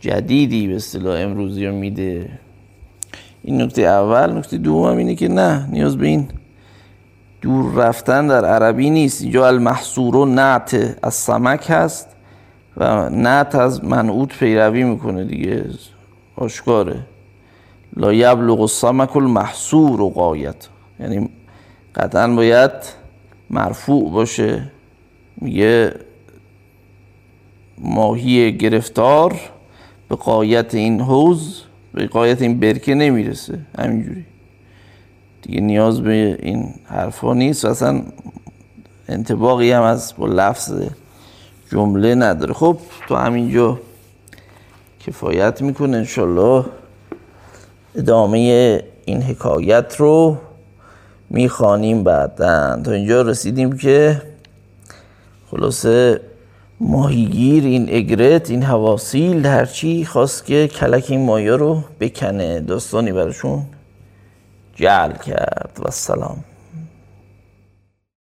جدیدی 0.00 0.68
به 0.68 0.76
اصطلاح 0.76 1.20
امروزی 1.20 1.66
رو 1.66 1.74
میده. 1.74 2.38
این 3.42 3.62
نکته 3.62 3.82
اول. 3.82 4.32
نکته 4.32 4.58
دوم 4.58 4.96
اینه 4.96 5.14
که 5.14 5.28
نه 5.28 5.68
نیاز 5.70 5.96
به 5.96 6.06
این 6.06 6.28
دور 7.40 7.74
رفتن 7.74 8.26
در 8.26 8.44
عربی 8.44 8.90
نیست. 8.90 9.22
اینجا 9.22 9.46
المحصور 9.46 10.16
و 10.16 10.24
نعت 10.24 10.96
از 11.02 11.14
سمک 11.14 11.66
هست. 11.68 12.08
و 12.76 13.08
نعت 13.08 13.54
از 13.54 13.84
منعوت 13.84 14.38
پیروی 14.38 14.84
می‌کنه 14.84 15.24
دیگه. 15.24 15.64
آشکاره. 16.36 17.00
لا 17.96 18.12
یبلغ 18.12 18.60
السمک 18.60 19.16
المحصور 19.16 20.00
و 20.00 20.10
قایت 20.10 20.68
یعنی 21.00 21.28
قطعا 21.94 22.28
باید 22.28 22.70
مرفوع 23.50 24.10
باشه. 24.10 24.70
میگه 25.40 25.94
ماهی 27.78 28.56
گرفتار 28.56 29.40
به 30.08 30.16
قایت 30.16 30.74
این 30.74 31.00
حوز 31.00 31.62
به 31.92 32.06
قایت 32.06 32.42
این 32.42 32.60
برکه 32.60 32.94
نمی‌رسه. 32.94 33.58
همینجوری. 33.78 34.24
دیگه 35.42 35.60
نیاز 35.60 36.00
به 36.00 36.38
این 36.42 36.74
حرفا 36.84 37.34
نیست. 37.34 37.64
و 37.64 37.68
اصلا 37.68 38.02
انتباقی 39.08 39.72
هم 39.72 39.82
از 39.82 40.14
با 40.18 40.26
لفظ 40.26 40.72
جمله 41.74 42.14
نداره. 42.14 42.54
خب 42.54 42.76
تو 43.08 43.14
همینجا 43.16 43.78
کفایت 45.06 45.62
می‌کنه 45.62 45.96
انشالله. 45.96 46.64
ادامه 47.94 48.38
این 49.04 49.22
حکایت 49.22 49.96
رو 49.98 50.36
می‌خوانیم 51.30 52.04
بعدا. 52.04 52.82
تا 52.84 52.92
اینجا 52.92 53.22
رسیدیم 53.22 53.76
که 53.76 54.22
خلاصه 55.50 56.20
ماهیگیر 56.80 57.64
این 57.64 57.96
اگرت 57.96 58.50
این 58.50 58.62
هواسیل 58.62 59.46
هرچی 59.46 60.04
خواست 60.04 60.46
که 60.46 60.68
کلک 60.68 61.06
این 61.08 61.24
مایا 61.24 61.56
رو 61.56 61.82
بکنه. 62.00 62.60
داستانی 62.60 63.12
براشون 63.12 63.62
جعل 64.76 65.12
کرد. 65.12 65.80
و 65.84 65.90
سلام. 65.90 66.44